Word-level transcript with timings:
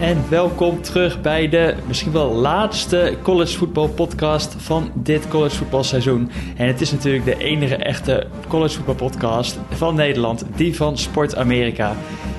en 0.00 0.28
welkom 0.28 0.82
terug 0.82 1.20
bij 1.20 1.48
de 1.48 1.74
misschien 1.86 2.12
wel 2.12 2.32
laatste 2.32 3.14
college 3.22 3.58
voetbal 3.58 3.88
podcast 3.88 4.54
van 4.58 4.90
dit 4.94 5.28
college 5.28 5.56
voetbalseizoen. 5.56 6.30
En 6.56 6.66
het 6.66 6.80
is 6.80 6.92
natuurlijk 6.92 7.24
de 7.24 7.36
enige 7.36 7.76
echte 7.76 8.26
college 8.48 8.74
voetbal 8.74 8.94
podcast 8.94 9.58
van 9.70 9.94
Nederland, 9.94 10.44
die 10.56 10.76
van 10.76 10.98
Sport 10.98 11.36
Amerika. 11.36 11.92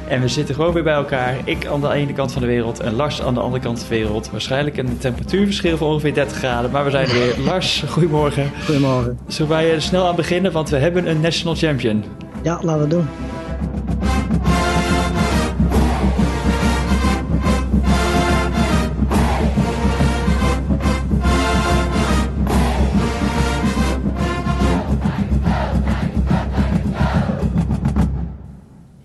En 0.08 0.21
we 0.21 0.28
zitten 0.28 0.55
gewoon 0.55 0.74
weer 0.74 0.84
bij 0.84 0.94
elkaar. 0.94 1.36
Ik 1.44 1.66
aan 1.66 1.82
de 1.82 1.92
ene 1.92 2.14
kant 2.14 2.32
van 2.32 2.42
de 2.42 2.47
wereld 2.47 2.79
en 2.79 2.93
Lars 2.93 3.21
aan 3.21 3.34
de 3.34 3.39
andere 3.39 3.64
kant 3.64 3.80
van 3.80 3.89
de 3.89 3.96
wereld. 3.96 4.32
Waarschijnlijk 4.32 4.78
een 4.78 4.98
temperatuurverschil 4.98 5.78
van 5.78 5.88
ongeveer 5.88 6.14
30 6.14 6.38
graden, 6.38 6.71
maar 6.71 6.84
we 6.84 6.91
zijn 6.91 7.07
er 7.07 7.14
weer. 7.14 7.39
Lars, 7.50 7.84
goedemorgen. 7.89 8.52
Goedemorgen. 8.66 9.20
Zullen 9.28 9.52
wij 9.52 9.73
er 9.73 9.82
snel 9.82 10.07
aan 10.07 10.16
beginnen, 10.16 10.52
want 10.52 10.70
we 10.70 10.78
hebben 10.78 11.09
een 11.09 11.21
national 11.21 11.55
champion. 11.55 12.04
Ja, 12.43 12.59
laten 12.64 12.82
we 12.82 12.88
doen. 12.88 13.07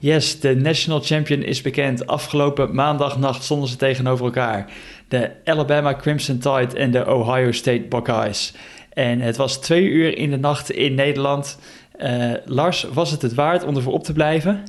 Yes, 0.07 0.41
de 0.41 0.57
national 0.57 1.01
champion 1.01 1.43
is 1.43 1.63
bekend. 1.63 2.07
Afgelopen 2.07 2.75
maandagnacht 2.75 3.43
stonden 3.43 3.69
ze 3.69 3.77
tegenover 3.77 4.25
elkaar. 4.25 4.73
De 5.09 5.31
Alabama 5.45 5.95
Crimson 5.95 6.39
Tide 6.39 6.77
en 6.77 6.91
de 6.91 7.07
Ohio 7.07 7.53
State 7.53 7.83
Buckeyes. 7.89 8.55
En 8.93 9.21
het 9.21 9.37
was 9.37 9.61
twee 9.61 9.85
uur 9.85 10.19
in 10.19 10.31
de 10.31 10.37
nacht 10.37 10.71
in 10.71 10.95
Nederland. 10.95 11.59
Uh, 11.99 12.33
Lars, 12.45 12.87
was 12.93 13.11
het 13.11 13.23
het 13.23 13.35
waard 13.35 13.65
om 13.65 13.77
ervoor 13.77 13.93
op 13.93 14.05
te 14.05 14.13
blijven? 14.13 14.63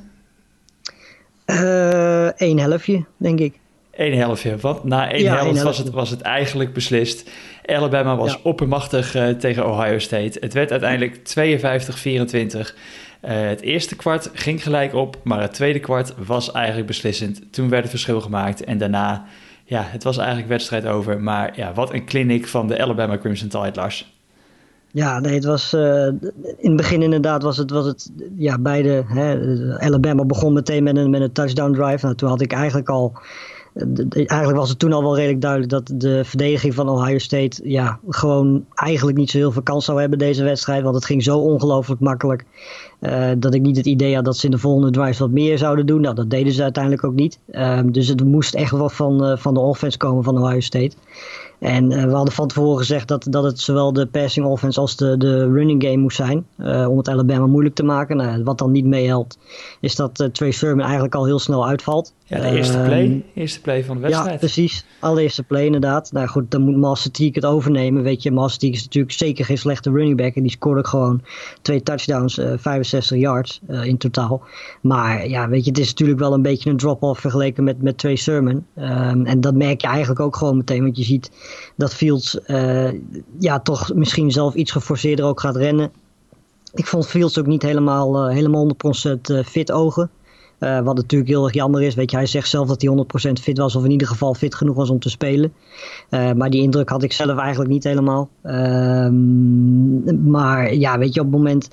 Uh, 1.46 2.28
Eén 2.36 2.58
helftje, 2.58 3.04
denk 3.16 3.38
ik. 3.38 3.58
Eén 3.92 4.18
helftje, 4.18 4.56
want 4.56 4.84
na 4.84 5.10
één 5.10 5.22
ja, 5.22 5.36
helft 5.36 5.62
was 5.62 5.78
het, 5.78 5.90
was 5.90 6.10
het 6.10 6.20
eigenlijk 6.20 6.72
beslist. 6.72 7.30
Alabama 7.66 8.16
was 8.16 8.32
ja. 8.32 8.38
oppermachtig 8.42 9.16
uh, 9.16 9.28
tegen 9.28 9.66
Ohio 9.66 9.98
State. 9.98 10.38
Het 10.40 10.52
werd 10.52 10.70
uiteindelijk 10.70 11.16
52-24. 12.70 12.74
Uh, 13.24 13.30
het 13.30 13.60
eerste 13.60 13.96
kwart 13.96 14.30
ging 14.32 14.62
gelijk 14.62 14.94
op, 14.94 15.16
maar 15.22 15.40
het 15.40 15.52
tweede 15.52 15.80
kwart 15.80 16.14
was 16.26 16.52
eigenlijk 16.52 16.86
beslissend. 16.86 17.52
Toen 17.52 17.68
werd 17.68 17.82
het 17.82 17.90
verschil 17.90 18.20
gemaakt 18.20 18.64
en 18.64 18.78
daarna, 18.78 19.24
ja, 19.64 19.82
het 19.86 20.02
was 20.02 20.16
eigenlijk 20.16 20.48
wedstrijd 20.48 20.86
over. 20.86 21.20
Maar 21.20 21.52
ja, 21.56 21.72
wat 21.72 21.92
een 21.92 22.06
clinic 22.06 22.46
van 22.46 22.68
de 22.68 22.82
Alabama 22.82 23.18
Crimson 23.18 23.48
Tide, 23.48 23.72
Lars. 23.74 24.16
Ja, 24.90 25.20
nee, 25.20 25.34
het 25.34 25.44
was 25.44 25.74
uh, 25.74 26.06
in 26.56 26.58
het 26.60 26.76
begin 26.76 27.02
inderdaad 27.02 27.42
was 27.42 27.56
het, 27.56 27.70
was 27.70 27.86
het 27.86 28.10
ja, 28.36 28.58
beide. 28.58 29.04
Hè, 29.06 29.38
Alabama 29.78 30.24
begon 30.24 30.52
meteen 30.52 30.82
met 30.82 30.96
een, 30.96 31.10
met 31.10 31.20
een 31.20 31.32
touchdown 31.32 31.72
drive. 31.72 32.04
Nou, 32.04 32.16
toen 32.16 32.28
had 32.28 32.40
ik 32.40 32.52
eigenlijk 32.52 32.88
al 32.88 33.18
eigenlijk 33.74 34.58
was 34.58 34.68
het 34.68 34.78
toen 34.78 34.92
al 34.92 35.02
wel 35.02 35.16
redelijk 35.16 35.40
duidelijk 35.40 35.70
dat 35.70 35.90
de 35.94 36.24
verdediging 36.24 36.74
van 36.74 36.88
Ohio 36.88 37.18
State 37.18 37.60
ja, 37.64 37.98
gewoon 38.08 38.64
eigenlijk 38.74 39.18
niet 39.18 39.30
zo 39.30 39.38
heel 39.38 39.52
veel 39.52 39.62
kans 39.62 39.84
zou 39.84 40.00
hebben 40.00 40.18
deze 40.18 40.44
wedstrijd. 40.44 40.82
Want 40.82 40.94
het 40.94 41.04
ging 41.04 41.22
zo 41.22 41.38
ongelooflijk 41.38 42.00
makkelijk 42.00 42.44
uh, 43.00 43.30
dat 43.38 43.54
ik 43.54 43.62
niet 43.62 43.76
het 43.76 43.86
idee 43.86 44.14
had 44.14 44.24
dat 44.24 44.36
ze 44.36 44.44
in 44.44 44.50
de 44.50 44.58
volgende 44.58 44.90
drives 44.90 45.18
wat 45.18 45.30
meer 45.30 45.58
zouden 45.58 45.86
doen. 45.86 46.00
Nou, 46.00 46.14
dat 46.14 46.30
deden 46.30 46.52
ze 46.52 46.62
uiteindelijk 46.62 47.04
ook 47.04 47.14
niet. 47.14 47.38
Uh, 47.50 47.80
dus 47.84 48.08
het 48.08 48.24
moest 48.24 48.54
echt 48.54 48.70
wel 48.70 48.88
van, 48.88 49.24
uh, 49.24 49.36
van 49.36 49.54
de 49.54 49.60
offense 49.60 49.98
komen 49.98 50.24
van 50.24 50.42
Ohio 50.42 50.60
State. 50.60 50.96
En 51.58 51.90
uh, 51.90 52.04
we 52.04 52.12
hadden 52.12 52.34
van 52.34 52.48
tevoren 52.48 52.78
gezegd 52.78 53.08
dat, 53.08 53.26
dat 53.30 53.44
het 53.44 53.60
zowel 53.60 53.92
de 53.92 54.06
passing 54.06 54.46
offense 54.46 54.80
als 54.80 54.96
de, 54.96 55.16
de 55.16 55.50
running 55.52 55.82
game 55.82 55.96
moest 55.96 56.16
zijn. 56.16 56.46
Om 56.88 56.96
het 56.96 57.08
Alabama 57.08 57.46
moeilijk 57.46 57.74
te 57.74 57.84
maken. 57.84 58.16
Nou, 58.16 58.42
wat 58.44 58.58
dan 58.58 58.70
niet 58.70 58.84
meehelpt, 58.84 59.38
is 59.80 59.96
dat 59.96 60.28
Trey 60.32 60.50
Sermon 60.50 60.84
eigenlijk 60.84 61.14
al 61.14 61.24
heel 61.24 61.38
snel 61.38 61.66
uitvalt. 61.66 62.12
Ja, 62.28 62.40
de 62.40 62.56
eerste 62.56 62.78
play. 62.78 63.24
eerste 63.34 63.60
play 63.60 63.84
van 63.84 63.96
de 63.96 64.02
wedstrijd. 64.02 64.30
Ja, 64.32 64.38
precies. 64.38 64.84
Allereerste 65.00 65.42
play 65.42 65.64
inderdaad. 65.64 66.12
Nou 66.12 66.26
goed, 66.26 66.50
dan 66.50 66.62
moet 66.62 66.76
Master 66.76 67.10
Teague 67.10 67.34
het 67.34 67.44
overnemen. 67.44 68.02
Weet 68.02 68.22
je, 68.22 68.30
Master 68.30 68.58
Teague 68.58 68.78
is 68.78 68.84
natuurlijk 68.84 69.14
zeker 69.14 69.44
geen 69.44 69.58
slechte 69.58 69.90
running 69.90 70.16
back. 70.16 70.34
En 70.34 70.42
die 70.42 70.50
scoorde 70.50 70.78
ook 70.78 70.86
gewoon 70.86 71.22
twee 71.62 71.82
touchdowns, 71.82 72.40
65 72.56 73.18
yards 73.18 73.60
in 73.82 73.98
totaal. 73.98 74.42
Maar 74.80 75.28
ja, 75.28 75.48
weet 75.48 75.64
je, 75.64 75.70
het 75.70 75.78
is 75.78 75.88
natuurlijk 75.88 76.18
wel 76.18 76.32
een 76.32 76.42
beetje 76.42 76.70
een 76.70 76.76
drop-off 76.76 77.20
vergeleken 77.20 77.64
met, 77.64 77.82
met 77.82 77.98
Trey 77.98 78.16
Sermon. 78.16 78.66
Um, 78.76 79.26
en 79.26 79.40
dat 79.40 79.54
merk 79.54 79.80
je 79.80 79.86
eigenlijk 79.86 80.20
ook 80.20 80.36
gewoon 80.36 80.56
meteen. 80.56 80.82
Want 80.82 80.96
je 80.96 81.04
ziet 81.04 81.30
dat 81.76 81.94
Fields 81.94 82.38
uh, 82.46 82.88
ja, 83.38 83.60
toch 83.60 83.94
misschien 83.94 84.30
zelf 84.30 84.54
iets 84.54 84.72
geforceerder 84.72 85.24
ook 85.24 85.40
gaat 85.40 85.56
rennen. 85.56 85.90
Ik 86.74 86.86
vond 86.86 87.06
Fields 87.06 87.38
ook 87.38 87.46
niet 87.46 87.62
helemaal, 87.62 88.28
helemaal 88.28 88.68
100% 88.68 89.46
fit 89.46 89.72
ogen. 89.72 90.10
Uh, 90.60 90.80
wat 90.80 90.96
natuurlijk 90.96 91.30
heel 91.30 91.44
erg 91.44 91.54
jammer 91.54 91.82
is. 91.82 91.94
Weet 91.94 92.10
je, 92.10 92.16
hij 92.16 92.26
zegt 92.26 92.48
zelf 92.48 92.68
dat 92.68 92.82
hij 92.82 92.90
100% 93.30 93.32
fit 93.42 93.58
was, 93.58 93.76
of 93.76 93.84
in 93.84 93.90
ieder 93.90 94.06
geval 94.06 94.34
fit 94.34 94.54
genoeg 94.54 94.76
was 94.76 94.90
om 94.90 94.98
te 94.98 95.10
spelen. 95.10 95.52
Uh, 96.10 96.32
maar 96.32 96.50
die 96.50 96.62
indruk 96.62 96.88
had 96.88 97.02
ik 97.02 97.12
zelf 97.12 97.38
eigenlijk 97.38 97.70
niet 97.70 97.84
helemaal. 97.84 98.28
Uh, 98.44 99.08
maar 100.30 100.74
ja, 100.74 100.98
weet 100.98 101.14
je, 101.14 101.20
op 101.20 101.26
het 101.26 101.36
moment. 101.36 101.70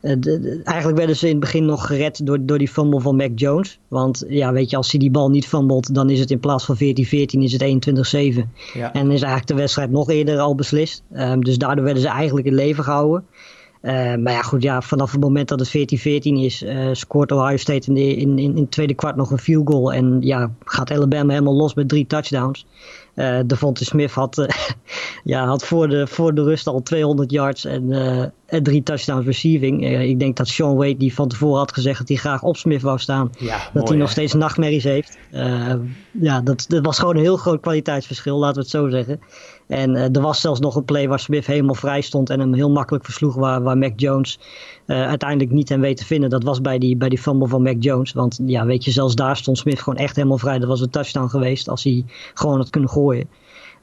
De, 0.00 0.18
de, 0.18 0.60
eigenlijk 0.64 0.98
werden 0.98 1.16
ze 1.16 1.24
in 1.26 1.30
het 1.30 1.40
begin 1.40 1.64
nog 1.64 1.86
gered 1.86 2.26
door, 2.26 2.38
door 2.40 2.58
die 2.58 2.68
fumble 2.68 3.00
van 3.00 3.16
Mac 3.16 3.30
Jones. 3.34 3.78
Want 3.88 4.24
ja, 4.28 4.52
weet 4.52 4.70
je, 4.70 4.76
als 4.76 4.90
hij 4.90 5.00
die 5.00 5.10
bal 5.10 5.30
niet 5.30 5.46
fumbelt, 5.46 5.94
dan 5.94 6.10
is 6.10 6.20
het 6.20 6.30
in 6.30 6.40
plaats 6.40 6.64
van 6.64 6.76
14-14 6.76 6.78
is 7.28 7.52
het 7.52 7.62
21-7. 8.42 8.48
Ja. 8.74 8.92
En 8.92 9.04
is 9.04 9.22
eigenlijk 9.22 9.46
de 9.46 9.54
wedstrijd 9.54 9.90
nog 9.90 10.10
eerder 10.10 10.38
al 10.38 10.54
beslist. 10.54 11.02
Ehm, 11.12 11.40
dus 11.40 11.58
daardoor 11.58 11.84
werden 11.84 12.02
ze 12.02 12.08
eigenlijk 12.08 12.46
in 12.46 12.54
leven 12.54 12.84
gehouden. 12.84 13.24
Uh, 13.82 14.14
maar 14.14 14.32
ja, 14.32 14.42
goed, 14.42 14.62
ja, 14.62 14.82
vanaf 14.82 15.12
het 15.12 15.20
moment 15.20 15.48
dat 15.48 15.60
het 15.60 15.68
14-14 15.68 15.72
is, 16.22 16.62
uh, 16.62 16.88
scoort 16.92 17.32
Ohio 17.32 17.56
State 17.56 17.88
in, 17.88 17.94
de, 17.94 18.16
in, 18.16 18.38
in, 18.38 18.56
in 18.56 18.62
het 18.62 18.70
tweede 18.70 18.94
kwart 18.94 19.16
nog 19.16 19.30
een 19.30 19.38
field 19.38 19.68
goal. 19.68 19.92
En 19.92 20.16
ja, 20.20 20.50
gaat 20.64 20.90
Alabama 20.90 21.32
helemaal 21.32 21.56
los 21.56 21.74
met 21.74 21.88
drie 21.88 22.06
touchdowns. 22.06 22.66
Uh, 23.14 23.38
Devonta 23.46 23.84
Smith 23.84 24.10
had, 24.10 24.46
ja, 25.24 25.46
had 25.46 25.64
voor, 25.64 25.88
de, 25.88 26.06
voor 26.06 26.34
de 26.34 26.42
rust 26.42 26.66
al 26.66 26.82
200 26.82 27.30
yards 27.30 27.64
en, 27.64 27.92
en 28.46 28.62
drie 28.62 28.82
touchdowns 28.82 29.26
receiving. 29.26 29.86
ik 30.00 30.18
denk 30.18 30.36
dat 30.36 30.48
Sean 30.48 30.76
Wade, 30.76 30.96
die 30.96 31.14
van 31.14 31.28
tevoren 31.28 31.58
had 31.58 31.72
gezegd 31.72 31.98
dat 31.98 32.08
hij 32.08 32.16
graag 32.16 32.42
op 32.42 32.56
Smith 32.56 32.82
wou 32.82 32.98
staan, 32.98 33.30
ja, 33.38 33.56
dat 33.58 33.74
mooi, 33.74 33.86
hij 33.86 33.96
nog 33.96 34.06
hè? 34.06 34.12
steeds 34.12 34.34
nachtmerries 34.34 34.84
heeft. 34.84 35.18
ja, 36.20 36.40
dat, 36.40 36.64
dat 36.68 36.84
was 36.84 36.98
gewoon 36.98 37.16
een 37.16 37.22
heel 37.22 37.36
groot 37.36 37.60
kwaliteitsverschil, 37.60 38.38
laten 38.38 38.54
we 38.54 38.60
het 38.60 38.70
zo 38.70 38.88
zeggen. 38.88 39.20
En 39.68 39.94
uh, 39.94 40.02
er 40.16 40.20
was 40.20 40.40
zelfs 40.40 40.60
nog 40.60 40.76
een 40.76 40.84
play 40.84 41.08
waar 41.08 41.20
Smith 41.20 41.46
helemaal 41.46 41.74
vrij 41.74 42.00
stond 42.00 42.30
en 42.30 42.40
hem 42.40 42.54
heel 42.54 42.70
makkelijk 42.70 43.04
versloeg, 43.04 43.34
waar, 43.34 43.62
waar 43.62 43.78
Mac 43.78 43.92
Jones 43.96 44.38
uh, 44.86 45.06
uiteindelijk 45.06 45.50
niet 45.50 45.68
hem 45.68 45.80
weet 45.80 45.96
te 45.96 46.04
vinden. 46.04 46.30
Dat 46.30 46.42
was 46.42 46.60
bij 46.60 46.78
die, 46.78 46.96
bij 46.96 47.08
die 47.08 47.18
fumble 47.18 47.48
van 47.48 47.62
Mac 47.62 47.76
Jones. 47.78 48.12
Want 48.12 48.40
ja, 48.46 48.66
weet 48.66 48.84
je, 48.84 48.90
zelfs 48.90 49.14
daar 49.14 49.36
stond 49.36 49.58
Smith 49.58 49.82
gewoon 49.82 49.98
echt 49.98 50.16
helemaal 50.16 50.38
vrij. 50.38 50.58
Dat 50.58 50.68
was 50.68 50.80
een 50.80 50.90
touchdown 50.90 51.28
geweest 51.28 51.68
als 51.68 51.84
hij 51.84 52.04
gewoon 52.34 52.56
had 52.56 52.70
kunnen 52.70 52.90
gooien. 52.90 53.28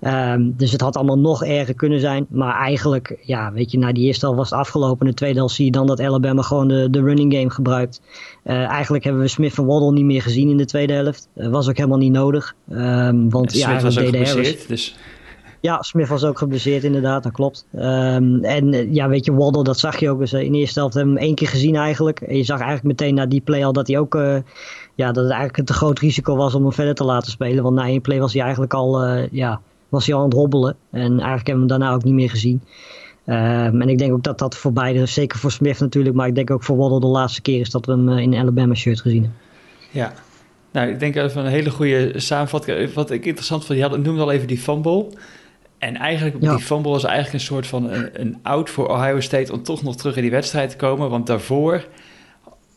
Um, 0.01 0.53
dus 0.57 0.71
het 0.71 0.81
had 0.81 0.95
allemaal 0.95 1.19
nog 1.19 1.43
erger 1.43 1.73
kunnen 1.73 1.99
zijn. 1.99 2.25
Maar 2.29 2.55
eigenlijk, 2.55 3.17
ja, 3.21 3.51
weet 3.51 3.71
je, 3.71 3.77
na 3.77 3.93
die 3.93 4.05
eerste 4.05 4.25
helft 4.25 4.39
was 4.39 4.49
het 4.49 4.59
afgelopen. 4.59 5.05
In 5.05 5.11
de 5.11 5.17
tweede 5.17 5.37
helft 5.37 5.55
zie 5.55 5.65
je 5.65 5.71
dan 5.71 5.87
dat 5.87 5.99
Alabama 5.99 6.41
gewoon 6.41 6.67
de, 6.67 6.87
de 6.89 7.01
running 7.01 7.33
game 7.33 7.49
gebruikt. 7.49 8.01
Uh, 8.43 8.65
eigenlijk 8.65 9.03
hebben 9.03 9.21
we 9.21 9.27
Smith 9.27 9.57
en 9.57 9.65
Waddle 9.65 9.91
niet 9.91 10.05
meer 10.05 10.21
gezien 10.21 10.49
in 10.49 10.57
de 10.57 10.65
tweede 10.65 10.93
helft. 10.93 11.27
Uh, 11.35 11.47
was 11.47 11.69
ook 11.69 11.77
helemaal 11.77 11.97
niet 11.97 12.11
nodig. 12.11 12.55
Um, 12.71 13.29
want 13.29 13.51
Smith 13.51 13.63
ja, 13.63 13.81
was 13.81 13.99
ook 13.99 14.11
deden 14.11 14.27
geblesseerd, 14.27 14.67
dus... 14.67 14.95
Ja, 15.65 15.81
Smith 15.81 16.07
was 16.07 16.23
ook 16.23 16.37
geblesseerd 16.37 16.83
inderdaad, 16.83 17.23
dat 17.23 17.31
klopt. 17.31 17.65
Um, 17.75 18.43
en 18.43 18.93
ja, 18.93 19.07
weet 19.07 19.25
je, 19.25 19.33
Waddle, 19.33 19.63
dat 19.63 19.79
zag 19.79 19.99
je 19.99 20.09
ook 20.09 20.21
eens. 20.21 20.33
In 20.33 20.51
de 20.51 20.57
eerste 20.57 20.79
helft 20.79 20.93
hebben 20.93 21.13
we 21.13 21.19
hem 21.19 21.27
één 21.27 21.37
keer 21.37 21.47
gezien 21.47 21.75
eigenlijk. 21.75 22.21
En 22.21 22.37
je 22.37 22.43
zag 22.43 22.59
eigenlijk 22.59 22.87
meteen 22.87 23.15
na 23.15 23.25
die 23.25 23.41
play 23.41 23.65
al 23.65 23.73
dat 23.73 23.87
hij 23.87 23.97
ook... 23.97 24.15
Uh, 24.15 24.37
ja, 24.95 25.05
dat 25.05 25.23
het 25.23 25.33
eigenlijk 25.33 25.57
een 25.57 25.65
te 25.65 25.73
groot 25.73 25.99
risico 25.99 26.35
was 26.35 26.55
om 26.55 26.61
hem 26.61 26.71
verder 26.71 26.95
te 26.95 27.03
laten 27.03 27.31
spelen. 27.31 27.63
Want 27.63 27.75
na 27.75 27.85
één 27.85 28.01
play 28.01 28.19
was 28.19 28.33
hij 28.33 28.41
eigenlijk 28.41 28.73
al... 28.73 29.05
Ja, 29.31 29.61
was 29.89 30.05
hij 30.05 30.15
al 30.15 30.21
aan 30.21 30.27
het 30.27 30.37
hobbelen. 30.37 30.75
En 30.91 31.11
eigenlijk 31.11 31.47
hebben 31.47 31.67
we 31.67 31.71
hem 31.71 31.79
daarna 31.79 31.93
ook 31.93 32.03
niet 32.03 32.13
meer 32.13 32.29
gezien. 32.29 32.61
Um, 33.25 33.81
en 33.81 33.89
ik 33.89 33.97
denk 33.97 34.13
ook 34.13 34.23
dat 34.23 34.39
dat 34.39 34.55
voor 34.55 34.73
beide, 34.73 35.05
zeker 35.05 35.39
voor 35.39 35.51
Smith 35.51 35.79
natuurlijk, 35.79 36.15
maar 36.15 36.27
ik 36.27 36.35
denk 36.35 36.51
ook 36.51 36.63
voor 36.63 36.77
Waddle 36.77 36.99
de 36.99 37.07
laatste 37.07 37.41
keer 37.41 37.59
is 37.59 37.69
dat 37.69 37.85
we 37.85 37.91
hem 37.91 38.09
in 38.09 38.35
Alabama 38.35 38.73
shirt 38.73 39.01
gezien 39.01 39.21
hebben. 39.21 39.39
Ja, 39.91 40.13
nou 40.71 40.89
ik 40.89 40.99
denk 40.99 41.15
even 41.15 41.45
een 41.45 41.51
hele 41.51 41.69
goede 41.69 42.11
samenvatting. 42.15 42.93
Wat 42.93 43.11
ik 43.11 43.25
interessant 43.25 43.65
vond, 43.65 43.79
je 43.79 43.85
had, 43.85 43.97
noemde 43.97 44.21
al 44.21 44.31
even 44.31 44.47
die 44.47 44.57
fumble. 44.57 45.07
En 45.77 45.95
eigenlijk, 45.95 46.35
ja. 46.41 46.55
die 46.55 46.65
fumble 46.65 46.91
was 46.91 47.03
eigenlijk 47.03 47.33
een 47.33 47.47
soort 47.47 47.67
van 47.67 47.89
een, 47.89 48.21
een 48.21 48.39
out 48.41 48.69
voor 48.69 48.89
Ohio 48.89 49.19
State 49.19 49.51
om 49.51 49.63
toch 49.63 49.83
nog 49.83 49.95
terug 49.95 50.15
in 50.15 50.21
die 50.21 50.31
wedstrijd 50.31 50.69
te 50.69 50.75
komen. 50.75 51.09
Want 51.09 51.27
daarvoor, 51.27 51.85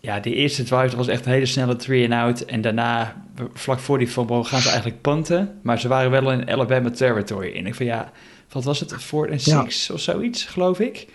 ja, 0.01 0.21
die 0.21 0.35
eerste 0.35 0.63
drive 0.63 0.97
was 0.97 1.09
echt 1.09 1.27
een 1.27 1.33
hele 1.33 1.47
snelle 1.47 1.77
three 1.77 2.13
and 2.13 2.23
out. 2.23 2.45
En 2.45 2.61
daarna, 2.61 3.25
vlak 3.53 3.79
voor 3.79 3.99
die 3.99 4.09
fumble, 4.09 4.45
gaan 4.45 4.61
ze 4.61 4.69
eigenlijk 4.69 5.01
punten. 5.01 5.59
Maar 5.63 5.81
ze 5.81 5.89
waren 5.89 6.11
wel 6.11 6.33
in 6.33 6.51
Alabama 6.51 6.91
territory. 6.91 7.57
En 7.57 7.67
ik 7.67 7.75
van 7.75 7.87
ja, 7.87 8.13
wat 8.53 8.65
was 8.65 8.81
het? 8.81 8.95
Fourth 8.95 9.31
and 9.31 9.43
six 9.43 9.87
ja. 9.87 9.95
of 9.95 10.01
zoiets, 10.01 10.45
geloof 10.45 10.81
ik. 10.81 11.07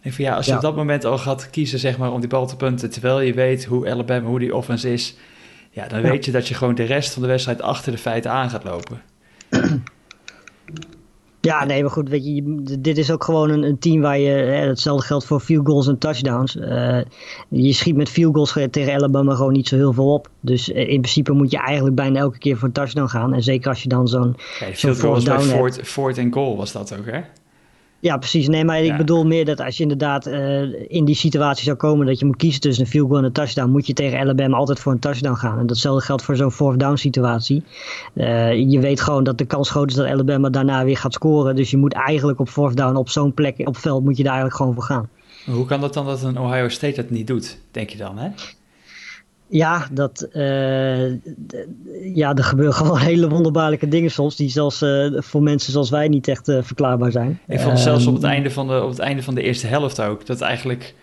En 0.00 0.10
ik 0.10 0.12
van 0.12 0.24
ja, 0.24 0.34
als 0.34 0.44
je 0.44 0.50
ja. 0.50 0.56
op 0.56 0.62
dat 0.62 0.76
moment 0.76 1.04
al 1.04 1.18
gaat 1.18 1.50
kiezen, 1.50 1.78
zeg 1.78 1.98
maar, 1.98 2.12
om 2.12 2.20
die 2.20 2.28
bal 2.28 2.46
te 2.46 2.56
punten, 2.56 2.90
terwijl 2.90 3.20
je 3.20 3.32
weet 3.32 3.64
hoe 3.64 3.90
Alabama, 3.90 4.26
hoe 4.28 4.38
die 4.38 4.54
offense 4.54 4.92
is, 4.92 5.16
ja, 5.70 5.88
dan 5.88 6.02
weet 6.02 6.24
je 6.24 6.30
dat 6.30 6.48
je 6.48 6.54
gewoon 6.54 6.74
de 6.74 6.84
rest 6.84 7.12
van 7.12 7.22
de 7.22 7.28
wedstrijd 7.28 7.62
achter 7.62 7.92
de 7.92 7.98
feiten 7.98 8.30
aan 8.30 8.50
gaat 8.50 8.64
lopen. 8.64 9.02
Ja, 11.44 11.64
nee, 11.64 11.82
maar 11.82 11.90
goed, 11.90 12.08
weet 12.08 12.24
je, 12.24 12.62
dit 12.80 12.98
is 12.98 13.10
ook 13.10 13.24
gewoon 13.24 13.50
een, 13.50 13.62
een 13.62 13.78
team 13.78 14.00
waar 14.00 14.18
je, 14.18 14.30
hè, 14.30 14.66
hetzelfde 14.68 15.06
geldt 15.06 15.24
voor 15.24 15.40
field 15.40 15.66
goals 15.66 15.88
en 15.88 15.98
touchdowns. 15.98 16.56
Uh, 16.56 17.00
je 17.48 17.72
schiet 17.72 17.96
met 17.96 18.08
field 18.08 18.34
goals 18.34 18.56
tegen 18.70 18.94
Alabama 18.94 19.34
gewoon 19.34 19.52
niet 19.52 19.68
zo 19.68 19.76
heel 19.76 19.92
veel 19.92 20.12
op. 20.12 20.28
Dus 20.40 20.68
in 20.68 21.00
principe 21.00 21.32
moet 21.32 21.50
je 21.50 21.58
eigenlijk 21.58 21.96
bijna 21.96 22.18
elke 22.18 22.38
keer 22.38 22.56
voor 22.56 22.68
een 22.68 22.74
touchdown 22.74 23.08
gaan. 23.08 23.34
En 23.34 23.42
zeker 23.42 23.68
als 23.68 23.82
je 23.82 23.88
dan 23.88 24.08
zo'n 24.08 24.36
field 24.72 25.00
goals 25.00 25.24
bij 25.24 25.40
Fort, 25.40 25.80
Fort 25.82 26.18
en 26.18 26.32
goal 26.32 26.56
was 26.56 26.72
dat 26.72 26.98
ook, 26.98 27.06
hè? 27.06 27.20
Ja, 28.04 28.16
precies. 28.16 28.48
Nee, 28.48 28.64
maar 28.64 28.82
ik 28.82 28.96
bedoel 28.96 29.26
meer 29.26 29.44
dat 29.44 29.60
als 29.60 29.76
je 29.76 29.82
inderdaad 29.82 30.26
uh, 30.26 30.90
in 30.90 31.04
die 31.04 31.14
situatie 31.14 31.64
zou 31.64 31.76
komen 31.76 32.06
dat 32.06 32.18
je 32.18 32.24
moet 32.24 32.36
kiezen 32.36 32.60
tussen 32.60 32.84
een 32.84 32.90
field 32.90 33.06
goal 33.06 33.18
en 33.18 33.24
een 33.24 33.32
touchdown, 33.32 33.70
moet 33.70 33.86
je 33.86 33.92
tegen 33.92 34.18
Alabama 34.18 34.56
altijd 34.56 34.80
voor 34.80 34.92
een 34.92 34.98
touchdown 34.98 35.34
gaan. 35.34 35.58
En 35.58 35.66
datzelfde 35.66 36.04
geldt 36.04 36.22
voor 36.22 36.36
zo'n 36.36 36.50
fourth 36.50 36.78
down 36.78 36.96
situatie. 36.96 37.62
Uh, 38.14 38.52
je 38.70 38.80
weet 38.80 39.00
gewoon 39.00 39.24
dat 39.24 39.38
de 39.38 39.44
kans 39.44 39.70
groot 39.70 39.90
is 39.90 39.94
dat 39.94 40.06
Alabama 40.06 40.50
daarna 40.50 40.84
weer 40.84 40.96
gaat 40.96 41.12
scoren. 41.12 41.56
Dus 41.56 41.70
je 41.70 41.76
moet 41.76 41.92
eigenlijk 41.92 42.38
op 42.38 42.48
fourth 42.48 42.76
down 42.76 42.96
op 42.96 43.08
zo'n 43.08 43.34
plek 43.34 43.60
op 43.64 43.76
veld 43.76 44.04
moet 44.04 44.16
je 44.16 44.22
daar 44.22 44.32
eigenlijk 44.32 44.60
gewoon 44.60 44.74
voor 44.74 44.82
gaan. 44.82 45.08
Hoe 45.44 45.66
kan 45.66 45.80
dat 45.80 45.94
dan 45.94 46.06
dat 46.06 46.22
een 46.22 46.38
Ohio 46.38 46.68
State 46.68 46.94
dat 46.94 47.10
niet 47.10 47.26
doet, 47.26 47.58
denk 47.70 47.90
je 47.90 47.98
dan, 47.98 48.18
hè? 48.18 48.28
Ja, 49.46 49.86
dat, 49.92 50.28
uh, 50.32 51.10
ja, 52.14 52.34
er 52.34 52.44
gebeuren 52.44 52.74
gewoon 52.80 52.98
hele 52.98 53.28
wonderbaarlijke 53.28 53.88
dingen 53.88 54.10
soms, 54.10 54.36
die 54.36 54.50
zelfs 54.50 54.82
uh, 54.82 55.20
voor 55.20 55.42
mensen 55.42 55.72
zoals 55.72 55.90
wij 55.90 56.08
niet 56.08 56.28
echt 56.28 56.48
uh, 56.48 56.58
verklaarbaar 56.62 57.12
zijn. 57.12 57.40
Ik 57.48 57.60
vond 57.60 57.78
zelfs 57.78 58.06
op 58.06 58.14
het, 58.14 58.22
einde 58.22 58.50
van 58.50 58.68
de, 58.68 58.82
op 58.82 58.88
het 58.88 58.98
einde 58.98 59.22
van 59.22 59.34
de 59.34 59.42
eerste 59.42 59.66
helft 59.66 60.00
ook, 60.00 60.26
dat 60.26 60.40
eigenlijk 60.40 60.94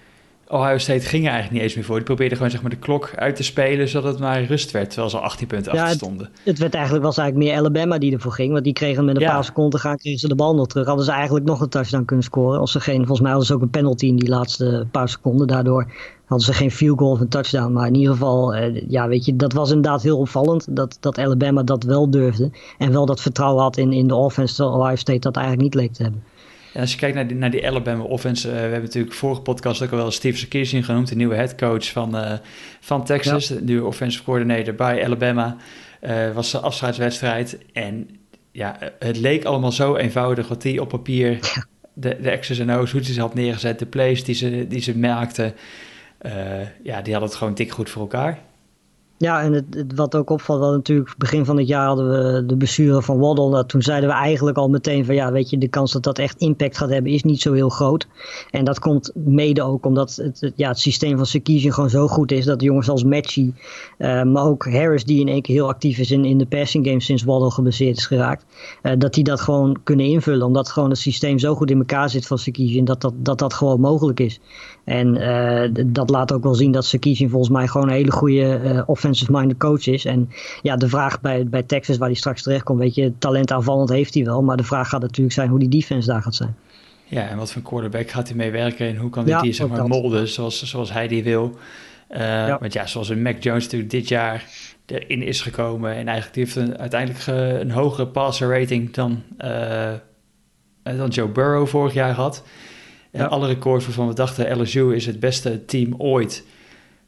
Ohio 0.52 0.78
State 0.78 1.00
ging 1.00 1.24
er 1.24 1.32
eigenlijk 1.32 1.52
niet 1.54 1.62
eens 1.62 1.76
meer 1.76 1.84
voor. 1.84 1.96
Die 1.96 2.06
probeerde 2.06 2.36
gewoon 2.36 2.52
zeg 2.52 2.62
maar 2.62 2.70
de 2.70 2.78
klok 2.78 3.12
uit 3.16 3.36
te 3.36 3.44
spelen, 3.44 3.88
zodat 3.88 4.12
het 4.12 4.22
maar 4.22 4.44
rust 4.44 4.72
werd, 4.72 4.90
terwijl 4.90 5.10
ze 5.10 5.18
18 5.18 5.48
punten 5.48 5.74
ja, 5.74 5.82
achter 5.82 5.98
stonden. 5.98 6.26
Het, 6.26 6.44
het, 6.44 6.58
werd 6.58 6.74
eigenlijk, 6.74 7.06
was 7.06 7.18
eigenlijk 7.18 7.50
meer 7.50 7.60
Alabama 7.60 7.98
die 7.98 8.14
ervoor 8.14 8.32
ging, 8.32 8.52
want 8.52 8.64
die 8.64 8.74
kregen 8.74 9.06
met 9.06 9.16
een 9.16 9.28
paar 9.28 9.44
seconden 9.44 9.80
gaan, 9.80 9.98
kregen 9.98 10.20
ze 10.20 10.28
de 10.28 10.36
bal 10.36 10.56
nog 10.56 10.68
terug. 10.68 10.88
Hadden 10.88 11.06
ze 11.06 11.12
eigenlijk 11.12 11.46
nog 11.46 11.62
een 11.62 11.70
touchdown 11.70 12.06
kunnen 12.06 12.26
scoren. 12.26 12.60
Als 12.60 12.72
ze 12.72 12.80
geen, 12.80 12.98
volgens 12.98 13.20
mij 13.20 13.30
hadden 13.30 13.48
ze 13.48 13.54
ook 13.54 13.62
een 13.62 13.70
penalty 13.70 14.06
in 14.06 14.16
die 14.16 14.30
laatste 14.30 14.88
paar 14.92 15.10
seconden, 15.10 15.48
daardoor 15.48 15.88
hadden 16.26 16.48
ze 16.48 16.54
geen 16.54 16.72
field 16.72 17.00
goal 17.00 17.12
of 17.12 17.20
een 17.20 17.28
touchdown. 17.28 17.72
Maar 17.72 17.88
in 17.88 17.96
ieder 17.96 18.14
geval, 18.14 18.56
eh, 18.56 18.90
ja, 18.90 19.08
weet 19.08 19.26
je, 19.26 19.36
dat 19.36 19.54
was 19.54 19.70
inderdaad 19.70 20.02
heel 20.02 20.18
opvallend 20.18 20.76
dat, 20.76 20.98
dat 21.00 21.18
Alabama 21.18 21.64
dat 21.64 21.84
wel 21.84 22.10
durfde. 22.10 22.52
En 22.78 22.92
wel 22.92 23.06
dat 23.06 23.22
vertrouwen 23.22 23.64
had 23.64 23.78
in, 23.78 23.94
in 23.94 24.08
de 24.08 24.16
offense, 24.16 24.56
terwijl 24.56 24.78
Ohio 24.78 24.96
State 24.96 25.20
dat 25.20 25.36
eigenlijk 25.36 25.66
niet 25.66 25.76
leek 25.76 25.94
te 25.94 26.04
hebben. 26.04 26.24
En 26.74 26.82
als 26.82 26.92
je 26.92 26.98
kijkt 26.98 27.16
naar 27.16 27.28
die, 27.28 27.38
naar 27.38 27.52
die 27.52 27.68
Alabama 27.68 28.04
offense, 28.04 28.48
uh, 28.48 28.54
we 28.54 28.60
hebben 28.60 28.82
natuurlijk 28.82 29.14
vorige 29.14 29.42
podcast 29.42 29.82
ook 29.82 29.92
al 29.92 29.98
wel 29.98 30.12
Steve 30.12 30.38
Sarkisian 30.38 30.84
genoemd, 30.84 31.10
de 31.10 31.16
nieuwe 31.16 31.36
head 31.36 31.56
coach 31.56 31.92
van, 31.92 32.16
uh, 32.16 32.34
van 32.80 33.06
Texas, 33.06 33.48
de 33.48 33.62
nieuwe 33.62 33.86
offensive 33.86 34.24
coordinator 34.24 34.76
bij 34.76 35.06
Alabama. 35.06 35.56
Uh, 36.02 36.32
was 36.32 36.52
de 36.52 36.60
afscheidswedstrijd 36.60 37.58
en 37.74 38.10
ja, 38.52 38.78
het 39.00 39.18
leek 39.18 39.44
allemaal 39.44 39.72
zo 39.72 39.96
eenvoudig 39.96 40.48
wat 40.48 40.64
hij 40.64 40.80
op 40.80 40.90
papier, 40.90 41.40
de, 41.94 42.18
de 42.22 42.38
X's 42.38 42.60
en 42.60 42.72
O's, 42.72 42.92
hoe 42.92 43.04
ze 43.04 43.14
ze 43.14 43.20
had 43.20 43.34
neergezet, 43.34 43.80
de 43.80 43.86
plays 43.86 44.24
die 44.24 44.36
ze, 44.36 44.66
die 44.68 44.82
ze 44.82 44.98
maakten, 44.98 45.54
ja, 46.84 47.02
die 47.02 47.12
hadden 47.12 47.30
het 47.30 47.36
gewoon 47.36 47.54
dik 47.54 47.72
goed 47.72 47.90
voor 47.90 48.02
elkaar. 48.02 48.40
Ja, 49.22 49.42
en 49.42 49.54
het, 49.54 49.66
wat 49.96 50.16
ook 50.16 50.30
opvalt, 50.30 50.60
wel 50.60 50.72
natuurlijk 50.72 51.16
begin 51.18 51.46
van 51.46 51.58
het 51.58 51.68
jaar 51.68 51.86
hadden 51.86 52.10
we 52.10 52.46
de 52.46 52.56
besturen 52.56 53.04
van 53.04 53.20
Waddle. 53.20 53.50
Nou, 53.50 53.66
toen 53.66 53.82
zeiden 53.82 54.10
we 54.10 54.16
eigenlijk 54.16 54.58
al 54.58 54.70
meteen 54.70 55.06
van 55.06 55.16
ja, 55.16 55.32
weet 55.32 55.50
je, 55.50 55.58
de 55.58 55.68
kans 55.68 55.92
dat 55.92 56.04
dat 56.04 56.20
echt 56.20 56.40
impact 56.40 56.78
gaat 56.78 56.90
hebben 56.90 57.12
is 57.12 57.24
niet 57.24 57.42
zo 57.42 57.54
heel 57.54 57.70
groot. 57.70 58.08
En 58.52 58.66
dat 58.66 58.80
komt 58.80 59.12
mede 59.14 59.64
ook 59.64 59.86
omdat 59.86 60.16
het, 60.16 60.52
ja, 60.56 60.68
het 60.68 60.80
systeem 60.80 61.18
van 61.18 61.26
Sarkisian 61.26 61.74
gewoon 61.74 61.90
zo 61.90 62.08
goed 62.08 62.32
is 62.32 62.46
dat 62.46 62.62
jongens 62.62 62.90
als 62.90 63.04
Matchy, 63.04 63.54
uh, 63.98 64.24
maar 64.24 64.46
ook 64.46 64.66
Harris 64.66 65.04
die 65.04 65.20
in 65.20 65.28
één 65.28 65.42
keer 65.42 65.56
heel 65.56 65.68
actief 65.68 65.98
is 65.98 66.12
in, 66.12 66.26
in 66.26 66.38
de 66.38 66.46
passing 66.46 66.86
game 66.88 67.02
sinds 67.02 67.24
Waddle 67.24 67.52
gebaseerd 67.52 67.98
is 67.98 68.06
geraakt, 68.06 68.46
uh, 68.84 68.92
dat 68.98 69.14
die 69.14 69.24
dat 69.24 69.42
gewoon 69.42 69.78
kunnen 69.84 70.06
invullen. 70.06 70.46
Omdat 70.46 70.70
gewoon 70.70 70.90
het 70.90 71.00
systeem 71.00 71.40
zo 71.40 71.56
goed 71.56 71.72
in 71.72 71.78
elkaar 71.78 72.10
zit 72.10 72.28
van 72.28 72.38
Sarkisian 72.38 72.86
dat 72.86 73.02
dat, 73.02 73.14
dat 73.18 73.40
dat 73.40 73.54
gewoon 73.54 73.80
mogelijk 73.80 74.20
is. 74.20 74.40
En 74.84 75.16
uh, 75.16 75.86
dat 75.86 76.10
laat 76.10 76.34
ook 76.34 76.44
wel 76.44 76.56
zien 76.56 76.72
dat 76.72 76.86
Sarkisian 76.86 77.30
volgens 77.30 77.52
mij 77.52 77.68
gewoon 77.68 77.88
een 77.88 77.94
hele 77.94 78.12
goede 78.12 78.84
offensive 78.86 79.10
offensive-minded 79.12 79.58
coach 79.58 79.88
is. 79.88 80.06
En 80.06 80.30
ja, 80.62 80.76
de 80.76 80.90
vraag 80.90 81.22
bij, 81.22 81.48
bij 81.48 81.64
Texas, 81.64 81.98
waar 81.98 82.08
hij 82.08 82.18
straks 82.18 82.42
terecht 82.44 82.64
komt, 82.64 82.80
weet 82.80 82.96
je, 82.96 83.18
talent 83.18 83.52
aanvallend 83.52 83.90
heeft 83.90 84.14
hij 84.14 84.24
wel. 84.24 84.42
Maar 84.42 84.58
de 84.58 84.64
vraag 84.64 84.90
gaat 84.90 85.02
natuurlijk 85.02 85.36
zijn 85.36 85.50
hoe 85.50 85.60
die 85.60 85.70
defense 85.70 86.08
daar 86.08 86.22
gaat 86.22 86.36
zijn. 86.36 86.56
Ja, 87.06 87.28
en 87.28 87.38
wat 87.38 87.52
voor 87.52 87.62
quarterback 87.62 88.10
gaat 88.10 88.28
hij 88.28 88.38
mee 88.38 88.52
werken 88.52 88.88
en 88.88 88.96
hoe 88.96 89.10
kan 89.10 89.30
hij 89.30 89.42
die 89.42 89.54
zeg 89.54 89.68
maar 89.68 89.88
molden 89.88 90.28
zoals, 90.28 90.64
zoals 90.64 90.94
hij 90.94 91.08
die 91.08 91.24
wil. 91.24 91.58
Uh, 92.12 92.20
ja. 92.20 92.58
Want 92.60 92.74
ja, 92.74 92.88
zoals 92.88 93.10
een 93.10 93.22
Mac 93.22 93.44
Jones 93.44 93.64
natuurlijk 93.64 93.92
dit 93.92 94.08
jaar 94.08 94.46
erin 94.86 95.22
is 95.22 95.42
gekomen 95.42 95.96
en 95.96 96.08
eigenlijk 96.08 96.34
die 96.34 96.44
heeft 96.44 96.56
een, 96.56 96.78
uiteindelijk 96.78 97.26
een 97.62 97.72
hogere 97.72 98.08
passer 98.08 98.60
rating 98.60 98.94
dan, 98.94 99.24
uh, 99.40 99.92
dan 100.84 101.10
Joe 101.10 101.28
Burrow 101.28 101.68
vorig 101.68 101.94
jaar 101.94 102.14
had. 102.14 102.44
Ja. 103.12 103.26
alle 103.26 103.48
records 103.48 103.86
waarvan 103.86 104.08
we 104.08 104.14
dachten 104.14 104.62
LSU 104.62 104.96
is 104.96 105.06
het 105.06 105.20
beste 105.20 105.66
team 105.66 105.94
ooit. 105.98 106.44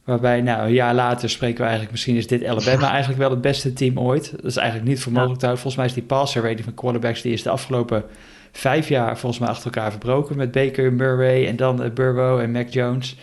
Waarbij, 0.03 0.41
nou, 0.41 0.65
een 0.65 0.73
jaar 0.73 0.94
later 0.94 1.29
spreken 1.29 1.57
we 1.57 1.61
eigenlijk, 1.61 1.91
misschien 1.91 2.15
is 2.15 2.27
dit 2.27 2.45
Alabama 2.45 2.89
eigenlijk 2.97 3.19
wel 3.19 3.29
het 3.29 3.41
beste 3.41 3.73
team 3.73 4.00
ooit. 4.00 4.31
Dat 4.31 4.45
is 4.45 4.57
eigenlijk 4.57 4.89
niet 4.89 5.01
voor 5.01 5.11
mogelijk 5.11 5.39
te 5.39 5.45
houden. 5.45 5.63
Volgens 5.63 5.75
mij 5.75 5.85
is 5.85 6.00
die 6.00 6.17
passer 6.17 6.41
rating 6.41 6.63
van 6.63 6.73
quarterbacks, 6.73 7.21
die 7.21 7.33
is 7.33 7.44
de 7.44 7.50
afgelopen 7.50 8.03
vijf 8.51 8.89
jaar 8.89 9.17
volgens 9.17 9.41
mij 9.41 9.50
achter 9.50 9.65
elkaar 9.65 9.91
verbroken. 9.91 10.38
Met 10.38 10.51
Baker, 10.51 10.94
Murray 10.94 11.47
en 11.47 11.55
dan 11.55 11.83
uh, 11.83 11.91
Burrow 11.91 12.39
en 12.39 12.51
Mac 12.51 12.67
Jones. 12.69 13.17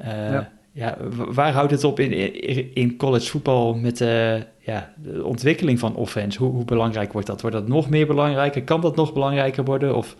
Uh, 0.00 0.06
ja. 0.06 0.50
ja. 0.72 0.96
waar 1.10 1.52
houdt 1.52 1.70
het 1.70 1.84
op 1.84 2.00
in, 2.00 2.74
in 2.74 2.96
college 2.96 3.30
voetbal 3.30 3.74
met 3.74 4.00
uh, 4.00 4.34
ja, 4.58 4.92
de 5.02 5.24
ontwikkeling 5.24 5.78
van 5.78 5.94
offense? 5.94 6.38
Hoe, 6.38 6.52
hoe 6.52 6.64
belangrijk 6.64 7.12
wordt 7.12 7.26
dat? 7.26 7.40
Wordt 7.40 7.56
dat 7.56 7.68
nog 7.68 7.88
meer 7.88 8.06
belangrijker? 8.06 8.62
Kan 8.62 8.80
dat 8.80 8.96
nog 8.96 9.12
belangrijker 9.12 9.64
worden? 9.64 9.96
Of... 9.96 10.16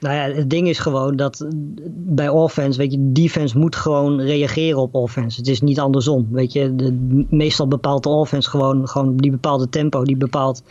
Nou 0.00 0.14
ja, 0.14 0.34
het 0.34 0.50
ding 0.50 0.68
is 0.68 0.78
gewoon 0.78 1.16
dat 1.16 1.46
bij 1.90 2.28
offense, 2.28 2.78
weet 2.78 2.92
je, 2.92 3.12
defense 3.12 3.58
moet 3.58 3.76
gewoon 3.76 4.20
reageren 4.20 4.78
op 4.78 4.94
offense. 4.94 5.38
Het 5.38 5.48
is 5.48 5.60
niet 5.60 5.80
andersom, 5.80 6.28
weet 6.30 6.52
je. 6.52 6.74
De, 6.74 7.24
meestal 7.30 7.68
bepaalt 7.68 8.02
de 8.02 8.08
offense 8.08 8.50
gewoon, 8.50 8.88
gewoon 8.88 9.16
die 9.16 9.30
bepaalde 9.30 9.68
tempo, 9.68 10.04
die 10.04 10.16
bepaalt 10.16 10.62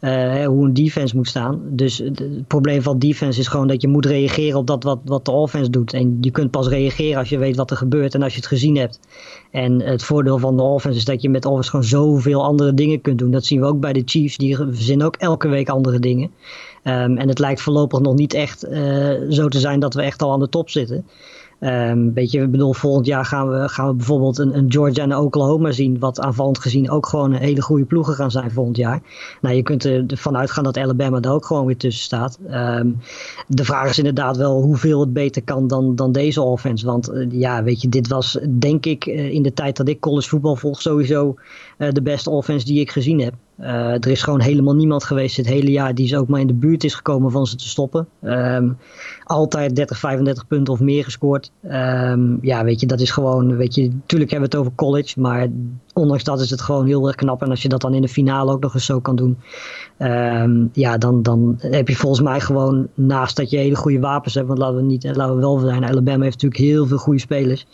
uh, 0.00 0.46
hoe 0.46 0.64
een 0.64 0.72
defense 0.72 1.16
moet 1.16 1.28
staan. 1.28 1.60
Dus 1.70 1.98
het 1.98 2.46
probleem 2.46 2.82
van 2.82 2.98
defense 2.98 3.40
is 3.40 3.48
gewoon 3.48 3.66
dat 3.66 3.82
je 3.82 3.88
moet 3.88 4.06
reageren 4.06 4.58
op 4.58 4.66
dat 4.66 4.82
wat, 4.82 4.98
wat 5.04 5.24
de 5.24 5.30
offense 5.30 5.70
doet. 5.70 5.92
En 5.92 6.18
je 6.20 6.30
kunt 6.30 6.50
pas 6.50 6.68
reageren 6.68 7.18
als 7.18 7.28
je 7.28 7.38
weet 7.38 7.56
wat 7.56 7.70
er 7.70 7.76
gebeurt 7.76 8.14
en 8.14 8.22
als 8.22 8.32
je 8.32 8.38
het 8.38 8.48
gezien 8.48 8.76
hebt. 8.76 9.00
En 9.50 9.80
het 9.80 10.02
voordeel 10.02 10.38
van 10.38 10.56
de 10.56 10.62
offense 10.62 10.98
is 10.98 11.04
dat 11.04 11.22
je 11.22 11.30
met 11.30 11.44
offense 11.44 11.70
gewoon 11.70 11.84
zoveel 11.84 12.44
andere 12.44 12.74
dingen 12.74 13.00
kunt 13.00 13.18
doen. 13.18 13.30
Dat 13.30 13.44
zien 13.44 13.60
we 13.60 13.66
ook 13.66 13.80
bij 13.80 13.92
de 13.92 14.02
Chiefs, 14.04 14.36
die 14.36 14.56
verzinnen 14.56 15.06
ook 15.06 15.16
elke 15.16 15.48
week 15.48 15.68
andere 15.68 15.98
dingen. 15.98 16.30
Um, 16.84 17.16
en 17.18 17.28
het 17.28 17.38
lijkt 17.38 17.60
voorlopig 17.60 18.00
nog 18.00 18.14
niet 18.14 18.34
echt 18.34 18.68
uh, 18.68 19.10
zo 19.28 19.48
te 19.48 19.58
zijn 19.58 19.80
dat 19.80 19.94
we 19.94 20.02
echt 20.02 20.22
al 20.22 20.32
aan 20.32 20.40
de 20.40 20.48
top 20.48 20.70
zitten. 20.70 21.06
Um, 21.60 22.14
weet 22.14 22.30
je, 22.30 22.40
ik 22.40 22.50
bedoel, 22.50 22.72
volgend 22.72 23.06
jaar 23.06 23.24
gaan 23.24 23.50
we, 23.50 23.68
gaan 23.68 23.88
we 23.88 23.94
bijvoorbeeld 23.94 24.38
een, 24.38 24.56
een 24.56 24.72
Georgia 24.72 25.02
en 25.02 25.16
Oklahoma 25.16 25.70
zien, 25.70 25.98
wat 25.98 26.20
aanvallend 26.20 26.58
gezien 26.58 26.90
ook 26.90 27.06
gewoon 27.06 27.32
een 27.32 27.40
hele 27.40 27.62
goede 27.62 27.84
ploegen 27.84 28.14
gaan 28.14 28.30
zijn 28.30 28.50
volgend 28.50 28.76
jaar. 28.76 29.02
Nou, 29.40 29.54
je 29.54 29.62
kunt 29.62 29.84
ervan 29.84 30.36
uitgaan 30.36 30.64
dat 30.64 30.76
Alabama 30.76 31.20
er 31.20 31.32
ook 31.32 31.44
gewoon 31.44 31.66
weer 31.66 31.76
tussen 31.76 32.04
staat. 32.04 32.38
Um, 32.50 32.98
de 33.48 33.64
vraag 33.64 33.90
is 33.90 33.98
inderdaad 33.98 34.36
wel 34.36 34.62
hoeveel 34.62 35.00
het 35.00 35.12
beter 35.12 35.42
kan 35.42 35.66
dan, 35.66 35.96
dan 35.96 36.12
deze 36.12 36.42
offense. 36.42 36.86
Want 36.86 37.10
uh, 37.10 37.26
ja, 37.30 37.62
weet 37.62 37.82
je, 37.82 37.88
dit 37.88 38.08
was 38.08 38.38
denk 38.58 38.86
ik 38.86 39.06
uh, 39.06 39.32
in 39.32 39.42
de 39.42 39.52
tijd 39.52 39.76
dat 39.76 39.88
ik 39.88 40.00
college 40.00 40.28
voetbal 40.28 40.56
volg 40.56 40.80
sowieso 40.80 41.34
de 41.78 42.02
beste 42.02 42.30
offense 42.30 42.66
die 42.66 42.80
ik 42.80 42.90
gezien 42.90 43.20
heb. 43.20 43.34
Uh, 43.60 43.92
er 43.92 44.08
is 44.08 44.22
gewoon 44.22 44.40
helemaal 44.40 44.74
niemand 44.74 45.04
geweest 45.04 45.36
dit 45.36 45.46
hele 45.46 45.70
jaar 45.70 45.94
die 45.94 46.08
ze 46.08 46.18
ook 46.18 46.28
maar 46.28 46.40
in 46.40 46.46
de 46.46 46.54
buurt 46.54 46.84
is 46.84 46.94
gekomen 46.94 47.30
van 47.30 47.46
ze 47.46 47.56
te 47.56 47.68
stoppen. 47.68 48.08
Um, 48.22 48.78
altijd 49.24 49.76
30, 49.76 49.98
35 49.98 50.46
punten 50.46 50.72
of 50.72 50.80
meer 50.80 51.04
gescoord. 51.04 51.50
Um, 51.64 52.38
ja, 52.40 52.64
weet 52.64 52.80
je, 52.80 52.86
dat 52.86 53.00
is 53.00 53.10
gewoon, 53.10 53.56
weet 53.56 53.74
je, 53.74 53.82
natuurlijk 53.88 54.30
hebben 54.30 54.50
we 54.50 54.56
het 54.56 54.66
over 54.66 54.76
college, 54.76 55.20
maar 55.20 55.48
ondanks 55.92 56.24
dat 56.24 56.40
is 56.40 56.50
het 56.50 56.60
gewoon 56.60 56.86
heel 56.86 57.06
erg 57.06 57.16
knap. 57.16 57.42
En 57.42 57.50
als 57.50 57.62
je 57.62 57.68
dat 57.68 57.80
dan 57.80 57.94
in 57.94 58.02
de 58.02 58.08
finale 58.08 58.52
ook 58.52 58.62
nog 58.62 58.74
eens 58.74 58.84
zo 58.84 59.00
kan 59.00 59.16
doen, 59.16 59.38
um, 59.98 60.70
ja, 60.72 60.98
dan, 60.98 61.22
dan 61.22 61.56
heb 61.58 61.88
je 61.88 61.96
volgens 61.96 62.22
mij 62.22 62.40
gewoon, 62.40 62.88
naast 62.94 63.36
dat 63.36 63.50
je 63.50 63.56
hele 63.56 63.76
goede 63.76 64.00
wapens 64.00 64.34
hebt, 64.34 64.46
want 64.46 64.58
laten 64.58 64.76
we, 64.76 64.82
niet, 64.82 65.04
laten 65.04 65.34
we 65.34 65.40
wel 65.40 65.58
zijn, 65.58 65.84
Alabama 65.84 66.22
heeft 66.22 66.42
natuurlijk 66.42 66.70
heel 66.70 66.86
veel 66.86 66.98
goede 66.98 67.20
spelers. 67.20 67.66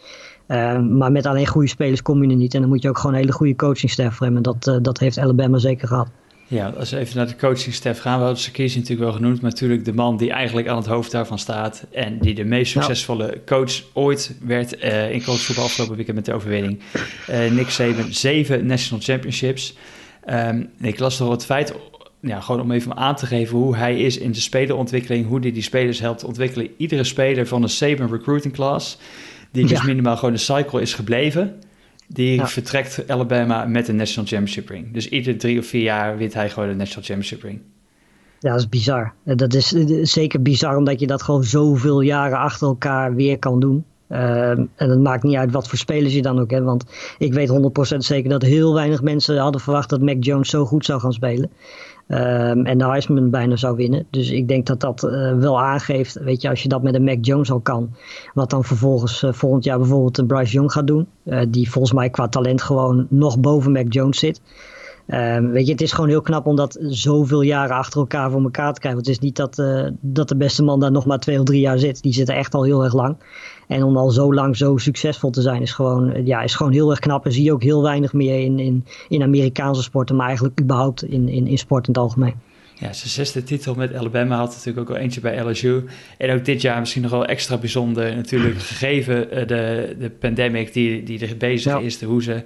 Uh, 0.49 0.81
maar 0.81 1.13
met 1.13 1.27
alleen 1.27 1.47
goede 1.47 1.69
spelers 1.69 2.03
kom 2.03 2.23
je 2.23 2.31
er 2.31 2.37
niet. 2.37 2.55
En 2.55 2.61
dan 2.61 2.69
moet 2.69 2.83
je 2.83 2.89
ook 2.89 2.99
gewoon 2.99 3.13
een 3.13 3.21
hele 3.21 3.33
goede 3.33 3.57
coachingstaff 3.57 4.17
voor 4.17 4.27
hebben. 4.27 4.45
En 4.45 4.53
dat, 4.53 4.67
uh, 4.67 4.83
dat 4.83 4.99
heeft 4.99 5.19
Alabama 5.19 5.59
zeker 5.59 5.89
gehad. 5.89 6.09
Ja, 6.47 6.69
als 6.69 6.91
we 6.91 6.99
even 6.99 7.17
naar 7.17 7.27
de 7.27 7.37
coachingstaff 7.37 8.01
gaan. 8.01 8.19
We 8.19 8.25
hadden 8.25 8.43
Sarkisian 8.43 8.81
natuurlijk 8.81 9.11
wel 9.11 9.19
genoemd. 9.19 9.41
Maar 9.41 9.51
natuurlijk 9.51 9.85
de 9.85 9.93
man 9.93 10.17
die 10.17 10.31
eigenlijk 10.31 10.69
aan 10.69 10.77
het 10.77 10.87
hoofd 10.87 11.11
daarvan 11.11 11.39
staat. 11.39 11.87
En 11.93 12.19
die 12.19 12.35
de 12.35 12.45
meest 12.45 12.73
succesvolle 12.73 13.41
coach 13.47 13.83
ooit 13.93 14.37
werd 14.43 14.85
uh, 14.85 15.13
in 15.13 15.23
voetbal 15.23 15.65
afgelopen 15.65 15.97
weekend 15.97 16.17
met 16.17 16.25
de 16.25 16.33
overwinning. 16.33 16.81
Nick 17.51 17.71
Saban, 17.71 18.13
zeven 18.13 18.67
national 18.67 19.03
championships. 19.03 19.77
Um, 20.31 20.71
ik 20.81 20.99
las 20.99 21.19
nog 21.19 21.31
het 21.31 21.45
feit 21.45 21.75
ja, 22.21 22.41
gewoon 22.41 22.61
om 22.61 22.73
even 22.73 22.97
aan 22.97 23.17
te 23.17 23.27
geven 23.27 23.57
hoe 23.57 23.77
hij 23.77 23.99
is 24.01 24.19
in 24.19 24.33
de 24.33 24.41
spelerontwikkeling, 24.41 25.27
hoe 25.27 25.41
hij 25.41 25.53
die 25.53 25.63
spelers 25.63 26.01
helpt 26.01 26.25
ontwikkelen. 26.25 26.71
Iedere 26.77 27.05
speler 27.05 27.47
van 27.47 27.61
de 27.61 27.69
Saban 27.69 28.11
recruiting 28.11 28.55
class 28.55 28.99
die 29.51 29.67
dus 29.67 29.83
minimaal 29.83 30.17
gewoon 30.17 30.33
een 30.33 30.41
cycle 30.41 30.81
is 30.81 30.95
gebleven. 30.95 31.61
Die 32.07 32.45
vertrekt 32.45 33.11
Alabama 33.11 33.65
met 33.65 33.89
een 33.89 33.97
National 33.97 34.29
Championship 34.29 34.69
ring. 34.69 34.93
Dus 34.93 35.09
iedere 35.09 35.37
drie 35.37 35.59
of 35.59 35.67
vier 35.67 35.83
jaar 35.83 36.17
wint 36.17 36.35
hij 36.35 36.51
gewoon 36.51 36.69
de 36.69 36.75
National 36.75 37.05
Championship 37.05 37.43
ring. 37.43 37.61
Ja, 38.39 38.51
dat 38.51 38.59
is 38.61 38.69
bizar. 38.69 39.13
Dat 39.25 39.55
is 39.55 39.69
zeker 40.13 40.43
bizar 40.43 40.77
omdat 40.77 41.01
je 41.01 41.07
dat 41.07 41.23
gewoon 41.23 41.45
zoveel 41.45 42.01
jaren 42.01 42.39
achter 42.39 42.67
elkaar 42.67 43.15
weer 43.15 43.39
kan 43.39 43.61
doen. 43.61 43.85
Ehm, 44.09 44.65
en 44.75 44.91
het 44.91 45.01
maakt 45.01 45.23
niet 45.23 45.37
uit 45.37 45.53
wat 45.53 45.69
voor 45.69 45.79
spelers 45.79 46.15
je 46.15 46.23
dan 46.23 46.41
ook 46.41 46.51
hebt. 46.51 46.65
Want 46.65 46.85
ik 47.19 47.33
weet 47.33 47.49
100% 47.49 48.05
zeker 48.05 48.31
dat 48.31 48.43
heel 48.43 48.75
weinig 48.75 49.03
mensen 49.03 49.39
hadden 49.39 49.61
verwacht 49.61 49.91
dat 49.91 50.01
Mac 50.01 50.17
Jones 50.25 50.51
zo 50.51 50.65
goed 50.65 50.85
zou 50.85 51.01
gaan 51.01 51.13
spelen. 51.13 51.51
Ehm, 52.09 52.65
en 52.65 52.79
de 52.79 52.87
Heisman 52.87 53.31
bijna 53.31 53.57
zou 53.57 53.77
winnen. 53.77 54.07
Dus 54.11 54.31
ik 54.31 54.49
denk 54.49 54.67
dat 54.67 54.81
dat 54.81 55.03
uh, 55.05 55.39
wel 55.39 55.61
aangeeft, 55.61 56.15
weet 56.15 56.43
je, 56.43 56.49
als 56.49 56.63
je 56.63 56.69
dat 56.69 56.83
met 56.83 56.95
een 56.95 57.05
Mac 57.05 57.19
Jones 57.21 57.51
al 57.51 57.61
kan. 57.61 57.95
Wat 58.35 58.51
dan 58.51 58.65
vervolgens 58.65 59.23
uh, 59.23 59.33
volgend 59.33 59.65
jaar 59.65 59.79
bijvoorbeeld 59.79 60.19
een 60.19 60.27
Bryce 60.27 60.53
Young 60.53 60.73
gaat 60.73 60.87
doen. 60.87 61.07
Uh, 61.25 61.41
die 61.49 61.71
volgens 61.71 61.93
mij 61.93 62.11
qua 62.11 62.29
talent 62.29 62.63
gewoon 62.63 63.07
nog 63.11 63.39
boven 63.39 63.73
Mac 63.73 63.93
Jones 63.93 64.19
zit. 64.19 64.41
Um, 65.07 65.51
weet 65.51 65.67
je, 65.67 65.73
het 65.73 65.81
is 65.81 65.93
gewoon 65.93 66.09
heel 66.09 66.21
knap 66.21 66.47
om 66.47 66.57
dat 66.57 66.79
zoveel 66.81 67.41
jaren 67.41 67.77
achter 67.77 68.01
elkaar 68.01 68.31
voor 68.31 68.43
elkaar 68.43 68.73
te 68.73 68.81
krijgen. 68.81 69.03
Want 69.03 69.07
het 69.07 69.17
is 69.17 69.23
niet 69.23 69.37
dat, 69.37 69.63
dat 70.01 70.29
de 70.29 70.37
beste 70.37 70.63
man 70.63 70.81
daar 70.81 70.91
nog 70.91 71.07
maar 71.07 71.19
twee 71.19 71.39
of 71.39 71.45
drie 71.45 71.61
jaar 71.61 71.79
zit. 71.79 72.03
Die 72.03 72.13
zit 72.13 72.29
echt 72.29 72.55
al 72.55 72.65
heel 72.65 72.85
erg 72.85 72.95
lang. 72.95 73.17
En 73.69 73.83
om 73.83 73.97
al 73.97 74.11
zo 74.11 74.35
lang 74.35 74.57
zo 74.57 74.77
succesvol 74.77 75.31
te 75.31 75.43
zijn 75.43 75.63
is 75.63 75.73
gewoon, 75.73 76.27
ja, 76.27 76.43
is 76.43 76.55
gewoon 76.55 76.73
heel 76.73 76.91
erg 76.91 76.99
knap. 76.99 77.25
En 77.25 77.33
zie 77.33 77.45
je 77.45 77.53
ook 77.53 77.63
heel 77.63 77.83
weinig 77.83 78.13
meer 78.13 78.41
in, 78.41 78.59
in, 78.59 78.85
in 79.09 79.23
Amerikaanse 79.23 79.83
sporten, 79.83 80.17
maar 80.17 80.27
eigenlijk 80.27 80.61
überhaupt 80.61 81.05
in, 81.05 81.29
in, 81.29 81.47
in 81.47 81.59
sport 81.59 81.87
in 81.87 81.93
het 81.93 82.03
algemeen. 82.03 82.35
Ja, 82.75 82.93
zijn 82.93 83.11
zesde 83.11 83.43
titel 83.43 83.75
met 83.75 83.95
Alabama 83.95 84.37
had 84.37 84.51
natuurlijk 84.51 84.91
ook 84.91 84.97
al 84.97 85.03
eentje 85.03 85.21
bij 85.21 85.41
LSU. 85.41 85.85
En 86.19 86.35
ook 86.35 86.45
dit 86.45 86.61
jaar 86.61 86.81
misschien 86.81 87.03
nog 87.03 87.11
wel 87.11 87.27
extra 87.27 87.57
bijzonder. 87.57 88.17
Natuurlijk 88.17 88.59
gegeven 88.59 89.39
uh, 89.39 89.47
de, 89.47 89.97
de 89.99 90.11
pandemic 90.11 90.73
die, 90.73 91.03
die 91.03 91.27
er 91.27 91.37
bezig 91.37 91.73
ja. 91.73 91.79
is, 91.79 91.99
de 91.99 92.07
hoe 92.07 92.23
ze 92.23 92.43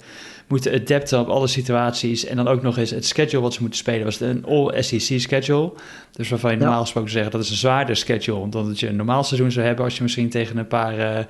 moeten 0.52 0.72
adapten 0.72 1.20
op 1.20 1.28
alle 1.28 1.46
situaties. 1.46 2.24
En 2.24 2.36
dan 2.36 2.48
ook 2.48 2.62
nog 2.62 2.76
eens 2.76 2.90
het 2.90 3.06
schedule 3.06 3.42
wat 3.42 3.54
ze 3.54 3.60
moeten 3.60 3.78
spelen 3.78 4.04
was 4.04 4.20
een 4.20 4.44
all-SEC 4.44 5.20
schedule. 5.20 5.72
Dus 6.12 6.28
waarvan 6.28 6.50
je 6.50 6.56
normaal 6.56 6.80
gesproken 6.80 7.10
zeggen 7.10 7.30
dat 7.30 7.40
is 7.40 7.50
een 7.50 7.56
zwaarder 7.56 7.96
schedule 7.96 8.48
dan 8.48 8.66
dat 8.66 8.80
je 8.80 8.88
een 8.88 8.96
normaal 8.96 9.24
seizoen 9.24 9.52
zou 9.52 9.66
hebben 9.66 9.84
als 9.84 9.96
je 9.96 10.02
misschien 10.02 10.30
tegen 10.30 10.56
een 10.56 10.66
paar 10.66 10.98
uh, 10.98 11.24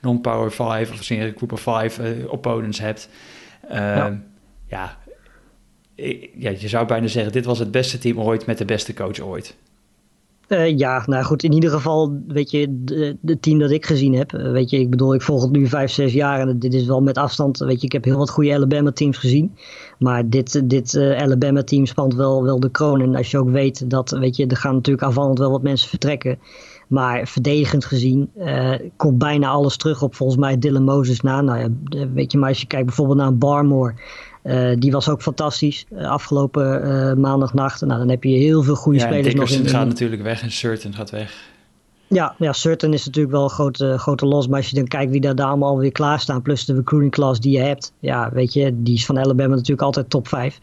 non-power 0.00 0.52
5 0.52 0.90
of 0.90 0.96
misschien 0.96 1.20
een 1.20 1.32
group 1.36 1.52
of 1.52 1.60
5 1.60 1.98
uh, 1.98 2.32
opponents 2.32 2.78
hebt. 2.78 3.08
Uh, 3.70 3.76
ja. 3.76 4.20
ja. 4.66 4.96
ja, 6.34 6.50
je 6.58 6.68
zou 6.68 6.86
bijna 6.86 7.06
zeggen 7.06 7.32
dit 7.32 7.44
was 7.44 7.58
het 7.58 7.70
beste 7.70 7.98
team 7.98 8.20
ooit 8.20 8.46
met 8.46 8.58
de 8.58 8.64
beste 8.64 8.94
coach 8.94 9.20
ooit. 9.20 9.56
Uh, 10.48 10.78
ja, 10.78 11.02
nou 11.06 11.24
goed, 11.24 11.42
in 11.42 11.52
ieder 11.52 11.70
geval, 11.70 12.22
weet 12.26 12.50
je, 12.50 12.84
de, 13.20 13.40
team 13.40 13.58
dat 13.58 13.70
ik 13.70 13.86
gezien 13.86 14.14
heb, 14.14 14.30
weet 14.30 14.70
je, 14.70 14.78
ik 14.78 14.90
bedoel, 14.90 15.14
ik 15.14 15.22
volg 15.22 15.42
het 15.42 15.50
nu 15.50 15.66
vijf, 15.66 15.90
zes 15.90 16.12
jaar 16.12 16.40
en 16.40 16.58
dit 16.58 16.74
is 16.74 16.86
wel 16.86 17.02
met 17.02 17.18
afstand, 17.18 17.58
weet 17.58 17.80
je, 17.80 17.86
ik 17.86 17.92
heb 17.92 18.04
heel 18.04 18.16
wat 18.16 18.30
goede 18.30 18.54
Alabama 18.54 18.92
teams 18.92 19.16
gezien, 19.16 19.56
maar 19.98 20.28
dit, 20.28 20.70
dit 20.70 20.94
uh, 20.94 21.20
Alabama 21.20 21.62
team 21.62 21.86
spant 21.86 22.14
wel, 22.14 22.42
wel 22.42 22.60
de 22.60 22.70
kroon. 22.70 23.00
En 23.00 23.14
als 23.14 23.30
je 23.30 23.38
ook 23.38 23.50
weet 23.50 23.90
dat, 23.90 24.10
weet 24.10 24.36
je, 24.36 24.46
er 24.46 24.56
gaan 24.56 24.74
natuurlijk 24.74 25.06
aanvallend 25.06 25.38
wel 25.38 25.50
wat 25.50 25.62
mensen 25.62 25.88
vertrekken, 25.88 26.38
maar 26.88 27.26
verdedigend 27.26 27.84
gezien 27.84 28.30
komt 28.96 29.18
bijna 29.18 29.48
alles 29.48 29.76
terug 29.76 30.02
op 30.02 30.14
volgens 30.14 30.38
mij 30.38 30.58
Dylan 30.58 30.84
Moses 30.84 31.20
na, 31.20 31.40
nou 31.40 31.58
ja, 31.58 31.68
weet 32.14 32.32
je, 32.32 32.38
maar 32.38 32.48
als 32.48 32.60
je 32.60 32.66
kijkt 32.66 32.86
bijvoorbeeld 32.86 33.18
naar 33.18 33.36
Barmore, 33.36 33.94
uh, 34.48 34.70
die 34.78 34.92
was 34.92 35.08
ook 35.08 35.22
fantastisch 35.22 35.86
uh, 35.92 36.10
afgelopen 36.10 36.86
uh, 36.86 37.12
maandagnacht. 37.14 37.80
Nou, 37.80 37.98
dan 37.98 38.08
heb 38.08 38.24
je 38.24 38.36
heel 38.36 38.62
veel 38.62 38.74
goede 38.74 38.98
ja, 38.98 39.06
spelers 39.06 39.34
nog 39.34 39.50
in. 39.50 39.68
gaat 39.68 39.86
natuurlijk 39.86 40.22
weg 40.22 40.42
en 40.42 40.50
Certain 40.50 40.94
gaat 40.94 41.10
weg. 41.10 41.46
Ja, 42.06 42.34
ja 42.38 42.52
Certain 42.52 42.92
is 42.92 43.04
natuurlijk 43.04 43.34
wel 43.34 43.44
een 43.44 43.50
grote, 43.50 43.98
grote 43.98 44.26
los. 44.26 44.48
Maar 44.48 44.56
als 44.56 44.68
je 44.68 44.76
dan 44.76 44.86
kijkt 44.86 45.10
wie 45.10 45.20
daar, 45.20 45.34
daar 45.34 45.46
allemaal 45.46 45.68
alweer 45.68 45.92
klaarstaan. 45.92 46.42
Plus 46.42 46.64
de 46.64 46.74
recruiting 46.74 47.12
class 47.12 47.40
die 47.40 47.52
je 47.52 47.64
hebt. 47.64 47.92
Ja, 47.98 48.30
weet 48.32 48.52
je, 48.52 48.82
die 48.82 48.94
is 48.94 49.06
van 49.06 49.18
Alabama 49.18 49.54
natuurlijk 49.54 49.82
altijd 49.82 50.10
top 50.10 50.28
5. 50.28 50.58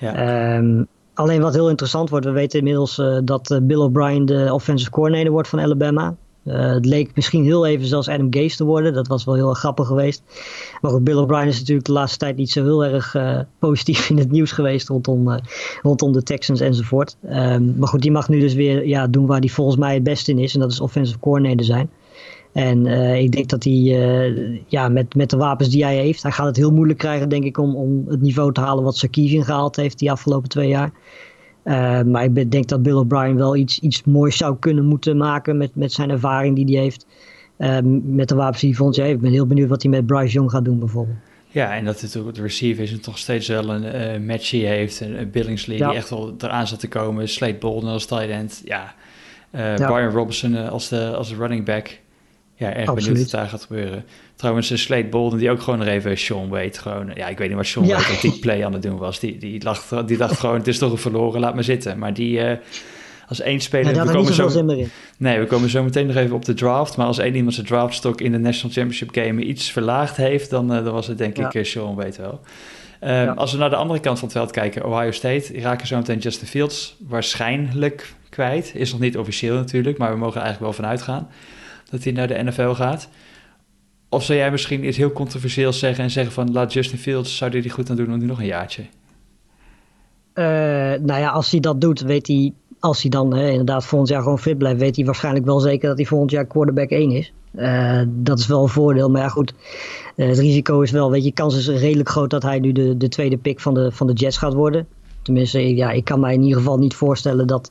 Ja. 0.00 0.56
Um, 0.56 0.86
alleen 1.14 1.40
wat 1.40 1.54
heel 1.54 1.68
interessant 1.68 2.10
wordt. 2.10 2.26
We 2.26 2.32
weten 2.32 2.58
inmiddels 2.58 3.02
dat 3.24 3.60
Bill 3.62 3.78
O'Brien 3.78 4.24
de 4.24 4.48
offensive 4.52 4.90
coordinator 4.90 5.30
wordt 5.30 5.48
van 5.48 5.60
Alabama. 5.60 6.16
Uh, 6.44 6.72
het 6.72 6.86
leek 6.86 7.10
misschien 7.14 7.44
heel 7.44 7.66
even 7.66 7.86
zelfs 7.86 8.08
Adam 8.08 8.26
Gase 8.30 8.56
te 8.56 8.64
worden. 8.64 8.92
Dat 8.92 9.06
was 9.06 9.24
wel 9.24 9.34
heel 9.34 9.48
erg 9.48 9.58
grappig 9.58 9.86
geweest. 9.86 10.22
Maar 10.80 10.90
goed, 10.90 11.04
Bill 11.04 11.16
O'Brien 11.16 11.46
is 11.46 11.58
natuurlijk 11.58 11.86
de 11.86 11.92
laatste 11.92 12.18
tijd 12.18 12.36
niet 12.36 12.50
zo 12.50 12.62
heel 12.62 12.84
erg 12.84 13.14
uh, 13.14 13.38
positief 13.58 14.10
in 14.10 14.18
het 14.18 14.30
nieuws 14.30 14.52
geweest 14.52 14.88
rondom, 14.88 15.28
uh, 15.28 15.36
rondom 15.82 16.12
de 16.12 16.22
Texans 16.22 16.60
enzovoort. 16.60 17.16
Um, 17.24 17.74
maar 17.78 17.88
goed, 17.88 18.02
die 18.02 18.10
mag 18.10 18.28
nu 18.28 18.40
dus 18.40 18.54
weer 18.54 18.86
ja, 18.86 19.06
doen 19.06 19.26
waar 19.26 19.38
hij 19.38 19.48
volgens 19.48 19.76
mij 19.76 19.94
het 19.94 20.02
beste 20.02 20.30
in 20.30 20.38
is. 20.38 20.54
En 20.54 20.60
dat 20.60 20.72
is 20.72 20.80
offensive 20.80 21.18
coordinator 21.18 21.64
zijn. 21.64 21.90
En 22.52 22.86
ik 23.16 23.32
denk 23.32 23.48
dat 23.48 23.64
hij 23.64 23.72
ja, 24.66 24.88
met, 24.88 25.14
met 25.14 25.30
de 25.30 25.36
wapens 25.36 25.68
die 25.68 25.84
hij 25.84 25.96
heeft, 25.96 26.22
hij 26.22 26.32
gaat 26.32 26.46
het 26.46 26.56
heel 26.56 26.70
moeilijk 26.70 26.98
krijgen, 26.98 27.28
denk 27.28 27.44
ik, 27.44 27.58
om, 27.58 27.76
om 27.76 28.04
het 28.08 28.20
niveau 28.20 28.52
te 28.52 28.60
halen 28.60 28.84
wat 28.84 28.96
Sarkisian 28.96 29.44
gehaald 29.44 29.76
heeft 29.76 29.98
die 29.98 30.10
afgelopen 30.10 30.48
twee 30.48 30.68
jaar. 30.68 30.92
Uh, 31.64 32.02
maar 32.02 32.24
ik 32.24 32.50
denk 32.50 32.68
dat 32.68 32.82
Bill 32.82 32.92
O'Brien 32.92 33.36
wel 33.36 33.56
iets, 33.56 33.78
iets 33.78 34.04
moois 34.04 34.36
zou 34.36 34.56
kunnen 34.58 34.84
moeten 34.84 35.16
maken 35.16 35.56
met, 35.56 35.70
met 35.74 35.92
zijn 35.92 36.10
ervaring 36.10 36.56
die 36.56 36.64
hij 36.64 36.82
heeft. 36.82 37.06
Uh, 37.58 37.78
met 38.02 38.28
de 38.28 38.34
wapens 38.34 38.60
die 38.60 38.68
hij 38.68 38.78
vond. 38.78 38.94
Ja, 38.94 39.04
ik 39.04 39.20
ben 39.20 39.30
heel 39.30 39.46
benieuwd 39.46 39.68
wat 39.68 39.82
hij 39.82 39.90
met 39.90 40.06
Bryce 40.06 40.32
Young 40.32 40.50
gaat 40.50 40.64
doen 40.64 40.78
bijvoorbeeld. 40.78 41.16
Ja, 41.48 41.76
en 41.76 41.84
dat 41.84 42.00
het 42.00 42.12
de 42.12 42.42
receiver 42.42 42.82
is 42.82 42.92
en 42.92 43.00
toch 43.00 43.18
steeds 43.18 43.48
wel 43.48 43.68
een 43.68 43.84
uh, 44.20 44.26
matchie 44.26 44.66
heeft. 44.66 45.00
Een, 45.00 45.20
een 45.20 45.30
Billingsley 45.30 45.76
ja. 45.76 45.88
die 45.88 45.96
echt 45.96 46.10
wel 46.10 46.34
eraan 46.38 46.66
zat 46.66 46.80
te 46.80 46.88
komen. 46.88 47.28
Slate 47.28 47.58
Bolden 47.58 47.90
als 47.90 48.06
tight 48.06 48.28
end. 48.28 48.62
Ja, 48.64 48.94
ja. 49.52 49.74
Brian 49.74 50.10
Robinson 50.10 50.68
als 50.68 50.88
de, 50.88 51.14
als 51.14 51.28
de 51.28 51.34
running 51.34 51.64
back. 51.64 51.98
Ja, 52.60 52.72
erg 52.72 52.88
Absoluut. 52.88 53.04
benieuwd 53.04 53.30
wat 53.30 53.40
daar 53.40 53.48
gaat 53.48 53.62
gebeuren. 53.62 54.04
Trouwens, 54.34 54.82
Slate 54.82 55.06
Bolden, 55.06 55.38
die 55.38 55.50
ook 55.50 55.60
gewoon 55.60 55.78
nog 55.78 55.88
even 55.88 56.18
Sean 56.18 56.50
weet. 56.50 56.78
Gewoon, 56.78 57.10
ja, 57.14 57.28
ik 57.28 57.38
weet 57.38 57.48
niet 57.48 57.56
wat 57.56 57.66
Sean 57.66 57.86
ja. 57.86 57.96
Wade 57.96 58.12
op 58.12 58.20
die 58.20 58.38
play 58.44 58.64
aan 58.64 58.72
het 58.72 58.82
doen 58.82 58.98
was. 58.98 59.20
Die, 59.20 59.38
die, 59.38 59.62
lag, 59.62 60.04
die 60.06 60.16
dacht 60.16 60.38
gewoon, 60.38 60.56
het 60.56 60.66
is 60.66 60.78
toch 60.78 60.92
een 60.92 60.98
verloren, 60.98 61.40
laat 61.40 61.54
maar 61.54 61.64
zitten. 61.64 61.98
Maar 61.98 62.14
die, 62.14 62.38
uh, 62.38 62.52
als 63.28 63.40
één 63.40 63.60
speler... 63.60 63.94
Ja, 63.94 64.06
we 64.06 64.12
komen 64.12 64.34
zo, 64.34 64.48
zin 64.48 64.64
meer 64.64 64.78
in. 64.78 64.90
Nee, 65.16 65.38
we 65.38 65.46
komen 65.46 65.68
zo 65.68 65.82
meteen 65.82 66.06
nog 66.06 66.16
even 66.16 66.36
op 66.36 66.44
de 66.44 66.54
draft. 66.54 66.96
Maar 66.96 67.06
als 67.06 67.18
één 67.18 67.34
iemand 67.34 67.54
zijn 67.54 67.66
draftstok 67.66 68.20
in 68.20 68.32
de 68.32 68.38
National 68.38 68.72
Championship 68.74 69.14
Game 69.14 69.42
iets 69.42 69.72
verlaagd 69.72 70.16
heeft... 70.16 70.50
dan, 70.50 70.76
uh, 70.76 70.84
dan 70.84 70.92
was 70.92 71.06
het 71.06 71.18
denk 71.18 71.36
ja. 71.36 71.52
ik 71.52 71.66
Sean 71.66 71.94
Wade 71.94 72.16
wel. 72.18 72.40
Ja. 73.00 73.32
Als 73.32 73.52
we 73.52 73.58
naar 73.58 73.70
de 73.70 73.76
andere 73.76 74.00
kant 74.00 74.18
van 74.18 74.28
het 74.28 74.36
veld 74.36 74.50
kijken, 74.50 74.86
Ohio 74.86 75.10
State... 75.10 75.52
die 75.52 75.62
raken 75.62 75.86
zo 75.86 75.96
meteen 75.96 76.18
Justin 76.18 76.48
Fields 76.48 76.96
waarschijnlijk 76.98 78.14
kwijt. 78.28 78.72
Is 78.74 78.92
nog 78.92 79.00
niet 79.00 79.18
officieel 79.18 79.54
natuurlijk, 79.54 79.98
maar 79.98 80.12
we 80.12 80.18
mogen 80.18 80.40
er 80.40 80.46
eigenlijk 80.46 80.76
wel 80.76 80.84
vanuit 80.84 81.02
gaan 81.02 81.28
dat 81.90 82.04
hij 82.04 82.12
naar 82.12 82.28
de 82.28 82.42
NFL 82.42 82.72
gaat. 82.72 83.08
Of 84.08 84.24
zou 84.24 84.38
jij 84.38 84.50
misschien 84.50 84.86
iets 84.86 84.96
heel 84.96 85.12
controversieels 85.12 85.78
zeggen 85.78 86.04
en 86.04 86.10
zeggen 86.10 86.32
van 86.32 86.52
laat 86.52 86.72
Justin 86.72 86.98
Fields, 86.98 87.36
zou 87.36 87.50
hij 87.50 87.60
die 87.60 87.70
goed 87.70 87.90
aan 87.90 87.96
doen 87.96 88.12
om 88.12 88.18
nu 88.18 88.26
nog 88.26 88.38
een 88.38 88.46
jaartje? 88.46 88.82
Uh, 90.34 90.44
nou 91.06 91.20
ja, 91.20 91.30
als 91.30 91.50
hij 91.50 91.60
dat 91.60 91.80
doet, 91.80 92.00
weet 92.00 92.26
hij, 92.26 92.52
als 92.80 93.02
hij 93.02 93.10
dan 93.10 93.34
hè, 93.34 93.48
inderdaad 93.48 93.86
volgend 93.86 94.10
jaar 94.10 94.22
gewoon 94.22 94.38
fit 94.38 94.58
blijft, 94.58 94.80
weet 94.80 94.96
hij 94.96 95.04
waarschijnlijk 95.04 95.44
wel 95.44 95.60
zeker 95.60 95.88
dat 95.88 95.96
hij 95.96 96.06
volgend 96.06 96.30
jaar 96.30 96.46
quarterback 96.46 96.90
1 96.90 97.10
is. 97.10 97.32
Uh, 97.54 98.02
dat 98.08 98.38
is 98.38 98.46
wel 98.46 98.62
een 98.62 98.68
voordeel, 98.68 99.10
maar 99.10 99.22
ja 99.22 99.28
goed, 99.28 99.54
uh, 100.16 100.28
het 100.28 100.38
risico 100.38 100.80
is 100.80 100.90
wel, 100.90 101.10
weet 101.10 101.24
je, 101.24 101.32
kans 101.32 101.56
is 101.56 101.80
redelijk 101.80 102.08
groot 102.08 102.30
dat 102.30 102.42
hij 102.42 102.58
nu 102.58 102.72
de, 102.72 102.96
de 102.96 103.08
tweede 103.08 103.36
pick 103.36 103.60
van 103.60 103.74
de, 103.74 103.92
van 103.92 104.06
de 104.06 104.12
Jets 104.12 104.36
gaat 104.36 104.54
worden. 104.54 104.86
Tenminste, 105.22 105.74
ja, 105.76 105.90
ik 105.90 106.04
kan 106.04 106.20
mij 106.20 106.34
in 106.34 106.42
ieder 106.42 106.58
geval 106.58 106.78
niet 106.78 106.94
voorstellen 106.94 107.46
dat, 107.46 107.70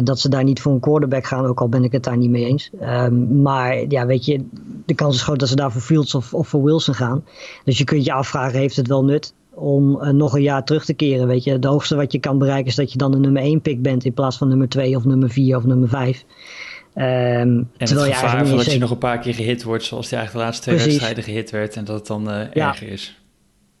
dat 0.00 0.20
ze 0.20 0.28
daar 0.28 0.44
niet 0.44 0.60
voor 0.60 0.72
een 0.72 0.80
quarterback 0.80 1.26
gaan, 1.26 1.46
ook 1.46 1.60
al 1.60 1.68
ben 1.68 1.84
ik 1.84 1.92
het 1.92 2.04
daar 2.04 2.16
niet 2.16 2.30
mee 2.30 2.44
eens. 2.44 2.70
Um, 2.82 3.42
maar 3.42 3.84
ja, 3.88 4.06
weet 4.06 4.24
je, 4.24 4.44
de 4.86 4.94
kans 4.94 5.14
is 5.14 5.22
groot 5.22 5.38
dat 5.38 5.48
ze 5.48 5.56
daar 5.56 5.72
voor 5.72 5.80
Fields 5.80 6.14
of, 6.14 6.34
of 6.34 6.48
voor 6.48 6.64
Wilson 6.64 6.94
gaan. 6.94 7.24
Dus 7.64 7.78
je 7.78 7.84
kunt 7.84 8.04
je 8.04 8.12
afvragen, 8.12 8.58
heeft 8.58 8.76
het 8.76 8.88
wel 8.88 9.04
nut 9.04 9.34
om 9.54 10.02
uh, 10.02 10.08
nog 10.08 10.34
een 10.34 10.42
jaar 10.42 10.64
terug 10.64 10.84
te 10.84 10.94
keren? 10.94 11.26
Weet 11.26 11.44
je, 11.44 11.52
het 11.52 11.64
hoogste 11.64 11.96
wat 11.96 12.12
je 12.12 12.18
kan 12.18 12.38
bereiken 12.38 12.66
is 12.66 12.74
dat 12.74 12.92
je 12.92 12.98
dan 12.98 13.10
de 13.10 13.18
nummer 13.18 13.42
1 13.42 13.60
pick 13.60 13.82
bent 13.82 14.04
in 14.04 14.12
plaats 14.12 14.36
van 14.36 14.48
nummer 14.48 14.68
2 14.68 14.96
of 14.96 15.04
nummer 15.04 15.30
4 15.30 15.56
of 15.56 15.64
nummer 15.64 15.88
5. 15.88 16.24
Um, 16.94 17.02
en 17.02 17.68
het 17.76 17.90
gevaar 17.90 18.38
je 18.38 18.46
van 18.46 18.56
dat 18.56 18.72
je 18.72 18.78
nog 18.78 18.90
een 18.90 18.98
paar 18.98 19.18
keer 19.18 19.34
gehit 19.34 19.62
wordt, 19.62 19.84
zoals 19.84 20.10
hij 20.10 20.18
eigenlijk 20.18 20.46
de 20.46 20.52
laatste 20.52 20.70
twee 20.70 20.86
wedstrijden 20.86 21.24
gehit 21.24 21.50
werd 21.50 21.76
en 21.76 21.84
dat 21.84 21.96
het 21.96 22.06
dan 22.06 22.30
uh, 22.30 22.52
ja. 22.52 22.68
erger 22.68 22.88
is. 22.88 23.21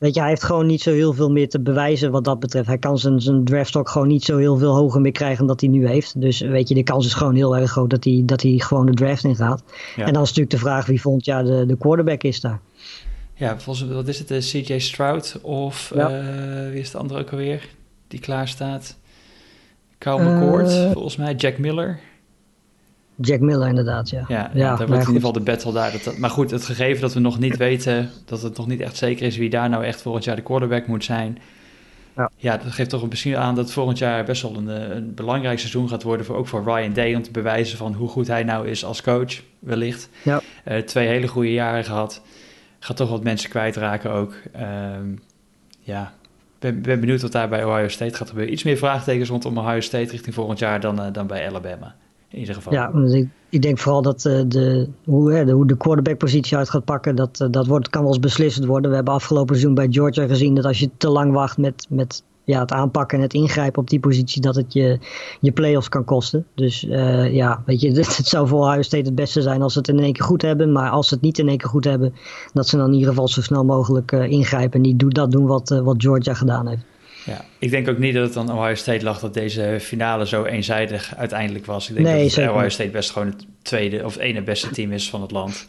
Weet 0.02 0.14
je, 0.14 0.20
hij 0.20 0.28
heeft 0.28 0.44
gewoon 0.44 0.66
niet 0.66 0.82
zo 0.82 0.92
heel 0.92 1.12
veel 1.12 1.30
meer 1.30 1.48
te 1.48 1.60
bewijzen 1.60 2.10
wat 2.10 2.24
dat 2.24 2.40
betreft. 2.40 2.66
Hij 2.66 2.78
kan 2.78 2.98
zijn, 2.98 3.20
zijn 3.20 3.44
draftstock 3.44 3.88
gewoon 3.88 4.08
niet 4.08 4.24
zo 4.24 4.36
heel 4.36 4.56
veel 4.56 4.74
hoger 4.74 5.00
meer 5.00 5.12
krijgen 5.12 5.38
dan 5.38 5.46
dat 5.46 5.60
hij 5.60 5.70
nu 5.70 5.86
heeft. 5.86 6.20
Dus 6.20 6.40
weet 6.40 6.68
je, 6.68 6.74
de 6.74 6.82
kans 6.82 7.06
is 7.06 7.14
gewoon 7.14 7.34
heel 7.34 7.56
erg 7.56 7.70
groot 7.70 7.90
dat 7.90 8.04
hij, 8.04 8.22
dat 8.26 8.42
hij 8.42 8.58
gewoon 8.58 8.86
de 8.86 8.94
draft 8.94 9.24
in 9.24 9.36
gaat. 9.36 9.62
Ja. 9.96 10.06
En 10.06 10.12
dan 10.12 10.22
is 10.22 10.28
natuurlijk 10.28 10.50
de 10.50 10.58
vraag 10.58 10.86
wie 10.86 11.00
volgend 11.00 11.24
jaar 11.24 11.44
de, 11.44 11.66
de 11.66 11.76
quarterback 11.76 12.22
is 12.22 12.40
daar. 12.40 12.60
Ja, 13.34 13.58
volgens 13.58 13.90
wat 13.90 14.08
is 14.08 14.18
het, 14.18 14.28
de 14.28 14.38
CJ 14.38 14.78
Stroud 14.78 15.38
of 15.42 15.92
ja. 15.94 16.10
uh, 16.10 16.70
wie 16.70 16.80
is 16.80 16.90
de 16.90 16.98
andere 16.98 17.20
ook 17.20 17.30
alweer 17.30 17.68
die 18.08 18.20
klaar 18.20 18.48
staat? 18.48 18.96
Kyle 19.98 20.22
McCord, 20.22 20.70
uh, 20.70 20.90
volgens 20.90 21.16
mij 21.16 21.34
Jack 21.34 21.58
Miller. 21.58 22.00
Jack 23.22 23.40
Miller 23.40 23.68
inderdaad, 23.68 24.10
ja. 24.10 24.24
Ja, 24.28 24.50
daar 24.52 24.76
wordt 24.76 24.90
in 24.90 24.98
ieder 24.98 25.12
geval 25.12 25.32
de 25.32 25.40
battle 25.40 25.72
daar. 25.72 25.92
Dat, 26.04 26.18
maar 26.18 26.30
goed, 26.30 26.50
het 26.50 26.64
gegeven 26.64 27.00
dat 27.00 27.14
we 27.14 27.20
nog 27.20 27.38
niet 27.38 27.56
weten, 27.56 28.10
dat 28.24 28.42
het 28.42 28.56
nog 28.56 28.66
niet 28.66 28.80
echt 28.80 28.96
zeker 28.96 29.26
is 29.26 29.36
wie 29.36 29.50
daar 29.50 29.68
nou 29.68 29.84
echt 29.84 30.02
volgend 30.02 30.24
jaar 30.24 30.36
de 30.36 30.42
quarterback 30.42 30.86
moet 30.86 31.04
zijn. 31.04 31.38
Ja, 32.16 32.30
ja 32.36 32.56
dat 32.56 32.72
geeft 32.72 32.90
toch 32.90 33.08
misschien 33.08 33.36
aan 33.36 33.54
dat 33.54 33.72
volgend 33.72 33.98
jaar 33.98 34.24
best 34.24 34.42
wel 34.42 34.56
een, 34.56 34.96
een 34.96 35.14
belangrijk 35.14 35.58
seizoen 35.58 35.88
gaat 35.88 36.02
worden, 36.02 36.26
voor, 36.26 36.36
ook 36.36 36.46
voor 36.46 36.62
Ryan 36.64 36.92
Day, 36.92 37.14
om 37.14 37.22
te 37.22 37.30
bewijzen 37.30 37.78
van 37.78 37.92
hoe 37.92 38.08
goed 38.08 38.26
hij 38.26 38.42
nou 38.42 38.68
is 38.68 38.84
als 38.84 39.02
coach, 39.02 39.42
wellicht. 39.58 40.08
Ja. 40.22 40.40
Uh, 40.68 40.78
twee 40.78 41.06
hele 41.08 41.28
goede 41.28 41.52
jaren 41.52 41.84
gehad. 41.84 42.22
Gaat 42.78 42.96
toch 42.96 43.10
wat 43.10 43.22
mensen 43.22 43.50
kwijtraken 43.50 44.10
ook. 44.10 44.34
Uh, 44.56 44.62
ja, 45.80 46.12
ben, 46.58 46.82
ben 46.82 47.00
benieuwd 47.00 47.22
wat 47.22 47.32
daar 47.32 47.48
bij 47.48 47.64
Ohio 47.64 47.88
State 47.88 48.14
gaat 48.14 48.28
gebeuren. 48.28 48.52
Iets 48.52 48.62
meer 48.62 48.76
vraagtekens 48.76 49.28
rondom 49.28 49.58
Ohio 49.58 49.80
State 49.80 50.10
richting 50.10 50.34
volgend 50.34 50.58
jaar 50.58 50.80
dan, 50.80 51.12
dan 51.12 51.26
bij 51.26 51.48
Alabama. 51.48 51.94
In 52.32 52.38
ieder 52.38 52.54
geval. 52.54 52.72
Ja, 52.72 52.92
ik, 52.92 53.28
ik 53.48 53.62
denk 53.62 53.78
vooral 53.78 54.02
dat 54.02 54.20
de, 54.20 54.88
hoe, 55.04 55.32
hè, 55.32 55.44
de, 55.44 55.52
hoe 55.52 55.66
de 55.66 55.76
quarterback-positie 55.76 56.56
uit 56.56 56.70
gaat 56.70 56.84
pakken, 56.84 57.16
dat, 57.16 57.48
dat 57.50 57.66
wordt, 57.66 57.90
kan 57.90 58.02
wel 58.02 58.10
eens 58.10 58.20
beslissend 58.20 58.66
worden. 58.66 58.90
We 58.90 58.96
hebben 58.96 59.14
afgelopen 59.14 59.54
seizoen 59.54 59.74
bij 59.74 59.86
Georgia 59.90 60.26
gezien 60.26 60.54
dat 60.54 60.64
als 60.64 60.78
je 60.78 60.90
te 60.96 61.08
lang 61.08 61.32
wacht 61.32 61.58
met, 61.58 61.86
met 61.88 62.22
ja, 62.44 62.60
het 62.60 62.72
aanpakken 62.72 63.18
en 63.18 63.24
het 63.24 63.34
ingrijpen 63.34 63.80
op 63.80 63.90
die 63.90 64.00
positie, 64.00 64.42
dat 64.42 64.54
het 64.54 64.72
je, 64.72 64.98
je 65.40 65.52
play-offs 65.52 65.88
kan 65.88 66.04
kosten. 66.04 66.46
Dus 66.54 66.84
uh, 66.84 67.34
ja, 67.34 67.62
weet 67.66 67.80
je, 67.80 67.90
het, 68.16 68.26
zou 68.26 68.48
voor 68.48 68.66
Ohio 68.66 68.82
State 68.82 69.04
het 69.04 69.14
beste 69.14 69.42
zijn 69.42 69.62
als 69.62 69.72
ze 69.72 69.78
het 69.78 69.88
in 69.88 69.98
één 69.98 70.12
keer 70.12 70.24
goed 70.24 70.42
hebben. 70.42 70.72
Maar 70.72 70.90
als 70.90 71.08
ze 71.08 71.14
het 71.14 71.22
niet 71.22 71.38
in 71.38 71.48
één 71.48 71.58
keer 71.58 71.68
goed 71.68 71.84
hebben, 71.84 72.14
dat 72.52 72.68
ze 72.68 72.76
dan 72.76 72.86
in 72.86 72.92
ieder 72.92 73.08
geval 73.08 73.28
zo 73.28 73.42
snel 73.42 73.64
mogelijk 73.64 74.12
ingrijpen. 74.12 74.72
En 74.72 74.80
niet 74.80 75.14
dat 75.14 75.30
doen 75.30 75.46
wat, 75.46 75.68
wat 75.68 76.02
Georgia 76.02 76.34
gedaan 76.34 76.68
heeft. 76.68 76.84
Ja, 77.24 77.44
ik 77.58 77.70
denk 77.70 77.88
ook 77.88 77.98
niet 77.98 78.14
dat 78.14 78.28
het 78.28 78.36
aan 78.36 78.58
Ohio 78.58 78.74
State 78.74 79.04
lag 79.04 79.20
dat 79.20 79.34
deze 79.34 79.78
finale 79.80 80.26
zo 80.26 80.44
eenzijdig 80.44 81.16
uiteindelijk 81.16 81.66
was. 81.66 81.88
Ik 81.88 81.94
denk 81.94 82.06
nee, 82.06 82.30
dat 82.34 82.48
Ohio 82.54 82.68
State 82.68 82.90
best 82.90 83.10
gewoon 83.10 83.28
het 83.28 83.46
tweede 83.62 84.04
of 84.04 84.12
het 84.12 84.22
ene 84.22 84.42
beste 84.42 84.70
team 84.70 84.92
is 84.92 85.10
van 85.10 85.22
het 85.22 85.30
land. 85.30 85.66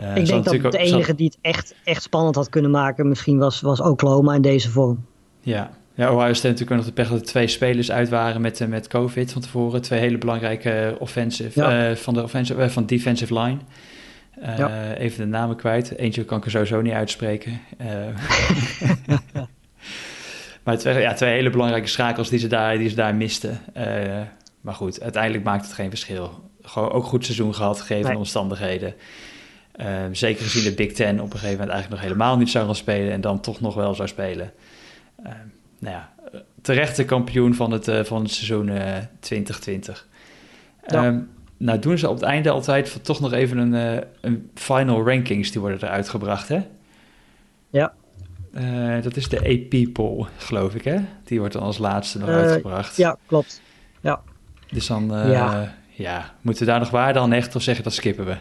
Uh, 0.00 0.16
ik 0.16 0.26
denk 0.26 0.44
dat 0.62 0.72
de 0.72 0.78
enige 0.78 1.14
die 1.14 1.26
het 1.26 1.38
echt, 1.40 1.74
echt 1.84 2.02
spannend 2.02 2.34
had 2.34 2.48
kunnen 2.48 2.70
maken 2.70 3.08
misschien 3.08 3.38
was, 3.38 3.60
was 3.60 3.80
Oklahoma 3.80 4.34
in 4.34 4.42
deze 4.42 4.70
vorm. 4.70 5.06
Ja, 5.40 5.70
ja, 5.94 6.12
Ohio 6.12 6.32
State 6.32 6.48
natuurlijk 6.48 6.76
nog 6.76 6.84
de 6.84 6.92
pech 6.92 7.08
dat 7.08 7.20
er 7.20 7.26
twee 7.26 7.46
spelers 7.46 7.90
uit 7.90 8.08
waren 8.08 8.40
met, 8.40 8.60
uh, 8.60 8.68
met 8.68 8.88
COVID 8.88 9.32
van 9.32 9.42
tevoren. 9.42 9.82
Twee 9.82 10.00
hele 10.00 10.18
belangrijke 10.18 10.96
offensive, 10.98 11.60
ja. 11.60 11.90
uh, 11.90 11.96
van 11.96 12.14
de 12.14 12.22
offensive, 12.22 12.62
uh, 12.62 12.68
van 12.68 12.86
defensive 12.86 13.40
line. 13.40 13.58
Ja. 14.56 14.94
Even 14.94 15.18
de 15.18 15.26
namen 15.26 15.56
kwijt. 15.56 15.96
Eentje 15.96 16.24
kan 16.24 16.38
ik 16.38 16.44
er 16.44 16.50
sowieso 16.50 16.80
niet 16.80 16.92
uitspreken. 16.92 17.60
maar 20.64 20.78
twee, 20.78 21.00
ja, 21.00 21.14
twee 21.14 21.32
hele 21.32 21.50
belangrijke 21.50 21.88
schakels 21.88 22.28
die 22.28 22.38
ze 22.38 22.46
daar, 22.46 22.78
die 22.78 22.88
ze 22.88 22.94
daar 22.94 23.14
misten. 23.14 23.60
maar 24.60 24.74
goed, 24.74 25.00
uiteindelijk 25.00 25.44
maakt 25.44 25.64
het 25.64 25.74
geen 25.74 25.88
verschil. 25.88 26.50
Gewoon 26.62 26.90
ook 26.90 27.04
goed 27.04 27.24
seizoen 27.24 27.54
gehad, 27.54 27.80
gegeven 27.80 28.08
nee. 28.08 28.18
omstandigheden. 28.18 28.94
zeker 30.12 30.44
gezien 30.44 30.64
de 30.64 30.74
Big 30.74 30.92
Ten 30.92 31.20
op 31.20 31.32
een 31.32 31.38
gegeven 31.38 31.50
moment 31.50 31.70
eigenlijk 31.70 31.90
nog 31.90 32.00
helemaal 32.00 32.36
niet 32.36 32.50
zou 32.50 32.64
gaan 32.64 32.74
spelen 32.74 33.12
en 33.12 33.20
dan 33.20 33.40
toch 33.40 33.60
nog 33.60 33.74
wel 33.74 33.94
zou 33.94 34.08
spelen 34.08 34.52
nou 35.84 35.96
ja, 35.96 36.12
terechte 36.62 37.04
kampioen 37.04 37.54
van 37.54 37.70
het, 37.70 37.88
uh, 37.88 38.04
van 38.04 38.22
het 38.22 38.30
seizoen 38.30 38.68
uh, 38.68 38.96
2020. 39.20 40.06
Ja. 40.86 41.06
Um, 41.06 41.30
nou 41.56 41.78
doen 41.78 41.98
ze 41.98 42.08
op 42.08 42.14
het 42.14 42.24
einde 42.24 42.50
altijd 42.50 43.04
toch 43.04 43.20
nog 43.20 43.32
even 43.32 43.58
een, 43.58 44.02
een 44.20 44.50
final 44.54 45.06
rankings, 45.06 45.50
die 45.50 45.60
worden 45.60 45.82
eruit 45.82 46.08
gebracht, 46.08 46.48
hè? 46.48 46.66
Ja. 47.70 47.94
Uh, 48.58 49.02
dat 49.02 49.16
is 49.16 49.28
de 49.28 49.38
AP 49.38 49.92
poll, 49.92 50.26
geloof 50.36 50.74
ik, 50.74 50.84
hè? 50.84 50.96
Die 51.24 51.38
wordt 51.38 51.54
dan 51.54 51.62
als 51.62 51.78
laatste 51.78 52.18
nog 52.18 52.28
uitgebracht. 52.28 52.96
Ja, 52.96 53.16
klopt. 53.26 53.60
Ja. 54.00 54.20
Dus 54.70 54.86
dan, 54.86 55.06
ja. 55.06 55.74
ja. 55.90 56.34
moeten 56.40 56.64
we 56.64 56.70
daar 56.70 56.80
nog 56.80 56.90
waarde 56.90 57.18
aan 57.18 57.32
echt 57.32 57.56
of 57.56 57.62
zeggen 57.62 57.84
dat 57.84 57.92
skippen 57.92 58.24
we? 58.24 58.36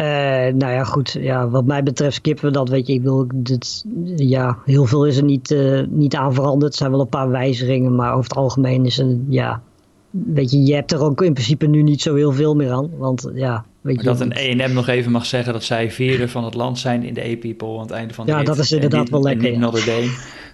Uh, 0.00 0.06
nou 0.54 0.72
ja, 0.72 0.84
goed. 0.84 1.16
Ja, 1.20 1.48
wat 1.48 1.64
mij 1.64 1.82
betreft 1.82 2.14
skippen 2.14 2.44
we 2.44 2.50
dat. 2.50 2.68
Weet 2.68 2.86
je, 2.86 2.92
ik 2.92 3.02
bedoel, 3.02 3.26
dit, 3.34 3.84
ja, 4.16 4.58
heel 4.64 4.84
veel 4.84 5.06
is 5.06 5.16
er 5.16 5.24
niet, 5.24 5.50
uh, 5.50 5.86
niet 5.88 6.14
aan 6.14 6.34
veranderd. 6.34 6.72
Er 6.72 6.78
zijn 6.78 6.90
wel 6.90 7.00
een 7.00 7.08
paar 7.08 7.30
wijzigingen, 7.30 7.94
maar 7.94 8.12
over 8.12 8.28
het 8.28 8.38
algemeen 8.38 8.86
is 8.86 8.98
er, 8.98 9.16
ja, 9.28 9.62
weet 10.10 10.50
je, 10.50 10.62
je 10.62 10.74
hebt 10.74 10.92
er 10.92 11.02
ook 11.02 11.22
in 11.22 11.32
principe 11.32 11.66
nu 11.66 11.82
niet 11.82 12.02
zo 12.02 12.14
heel 12.14 12.32
veel 12.32 12.54
meer 12.54 12.72
aan. 12.72 12.90
Want 12.96 13.30
ja, 13.34 13.64
weet. 13.80 14.04
Dat 14.04 14.20
een 14.20 14.32
EM 14.32 14.72
nog 14.72 14.88
even 14.88 15.12
mag 15.12 15.26
zeggen 15.26 15.52
dat 15.52 15.64
zij 15.64 15.90
vierde 15.90 16.28
van 16.28 16.44
het 16.44 16.54
land 16.54 16.78
zijn 16.78 17.02
in 17.02 17.14
de 17.14 17.24
A-People 17.24 17.74
aan 17.74 17.80
het 17.80 17.90
einde 17.90 18.14
van 18.14 18.26
de 18.26 18.32
Ja, 18.32 18.42
dat 18.42 18.58
is 18.58 18.72
inderdaad 18.72 19.08
wel 19.08 19.22
lekker. 19.22 19.52
En 19.52 19.60
niet 19.60 19.84
ja. 19.84 19.98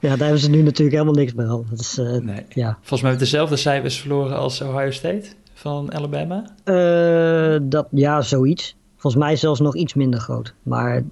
ja, 0.00 0.08
daar 0.08 0.18
hebben 0.18 0.38
ze 0.38 0.50
nu 0.50 0.62
natuurlijk 0.62 0.96
helemaal 0.96 1.14
niks 1.14 1.34
meer 1.34 1.46
aan. 1.46 1.66
Dat 1.70 1.80
is, 1.80 1.98
uh, 1.98 2.16
nee. 2.16 2.44
ja. 2.48 2.72
Volgens 2.80 3.00
mij 3.00 3.10
hebben 3.10 3.18
dezelfde 3.18 3.56
cijfers 3.56 4.00
verloren 4.00 4.36
als 4.36 4.60
Ohio 4.60 4.90
State 4.90 5.26
van 5.54 5.94
Alabama? 5.94 6.44
Uh, 6.64 7.58
dat, 7.62 7.86
ja, 7.90 8.22
zoiets. 8.22 8.76
Volgens 8.96 9.24
mij 9.24 9.36
zelfs 9.36 9.60
nog 9.60 9.76
iets 9.76 9.94
minder 9.94 10.20
groot. 10.20 10.54
Maar 10.62 11.02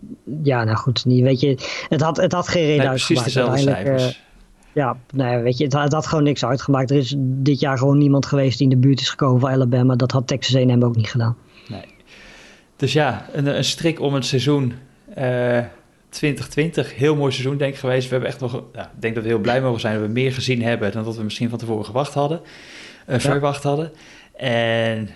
ja, 0.42 0.64
nou 0.64 0.76
goed, 0.76 1.04
niet, 1.04 1.22
weet 1.22 1.40
je, 1.40 1.56
het 1.88 2.00
had, 2.00 2.16
het 2.16 2.32
had 2.32 2.48
geen 2.48 2.64
reden 2.64 2.78
nee, 2.78 2.88
uitgemaakt. 2.88 3.24
Precies 3.24 3.34
dezelfde 3.34 3.72
cijfers. 3.72 4.22
Ja, 4.72 4.96
nee, 5.12 5.38
weet 5.38 5.58
je, 5.58 5.64
het, 5.64 5.72
het, 5.72 5.92
had 5.92 6.06
gewoon 6.06 6.24
niks 6.24 6.44
uitgemaakt. 6.44 6.90
Er 6.90 6.96
is 6.96 7.14
dit 7.18 7.60
jaar 7.60 7.78
gewoon 7.78 7.98
niemand 7.98 8.26
geweest 8.26 8.58
die 8.58 8.68
in 8.70 8.80
de 8.80 8.86
buurt 8.86 9.00
is 9.00 9.10
gekomen 9.10 9.40
van 9.40 9.50
Alabama. 9.50 9.96
Dat 9.96 10.12
had 10.12 10.26
Texas 10.26 10.56
A&M 10.56 10.82
ook 10.82 10.96
niet 10.96 11.10
gedaan. 11.10 11.36
Nee. 11.68 11.84
Dus 12.76 12.92
ja, 12.92 13.26
een, 13.32 13.56
een 13.56 13.64
strik 13.64 14.00
om 14.00 14.14
het 14.14 14.24
seizoen 14.24 14.72
uh, 15.18 15.58
2020. 16.08 16.96
Heel 16.96 17.16
mooi 17.16 17.32
seizoen 17.32 17.56
denk 17.56 17.72
ik 17.72 17.78
geweest. 17.78 18.04
We 18.04 18.12
hebben 18.12 18.30
echt 18.30 18.40
nog, 18.40 18.62
ja, 18.72 18.82
ik 18.82 19.02
denk 19.02 19.14
dat 19.14 19.22
we 19.22 19.28
heel 19.28 19.38
blij 19.38 19.60
mogen 19.60 19.80
zijn 19.80 19.98
dat 19.98 20.06
we 20.06 20.12
meer 20.12 20.32
gezien 20.32 20.62
hebben 20.62 20.92
dan 20.92 21.04
dat 21.04 21.16
we 21.16 21.22
misschien 21.22 21.48
van 21.48 21.58
tevoren 21.58 21.84
gewacht 21.84 22.14
hadden. 22.14 22.40
Uh, 23.08 23.18
verwacht 23.18 23.62
ja. 23.62 23.68
hadden. 23.68 23.92
En 24.36 25.08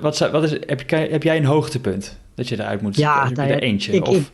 wat, 0.00 0.18
wat 0.18 0.42
is, 0.44 0.50
heb, 0.50 0.90
heb 0.90 1.22
jij 1.22 1.36
een 1.36 1.44
hoogtepunt 1.44 2.18
dat 2.34 2.48
je 2.48 2.60
eruit 2.60 2.80
moet? 2.80 2.96
Ja, 2.96 3.30
je 3.34 3.42
er 3.42 3.62
eentje? 3.62 3.92
Ik, 3.92 4.06
of? 4.06 4.16
Ik, 4.16 4.30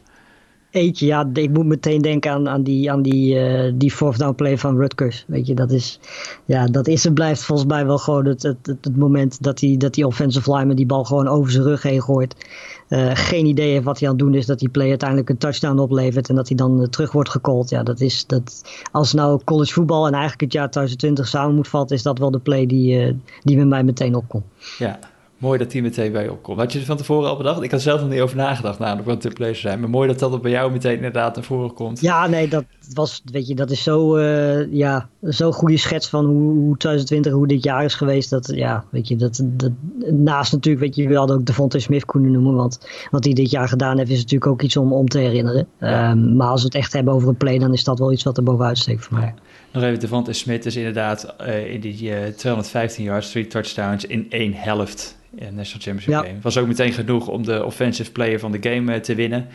ja. 0.80 1.30
Ik 1.32 1.50
moet 1.50 1.66
meteen 1.66 2.02
denken 2.02 2.30
aan, 2.30 2.48
aan 2.48 2.62
die, 2.62 2.90
aan 2.90 3.02
die, 3.02 3.34
uh, 3.34 3.72
die 3.74 3.90
fourth 3.90 4.18
down 4.18 4.34
play 4.34 4.58
van 4.58 4.76
Rutgers. 4.76 5.24
Weet 5.26 5.46
je, 5.46 5.54
dat 5.54 5.70
is, 5.70 6.00
ja, 6.44 6.66
dat 6.66 6.86
is 6.86 7.04
en 7.04 7.14
blijft 7.14 7.42
volgens 7.42 7.68
mij 7.68 7.86
wel 7.86 7.98
gewoon 7.98 8.26
het, 8.26 8.42
het, 8.42 8.66
het, 8.66 8.96
moment 8.96 9.42
dat 9.42 9.58
die, 9.58 9.76
dat 9.76 9.94
die 9.94 10.06
offensive 10.06 10.52
lineman 10.52 10.76
die 10.76 10.86
bal 10.86 11.04
gewoon 11.04 11.28
over 11.28 11.50
zijn 11.50 11.64
rug 11.64 11.82
heen 11.82 12.02
gooit. 12.02 12.46
Uh, 12.88 13.10
geen 13.14 13.46
idee 13.46 13.72
heeft 13.72 13.84
wat 13.84 13.98
hij 13.98 14.08
aan 14.08 14.14
het 14.14 14.24
doen 14.24 14.34
is. 14.34 14.46
Dat 14.46 14.58
die 14.58 14.68
play 14.68 14.88
uiteindelijk 14.88 15.28
een 15.28 15.38
touchdown 15.38 15.78
oplevert. 15.78 16.28
En 16.28 16.34
dat 16.34 16.48
hij 16.48 16.56
dan 16.56 16.80
uh, 16.80 16.86
terug 16.86 17.12
wordt 17.12 17.30
gecallt. 17.30 17.70
Ja, 17.70 17.82
dat 17.82 18.00
is, 18.00 18.26
dat, 18.26 18.62
als 18.92 19.12
nou 19.12 19.40
college 19.44 19.72
voetbal 19.72 20.06
en 20.06 20.12
eigenlijk 20.12 20.40
het 20.40 20.52
jaar 20.52 20.70
2020 20.70 21.28
samen 21.28 21.54
moet 21.54 21.68
vatten. 21.68 21.96
Is 21.96 22.02
dat 22.02 22.18
wel 22.18 22.30
de 22.30 22.38
play 22.38 22.66
die, 22.66 23.20
die 23.42 23.56
bij 23.56 23.64
mij 23.64 23.84
meteen 23.84 24.14
opkomt. 24.14 24.44
Ja, 24.78 24.98
mooi 25.38 25.58
dat 25.58 25.70
die 25.70 25.82
meteen 25.82 26.12
bij 26.12 26.22
je 26.22 26.32
opkomt. 26.32 26.58
Had 26.58 26.72
je 26.72 26.78
er 26.78 26.84
van 26.84 26.96
tevoren 26.96 27.28
al 27.28 27.36
bedacht? 27.36 27.62
Ik 27.62 27.70
had 27.70 27.80
zelf 27.80 28.00
nog 28.00 28.10
niet 28.10 28.20
over 28.20 28.36
nagedacht 28.36 28.78
namelijk 28.78 29.08
wat 29.08 29.22
de 29.22 29.28
plays 29.28 29.60
zijn. 29.60 29.80
Maar 29.80 29.90
mooi 29.90 30.08
dat 30.08 30.18
dat 30.18 30.42
bij 30.42 30.50
jou 30.50 30.72
meteen 30.72 30.96
inderdaad 30.96 31.34
naar 31.34 31.44
voren 31.44 31.74
komt. 31.74 32.00
Ja, 32.00 32.26
nee, 32.26 32.48
dat 32.48 32.64
was, 32.94 33.22
weet 33.24 33.46
je, 33.46 33.54
dat 33.54 33.70
is 33.70 33.82
zo, 33.82 34.16
uh, 34.16 34.72
ja, 34.72 35.08
zo'n 35.20 35.52
goede 35.52 35.76
schets 35.76 36.08
van 36.08 36.24
hoe, 36.24 36.52
hoe 36.52 36.76
2020, 36.76 37.32
hoe 37.32 37.46
dit 37.46 37.64
jaar 37.64 37.84
is 37.84 37.94
geweest. 37.94 38.30
Dat, 38.30 38.52
ja, 38.54 38.84
weet 38.90 39.08
je, 39.08 39.16
dat, 39.16 39.40
dat 39.44 39.72
naast 40.10 40.52
natuurlijk, 40.52 40.84
weet 40.84 40.96
je, 40.96 41.08
we 41.08 41.16
hadden 41.16 41.36
ook 41.36 41.46
Devontae 41.46 41.80
Smith 41.80 42.04
kunnen 42.04 42.32
noemen. 42.32 42.54
Want 42.54 42.88
wat 43.10 43.24
hij 43.24 43.32
dit 43.32 43.50
jaar 43.50 43.68
gedaan 43.68 43.98
heeft, 43.98 44.10
is 44.10 44.22
natuurlijk 44.22 44.50
ook 44.50 44.62
iets 44.62 44.76
om, 44.76 44.92
om 44.92 45.08
te 45.08 45.18
herinneren. 45.18 45.66
Ja. 45.80 46.10
Um, 46.10 46.36
maar 46.36 46.48
als 46.48 46.60
we 46.60 46.66
het 46.66 46.76
echt 46.76 46.92
hebben 46.92 47.14
over 47.14 47.28
een 47.28 47.36
play, 47.36 47.58
dan 47.58 47.72
is 47.72 47.84
dat 47.84 47.98
wel 47.98 48.12
iets 48.12 48.22
wat 48.22 48.36
er 48.36 48.42
bovenuit 48.42 48.78
steekt 48.78 49.04
voor 49.04 49.18
mij. 49.18 49.34
Nog 49.72 49.82
even, 49.82 50.00
Devontae 50.00 50.32
Smith 50.32 50.66
is 50.66 50.76
inderdaad 50.76 51.34
uh, 51.40 51.72
in 51.72 51.80
die 51.80 52.02
uh, 52.02 52.26
215 52.26 53.04
yards, 53.04 53.30
3 53.30 53.46
touchdowns 53.46 54.04
in 54.04 54.26
één 54.30 54.52
helft 54.54 55.17
in 55.34 55.54
National 55.54 55.82
Championship 55.82 56.12
ja. 56.12 56.20
Game. 56.20 56.40
Was 56.40 56.56
ook 56.56 56.66
meteen 56.66 56.92
genoeg 56.92 57.28
om 57.28 57.44
de 57.44 57.64
offensive 57.64 58.12
player 58.12 58.38
van 58.38 58.52
de 58.52 58.70
game 58.70 58.94
uh, 58.94 59.00
te 59.00 59.14
winnen. 59.14 59.46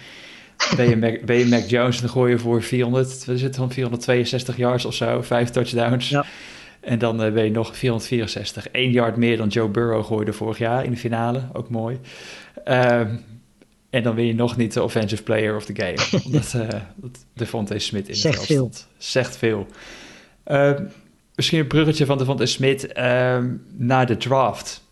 Ben 0.76 0.90
je, 0.90 0.98
Mac, 0.98 1.26
ben 1.26 1.38
je 1.38 1.46
Mac 1.46 1.70
Jones, 1.70 2.02
dan 2.02 2.10
gooi 2.10 2.32
je 2.32 2.40
voor 2.40 2.64
400, 2.64 3.26
wat 3.26 3.36
is 3.36 3.42
het 3.42 3.56
dan, 3.56 3.72
462 3.72 4.58
yards 4.58 4.86
of 4.86 4.94
zo, 4.94 5.22
vijf 5.22 5.50
touchdowns. 5.50 6.10
Ja. 6.10 6.26
En 6.80 7.00
dan 7.00 7.26
uh, 7.26 7.34
ben 7.34 7.44
je 7.44 7.52
nog 7.52 7.78
464. 7.78 8.68
1 8.68 8.92
yard 8.92 9.16
meer 9.16 9.38
dan 9.38 9.48
Joe 9.48 9.70
Burrow 9.70 10.06
gooide 10.06 10.34
vorig 10.34 10.58
jaar 10.58 10.86
in 10.86 10.92
de 10.92 10.98
finale. 10.98 11.42
Ook 11.54 11.70
mooi. 11.70 12.00
Um, 12.66 13.24
en 13.94 14.04
dan 14.04 14.16
win 14.16 14.26
je 14.26 14.36
nog 14.36 14.58
niet 14.58 14.74
de 14.74 14.84
offensive 14.84 15.24
player 15.24 15.56
of 15.56 15.66
the 15.66 15.76
game. 15.76 16.24
omdat 16.26 16.54
uh, 16.56 16.68
Devontae 17.34 17.80
Smith 17.80 18.10
in 18.10 18.16
Zegt 18.16 18.46
veel. 18.46 18.56
stond. 18.56 18.88
Zegt 18.98 19.38
veel. 19.38 19.68
Uh, 20.48 20.72
misschien 21.36 21.60
een 21.60 21.68
bruggetje 21.68 22.06
van 22.06 22.18
Devontae 22.18 22.46
Smith 22.46 22.88
uh, 22.98 23.38
naar 23.78 24.06
de 24.06 24.18
draft. 24.18 24.84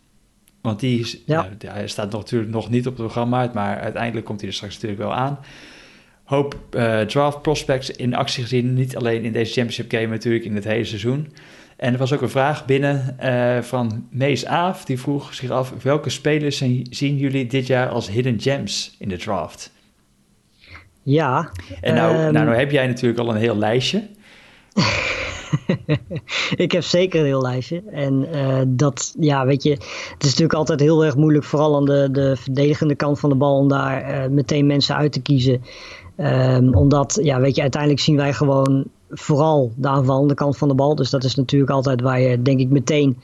Want 0.61 0.79
die 0.79 0.99
is, 0.99 1.17
ja. 1.25 1.41
nou, 1.41 1.73
hij 1.73 1.87
staat 1.87 2.11
natuurlijk 2.11 2.51
nog 2.51 2.69
niet 2.69 2.87
op 2.87 2.93
het 2.93 3.03
programma, 3.03 3.51
maar 3.53 3.79
uiteindelijk 3.79 4.25
komt 4.25 4.39
hij 4.39 4.49
er 4.49 4.55
straks 4.55 4.73
natuurlijk 4.73 5.01
wel 5.01 5.13
aan. 5.13 5.39
Hoop 6.23 6.55
uh, 6.71 7.01
draft 7.01 7.41
prospects 7.41 7.91
in 7.91 8.15
actie 8.15 8.43
gezien, 8.43 8.73
niet 8.73 8.97
alleen 8.97 9.23
in 9.23 9.31
deze 9.31 9.53
championship 9.53 9.91
game, 9.91 10.07
natuurlijk 10.07 10.45
in 10.45 10.55
het 10.55 10.63
hele 10.63 10.83
seizoen. 10.83 11.33
En 11.77 11.93
er 11.93 11.99
was 11.99 12.13
ook 12.13 12.21
een 12.21 12.29
vraag 12.29 12.65
binnen 12.65 13.17
uh, 13.23 13.61
van 13.61 14.07
Mees 14.09 14.45
Aaf, 14.45 14.85
die 14.85 14.99
vroeg 14.99 15.33
zich 15.33 15.49
af, 15.49 15.73
welke 15.83 16.09
spelers 16.09 16.57
zien 16.89 17.17
jullie 17.17 17.47
dit 17.47 17.67
jaar 17.67 17.89
als 17.89 18.09
hidden 18.09 18.41
gems 18.41 18.95
in 18.99 19.09
de 19.09 19.17
draft? 19.17 19.71
Ja. 21.03 21.51
En 21.81 21.95
nou, 21.95 22.15
um... 22.15 22.33
nou, 22.33 22.45
nou 22.45 22.57
heb 22.57 22.71
jij 22.71 22.87
natuurlijk 22.87 23.19
al 23.19 23.29
een 23.29 23.41
heel 23.41 23.57
lijstje. 23.57 24.07
ik 26.55 26.71
heb 26.71 26.83
zeker 26.83 27.19
een 27.19 27.25
heel 27.25 27.41
lijstje. 27.41 27.83
En 27.91 28.27
uh, 28.33 28.61
dat, 28.67 29.15
ja, 29.19 29.45
weet 29.45 29.63
je, 29.63 29.69
het 29.69 30.23
is 30.23 30.29
natuurlijk 30.29 30.53
altijd 30.53 30.79
heel 30.79 31.05
erg 31.05 31.15
moeilijk, 31.15 31.45
vooral 31.45 31.75
aan 31.75 31.85
de, 31.85 32.09
de 32.11 32.35
verdedigende 32.35 32.95
kant 32.95 33.19
van 33.19 33.29
de 33.29 33.35
bal, 33.35 33.57
om 33.57 33.67
daar 33.67 34.23
uh, 34.23 34.29
meteen 34.29 34.65
mensen 34.65 34.95
uit 34.95 35.11
te 35.11 35.21
kiezen. 35.21 35.61
Um, 36.17 36.75
omdat, 36.75 37.19
ja, 37.21 37.39
weet 37.39 37.55
je, 37.55 37.61
uiteindelijk 37.61 38.01
zien 38.01 38.15
wij 38.15 38.33
gewoon 38.33 38.85
vooral 39.09 39.71
de 39.75 39.87
aanvallende 39.87 40.33
kant 40.33 40.57
van 40.57 40.67
de 40.67 40.75
bal. 40.75 40.95
Dus 40.95 41.09
dat 41.09 41.23
is 41.23 41.35
natuurlijk 41.35 41.71
altijd 41.71 42.01
waar 42.01 42.19
je, 42.19 42.41
denk 42.41 42.59
ik, 42.59 42.69
meteen 42.69 43.17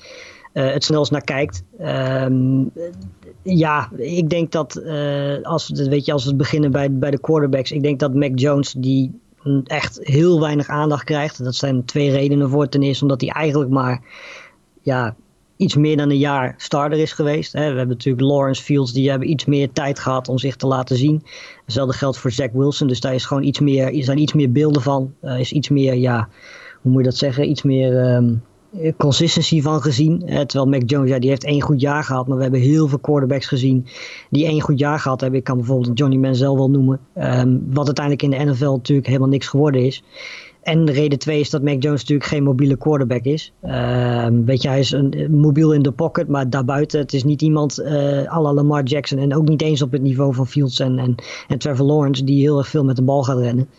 uh, 0.54 0.72
het 0.72 0.84
snelst 0.84 1.12
naar 1.12 1.24
kijkt. 1.24 1.64
Um, 1.82 2.72
ja, 3.44 3.90
ik 3.96 4.30
denk 4.30 4.52
dat 4.52 4.82
als, 5.44 5.70
weet 5.70 6.06
je, 6.06 6.14
als 6.14 6.26
we 6.26 6.36
beginnen 6.36 6.72
bij, 6.72 6.92
bij 6.92 7.12
de 7.12 7.20
quarterbacks, 7.20 7.72
ik 7.72 7.84
denk 7.84 8.00
dat 8.00 8.14
Mac 8.14 8.32
Jones, 8.40 8.72
die 8.78 9.20
echt 9.66 10.00
heel 10.02 10.40
weinig 10.40 10.68
aandacht 10.68 11.04
krijgt. 11.04 11.44
Dat 11.44 11.56
zijn 11.56 11.86
twee 11.86 12.12
redenen 12.12 12.50
voor. 12.50 12.70
Ten 12.70 12.84
eerste 12.84 13.04
omdat 13.04 13.22
hij 13.22 13.30
eigenlijk 13.30 13.72
maar 13.72 14.02
ja, 14.82 15.16
iets 15.58 15.76
meer 15.76 15.98
dan 15.98 16.10
een 16.10 16.18
jaar 16.18 16.54
starter 16.58 17.00
is 17.00 17.12
geweest. 17.12 17.52
We 17.52 17.60
hebben 17.60 17.88
natuurlijk 17.88 18.26
Lawrence 18.26 18.64
Fields, 18.64 18.94
die 18.94 19.10
hebben 19.10 19.30
iets 19.30 19.46
meer 19.46 19.72
tijd 19.72 20.00
gehad 20.00 20.28
om 20.28 20.38
zich 20.38 20.56
te 20.56 20.68
laten 20.68 20.98
zien. 20.98 21.24
Hetzelfde 21.66 21.94
geldt 21.94 22.18
voor 22.18 22.32
Zach 22.32 22.52
Wilson, 22.52 22.88
dus 22.88 23.00
daar 23.00 23.14
is 23.14 23.26
gewoon 23.26 23.44
iets 23.44 23.60
meer, 23.60 23.96
er 23.98 24.04
zijn 24.04 24.18
iets 24.18 24.34
meer 24.34 24.52
beelden 24.52 24.82
van. 24.82 25.14
Er 25.22 25.40
is 25.40 25.52
iets 25.52 25.70
meer, 25.70 25.94
ja, 25.94 26.30
hoe 26.82 26.92
moet 26.92 27.02
je 27.02 27.10
dat 27.10 27.18
zeggen, 27.18 27.50
iets 27.50 27.62
meer 27.62 27.98
ehm, 27.98 28.34
consistency 28.98 29.62
van 29.62 29.82
gezien. 29.82 30.20
terwijl 30.20 30.66
Mac 30.66 30.82
Jones, 30.86 31.10
ja, 31.10 31.20
die 31.20 31.30
heeft 31.30 31.44
één 31.44 31.62
goed 31.62 31.82
jaar 31.82 32.04
gehad, 32.04 32.28
maar 32.28 32.38
we 32.38 32.44
hebben 32.44 32.62
heel 32.62 32.88
veel 32.88 33.00
quarterbacks 33.00 33.48
gezien 33.48 33.86
die 34.30 34.46
één 34.46 34.62
goed 34.62 34.80
jaar 34.80 35.00
gehad 35.00 35.22
hebben. 35.22 35.40
Ik 35.40 35.46
kan 35.46 35.58
bijvoorbeeld 35.58 35.98
Johnny 35.98 36.18
Manziel 36.18 36.56
wel 36.56 36.70
noemen, 36.70 37.00
um, 37.16 37.68
wat 37.74 37.86
uiteindelijk 37.86 38.24
in 38.24 38.30
de 38.46 38.52
NFL 38.52 38.72
natuurlijk 38.72 39.08
helemaal 39.08 39.28
niks 39.30 39.48
geworden 39.48 39.86
is. 39.86 40.04
En 40.68 40.86
de 40.86 40.92
reden 40.92 41.20
twee 41.20 41.40
is 41.40 41.50
dat 41.50 41.62
Mac 41.62 41.84
Jones 41.84 42.00
natuurlijk 42.00 42.30
geen 42.30 42.44
mobiele 42.44 42.78
quarterback 42.78 43.24
is. 43.24 43.54
Uh, 43.64 44.28
weet 44.46 44.62
je, 44.62 44.68
hij 44.68 44.80
is 44.80 44.92
een, 44.92 45.28
mobiel 45.30 45.74
in 45.74 45.82
de 45.82 45.92
pocket, 45.92 46.28
maar 46.28 46.50
daarbuiten, 46.50 47.00
het 47.00 47.14
is 47.14 47.24
niet 47.24 47.42
iemand 47.42 47.80
uh, 47.80 48.34
à 48.34 48.42
la 48.42 48.54
Lamar 48.54 48.84
Jackson. 48.84 49.20
En 49.20 49.36
ook 49.36 49.48
niet 49.48 49.62
eens 49.62 49.82
op 49.82 49.92
het 49.92 50.02
niveau 50.02 50.34
van 50.34 50.48
Fields 50.48 50.80
en, 50.80 51.00
en, 51.00 51.16
en 51.48 51.58
Trevor 51.58 51.86
Lawrence, 51.86 52.24
die 52.24 52.42
heel 52.42 52.58
erg 52.58 52.68
veel 52.68 52.84
met 52.84 52.96
de 52.96 53.02
bal 53.02 53.24
gaat 53.24 53.38
rennen. 53.38 53.70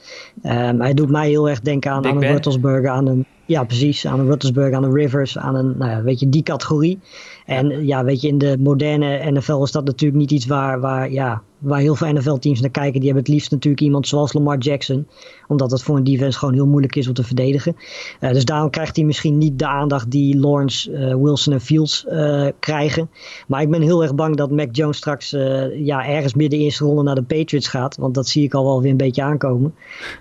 Um, 0.42 0.80
hij 0.80 0.94
doet 0.94 1.10
mij 1.10 1.28
heel 1.28 1.48
erg 1.48 1.60
denken 1.60 1.90
aan, 1.90 2.06
aan 2.06 2.16
een 2.16 2.32
Ruttelsburg, 2.32 2.86
aan 2.86 3.06
een, 3.06 3.26
ja 3.46 3.64
precies, 3.64 4.06
aan 4.06 4.20
een 4.20 4.26
Ruttelsburg, 4.26 4.74
aan 4.74 4.84
een 4.84 4.94
Rivers, 4.94 5.38
aan 5.38 5.54
een, 5.54 5.74
nou 5.78 5.90
ja, 5.90 6.02
weet 6.02 6.20
je, 6.20 6.28
die 6.28 6.42
categorie. 6.42 6.98
En 7.46 7.86
ja, 7.86 8.04
weet 8.04 8.20
je, 8.20 8.28
in 8.28 8.38
de 8.38 8.56
moderne 8.58 9.30
NFL 9.30 9.62
is 9.62 9.72
dat 9.72 9.84
natuurlijk 9.84 10.20
niet 10.20 10.30
iets 10.30 10.46
waar, 10.46 10.80
waar, 10.80 11.10
ja, 11.10 11.42
waar 11.58 11.80
heel 11.80 11.94
veel 11.94 12.12
NFL-teams 12.12 12.60
naar 12.60 12.70
kijken. 12.70 13.00
Die 13.00 13.04
hebben 13.04 13.24
het 13.24 13.32
liefst 13.32 13.50
natuurlijk 13.50 13.82
iemand 13.82 14.08
zoals 14.08 14.32
Lamar 14.32 14.58
Jackson. 14.58 15.06
Omdat 15.48 15.70
dat 15.70 15.82
voor 15.82 15.96
een 15.96 16.04
defense 16.04 16.38
gewoon 16.38 16.54
heel 16.54 16.66
moeilijk 16.66 16.96
is 16.96 17.08
om 17.08 17.14
te 17.14 17.22
verdedigen. 17.22 17.76
Uh, 18.20 18.32
dus 18.32 18.44
daarom 18.44 18.70
krijgt 18.70 18.96
hij 18.96 19.04
misschien 19.04 19.38
niet 19.38 19.58
de 19.58 19.66
aandacht 19.66 20.10
die 20.10 20.38
Lawrence, 20.38 20.90
uh, 20.90 21.14
Wilson 21.14 21.52
en 21.52 21.60
Fields 21.60 22.04
uh, 22.08 22.48
krijgen. 22.58 23.10
Maar 23.46 23.62
ik 23.62 23.70
ben 23.70 23.82
heel 23.82 24.02
erg 24.02 24.14
bang 24.14 24.36
dat 24.36 24.50
Mac 24.50 24.68
Jones 24.72 24.96
straks 24.96 25.30
ja, 25.30 26.06
ergens 26.06 26.34
midden 26.34 26.58
eerste 26.58 26.84
ronde 26.84 27.02
naar 27.02 27.14
de 27.14 27.22
Patriots 27.22 27.68
gaat. 27.68 27.96
Want 27.96 28.14
dat 28.14 28.28
zie 28.28 28.44
ik 28.44 28.54
al 28.54 28.64
wel 28.64 28.82
weer 28.82 28.90
een 28.90 28.96
beetje 28.96 29.22
aankomen. 29.22 29.74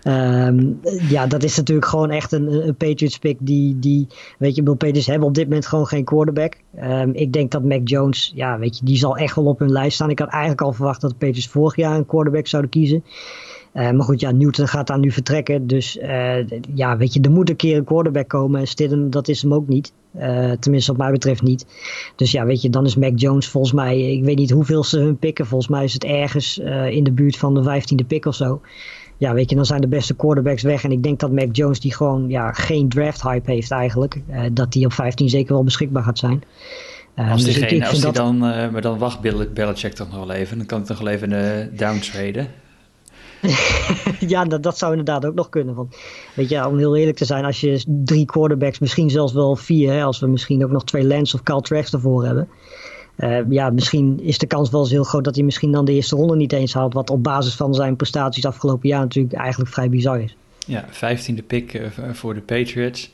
Um, 0.03 0.79
ja, 1.09 1.27
dat 1.27 1.43
is 1.43 1.57
natuurlijk 1.57 1.87
gewoon 1.87 2.09
echt 2.09 2.31
een, 2.31 2.67
een 2.67 2.75
Patriots 2.75 3.17
pick 3.17 3.37
die, 3.39 3.79
die, 3.79 4.07
weet 4.37 4.55
je, 4.55 4.63
Bill 4.63 4.75
Patriots 4.75 5.07
hebben 5.07 5.27
op 5.27 5.33
dit 5.33 5.47
moment 5.47 5.65
gewoon 5.65 5.87
geen 5.87 6.03
quarterback. 6.03 6.57
Um, 6.83 7.13
ik 7.13 7.33
denk 7.33 7.51
dat 7.51 7.63
Mac 7.63 7.87
Jones, 7.87 8.31
ja, 8.35 8.59
weet 8.59 8.77
je, 8.77 8.85
die 8.85 8.97
zal 8.97 9.17
echt 9.17 9.35
wel 9.35 9.45
op 9.45 9.59
hun 9.59 9.71
lijst 9.71 9.95
staan. 9.95 10.09
Ik 10.09 10.19
had 10.19 10.29
eigenlijk 10.29 10.61
al 10.61 10.73
verwacht 10.73 11.01
dat 11.01 11.09
de 11.09 11.15
Patriots 11.15 11.47
vorig 11.47 11.75
jaar 11.75 11.95
een 11.95 12.05
quarterback 12.05 12.47
zouden 12.47 12.71
kiezen. 12.71 13.03
Uh, 13.73 13.91
maar 13.91 14.03
goed, 14.03 14.19
ja, 14.19 14.31
Newton 14.31 14.67
gaat 14.67 14.87
daar 14.87 14.99
nu 14.99 15.11
vertrekken. 15.11 15.67
Dus 15.67 15.97
uh, 15.97 16.47
ja, 16.73 16.97
weet 16.97 17.13
je, 17.13 17.21
er 17.21 17.31
moet 17.31 17.49
een 17.49 17.55
keer 17.55 17.77
een 17.77 17.83
quarterback 17.83 18.27
komen. 18.27 18.59
En 18.59 18.67
Stidham, 18.67 19.09
dat 19.09 19.27
is 19.27 19.41
hem 19.41 19.53
ook 19.53 19.67
niet. 19.67 19.93
Uh, 20.17 20.51
tenminste, 20.51 20.91
wat 20.91 21.01
mij 21.01 21.11
betreft 21.11 21.41
niet. 21.41 21.65
Dus 22.15 22.31
ja, 22.31 22.45
weet 22.45 22.61
je, 22.61 22.69
dan 22.69 22.85
is 22.85 22.95
Mac 22.95 23.19
Jones 23.19 23.47
volgens 23.47 23.73
mij... 23.73 24.11
Ik 24.11 24.23
weet 24.23 24.37
niet 24.37 24.51
hoeveel 24.51 24.83
ze 24.83 24.99
hun 24.99 25.17
pikken. 25.17 25.45
Volgens 25.45 25.71
mij 25.71 25.83
is 25.83 25.93
het 25.93 26.03
ergens 26.03 26.57
in 26.89 27.03
de 27.03 27.11
buurt 27.11 27.37
van 27.37 27.53
de 27.53 27.63
vijftiende 27.63 28.03
pick 28.03 28.25
of 28.25 28.35
zo. 28.35 28.61
Ja, 29.17 29.33
weet 29.33 29.49
je, 29.49 29.55
dan 29.55 29.65
zijn 29.65 29.81
de 29.81 29.87
beste 29.87 30.15
quarterbacks 30.15 30.63
weg. 30.63 30.83
En 30.83 30.91
ik 30.91 31.03
denk 31.03 31.19
dat 31.19 31.31
Mac 31.31 31.55
Jones, 31.55 31.79
die 31.79 31.93
gewoon 31.93 32.29
ja, 32.29 32.51
geen 32.51 32.89
draft 32.89 33.21
hype 33.21 33.51
heeft 33.51 33.71
eigenlijk... 33.71 34.21
dat 34.51 34.71
die 34.71 34.85
op 34.85 34.93
15 34.93 35.29
zeker 35.29 35.53
wel 35.53 35.63
beschikbaar 35.63 36.03
gaat 36.03 36.17
zijn. 36.17 36.43
Uh, 37.19 37.31
als 37.31 37.43
dus 37.43 37.61
als 37.61 38.01
die 38.01 38.11
dan, 38.11 38.35
uh, 38.35 38.69
maar 38.69 38.81
dan 38.81 38.97
wacht 38.97 39.19
Belichick 39.53 39.93
toch 39.93 40.11
nog 40.11 40.25
wel 40.25 40.31
even. 40.31 40.57
Dan 40.57 40.65
kan 40.65 40.77
het 40.77 40.87
toch 40.87 40.99
wel 40.99 41.07
even 41.07 41.31
uh, 41.31 41.77
downtraden. 41.79 42.47
ja, 44.33 44.43
dat, 44.45 44.63
dat 44.63 44.77
zou 44.77 44.91
inderdaad 44.91 45.25
ook 45.25 45.35
nog 45.35 45.49
kunnen. 45.49 45.75
Want, 45.75 45.95
weet 46.35 46.49
je, 46.49 46.67
om 46.67 46.77
heel 46.77 46.95
eerlijk 46.95 47.17
te 47.17 47.25
zijn, 47.25 47.45
als 47.45 47.61
je 47.61 47.83
drie 47.87 48.25
quarterbacks, 48.25 48.79
misschien 48.79 49.09
zelfs 49.09 49.33
wel 49.33 49.55
vier, 49.55 49.93
hè, 49.93 50.03
als 50.03 50.19
we 50.19 50.27
misschien 50.27 50.63
ook 50.63 50.71
nog 50.71 50.83
twee 50.83 51.03
Lance 51.03 51.35
of 51.35 51.43
Cal 51.43 51.61
Trax 51.61 51.93
ervoor 51.93 52.25
hebben. 52.25 52.47
Uh, 53.17 53.39
ja, 53.49 53.69
misschien 53.69 54.19
is 54.21 54.37
de 54.37 54.47
kans 54.47 54.69
wel 54.69 54.81
eens 54.81 54.91
heel 54.91 55.03
groot 55.03 55.23
dat 55.23 55.35
hij 55.35 55.43
misschien 55.43 55.71
dan 55.71 55.85
de 55.85 55.93
eerste 55.93 56.15
ronde 56.15 56.35
niet 56.35 56.53
eens 56.53 56.73
haalt. 56.73 56.93
Wat 56.93 57.09
op 57.09 57.23
basis 57.23 57.55
van 57.55 57.73
zijn 57.73 57.95
prestaties 57.95 58.45
afgelopen 58.45 58.89
jaar 58.89 59.01
natuurlijk 59.01 59.33
eigenlijk 59.33 59.71
vrij 59.71 59.89
bizar 59.89 60.21
is. 60.21 60.35
Ja, 60.65 60.85
vijftiende 60.89 61.41
pick 61.41 61.81
voor 62.11 62.33
de 62.33 62.41
Patriots. 62.41 63.11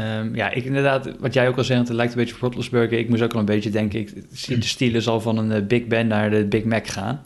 Um, 0.00 0.34
ja, 0.34 0.50
ik 0.50 0.64
inderdaad, 0.64 1.10
wat 1.18 1.34
jij 1.34 1.48
ook 1.48 1.56
al 1.56 1.64
zei, 1.64 1.78
het 1.78 1.88
lijkt 1.88 2.12
een 2.12 2.18
beetje 2.18 2.34
op 2.34 2.40
Roethlisberger. 2.40 2.98
Ik 2.98 3.08
moest 3.08 3.22
ook 3.22 3.32
al 3.32 3.38
een 3.38 3.44
beetje 3.44 3.70
denken, 3.70 4.00
ik 4.00 4.12
zie 4.32 4.58
de 4.58 4.66
Steelers 4.66 5.08
al 5.08 5.20
van 5.20 5.38
een 5.38 5.62
uh, 5.62 5.66
Big 5.66 5.86
Ben 5.86 6.06
naar 6.06 6.30
de 6.30 6.44
Big 6.44 6.64
Mac 6.64 6.86
gaan. 6.86 7.22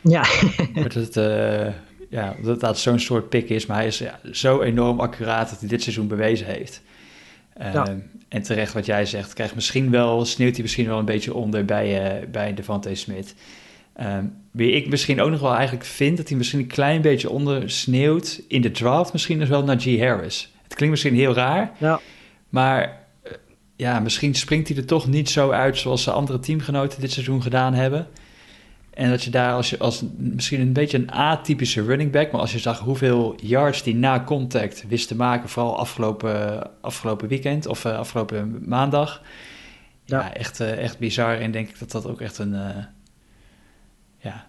Ja. 0.00 0.24
dat 0.82 0.94
het, 0.94 1.16
uh, 1.16 1.66
ja, 2.08 2.36
dat 2.42 2.60
dat 2.60 2.78
zo'n 2.78 2.98
soort 2.98 3.28
pick 3.28 3.48
is, 3.48 3.66
maar 3.66 3.76
hij 3.76 3.86
is 3.86 3.98
ja, 3.98 4.20
zo 4.32 4.60
enorm 4.60 5.00
accuraat 5.00 5.50
dat 5.50 5.60
hij 5.60 5.68
dit 5.68 5.82
seizoen 5.82 6.08
bewezen 6.08 6.46
heeft. 6.46 6.82
Ja. 7.58 7.96
En 8.28 8.42
terecht 8.42 8.72
wat 8.72 8.86
jij 8.86 9.06
zegt, 9.06 9.32
krijgt 9.32 9.54
misschien 9.54 9.90
wel, 9.90 10.24
sneeuwt 10.24 10.52
hij 10.54 10.62
misschien 10.62 10.86
wel 10.86 10.98
een 10.98 11.04
beetje 11.04 11.34
onder 11.34 11.64
bij, 11.64 12.20
uh, 12.20 12.28
bij 12.28 12.54
Devante 12.54 12.94
Smith. 12.94 13.34
Um, 14.00 14.36
wie 14.50 14.72
ik 14.72 14.88
misschien 14.88 15.20
ook 15.20 15.30
nog 15.30 15.40
wel 15.40 15.54
eigenlijk 15.54 15.84
vind 15.84 16.16
dat 16.16 16.28
hij 16.28 16.36
misschien 16.36 16.58
een 16.58 16.66
klein 16.66 17.00
beetje 17.00 17.30
onder 17.30 17.70
sneeuwt 17.70 18.42
in 18.48 18.60
de 18.60 18.70
draft, 18.70 19.12
misschien 19.12 19.38
nog 19.38 19.48
wel 19.48 19.64
naar 19.64 19.80
G. 19.80 19.98
Harris. 19.98 20.52
Het 20.62 20.74
klinkt 20.74 20.94
misschien 20.94 21.14
heel 21.14 21.34
raar, 21.34 21.72
ja. 21.78 22.00
maar 22.48 22.82
uh, 23.24 23.32
ja, 23.76 24.00
misschien 24.00 24.34
springt 24.34 24.68
hij 24.68 24.76
er 24.76 24.86
toch 24.86 25.06
niet 25.06 25.30
zo 25.30 25.50
uit 25.50 25.78
zoals 25.78 26.04
de 26.04 26.10
andere 26.10 26.38
teamgenoten 26.38 27.00
dit 27.00 27.12
seizoen 27.12 27.42
gedaan 27.42 27.74
hebben. 27.74 28.06
En 28.98 29.10
dat 29.10 29.24
je 29.24 29.30
daar 29.30 29.52
als, 29.52 29.70
je, 29.70 29.78
als 29.78 30.02
misschien 30.16 30.60
een 30.60 30.72
beetje 30.72 30.98
een 30.98 31.10
atypische 31.10 31.82
running 31.82 32.10
back, 32.10 32.32
maar 32.32 32.40
als 32.40 32.52
je 32.52 32.58
zag 32.58 32.78
hoeveel 32.78 33.34
yards 33.42 33.82
die 33.82 33.94
na 33.94 34.24
contact 34.24 34.84
wist 34.88 35.08
te 35.08 35.14
maken, 35.14 35.48
vooral 35.48 35.78
afgelopen, 35.78 36.66
afgelopen 36.80 37.28
weekend 37.28 37.66
of 37.66 37.84
uh, 37.84 37.98
afgelopen 37.98 38.62
maandag. 38.66 39.22
Ja, 40.04 40.18
ja 40.20 40.34
echt, 40.34 40.60
uh, 40.60 40.78
echt 40.78 40.98
bizar. 40.98 41.38
En 41.38 41.50
denk 41.50 41.68
ik 41.68 41.78
dat 41.78 41.90
dat 41.90 42.06
ook 42.06 42.20
echt 42.20 42.38
een. 42.38 42.52
Uh, 42.52 42.68
ja, 44.18 44.46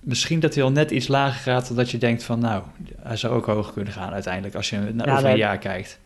misschien 0.00 0.40
dat 0.40 0.54
hij 0.54 0.64
al 0.64 0.70
net 0.70 0.90
iets 0.90 1.08
lager 1.08 1.40
gaat, 1.40 1.76
dat 1.76 1.90
je 1.90 1.98
denkt 1.98 2.22
van 2.22 2.38
nou, 2.38 2.62
hij 3.02 3.16
zou 3.16 3.34
ook 3.34 3.46
hoger 3.46 3.72
kunnen 3.72 3.92
gaan 3.92 4.12
uiteindelijk 4.12 4.54
als 4.54 4.70
je 4.70 4.78
naar 4.78 5.06
ja, 5.06 5.16
over 5.16 5.30
een 5.30 5.36
jaar 5.36 5.58
kijkt. 5.58 6.00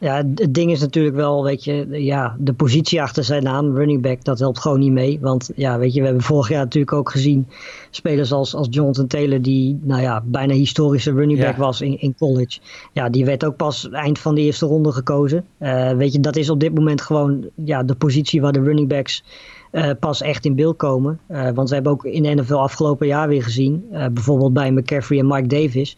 Ja, 0.00 0.16
het 0.34 0.54
ding 0.54 0.70
is 0.70 0.80
natuurlijk 0.80 1.16
wel, 1.16 1.44
weet 1.44 1.64
je, 1.64 1.86
ja, 1.90 2.36
de 2.38 2.52
positie 2.52 3.02
achter 3.02 3.24
zijn 3.24 3.42
naam, 3.42 3.76
running 3.76 4.02
back, 4.02 4.24
dat 4.24 4.38
helpt 4.38 4.58
gewoon 4.58 4.78
niet 4.78 4.92
mee. 4.92 5.18
Want 5.20 5.50
ja, 5.56 5.78
weet 5.78 5.94
je, 5.94 6.00
we 6.00 6.06
hebben 6.06 6.24
vorig 6.24 6.48
jaar 6.48 6.62
natuurlijk 6.64 6.92
ook 6.92 7.10
gezien 7.10 7.46
spelers 7.90 8.32
als, 8.32 8.54
als 8.54 8.66
Jonathan 8.70 9.06
Taylor, 9.06 9.42
die 9.42 9.78
nou 9.82 10.02
ja, 10.02 10.22
bijna 10.24 10.54
historische 10.54 11.12
running 11.12 11.40
back 11.40 11.56
ja. 11.56 11.60
was 11.60 11.80
in, 11.80 12.00
in 12.00 12.14
college. 12.18 12.60
Ja, 12.92 13.08
die 13.08 13.24
werd 13.24 13.44
ook 13.44 13.56
pas 13.56 13.90
eind 13.90 14.18
van 14.18 14.34
de 14.34 14.40
eerste 14.40 14.66
ronde 14.66 14.92
gekozen. 14.92 15.44
Uh, 15.60 15.92
weet 15.92 16.12
je, 16.12 16.20
dat 16.20 16.36
is 16.36 16.50
op 16.50 16.60
dit 16.60 16.74
moment 16.74 17.00
gewoon 17.00 17.48
ja, 17.54 17.82
de 17.82 17.94
positie 17.94 18.40
waar 18.40 18.52
de 18.52 18.62
running 18.62 18.88
backs 18.88 19.24
uh, 19.72 19.90
pas 20.00 20.22
echt 20.22 20.44
in 20.44 20.54
beeld 20.54 20.76
komen. 20.76 21.20
Uh, 21.30 21.50
want 21.50 21.68
we 21.68 21.74
hebben 21.74 21.92
ook 21.92 22.04
in 22.04 22.22
de 22.22 22.34
NFL 22.34 22.54
afgelopen 22.54 23.06
jaar 23.06 23.28
weer 23.28 23.42
gezien, 23.42 23.84
uh, 23.92 24.06
bijvoorbeeld 24.06 24.52
bij 24.52 24.72
McCaffrey 24.72 25.18
en 25.18 25.26
Mike 25.26 25.46
Davis, 25.46 25.96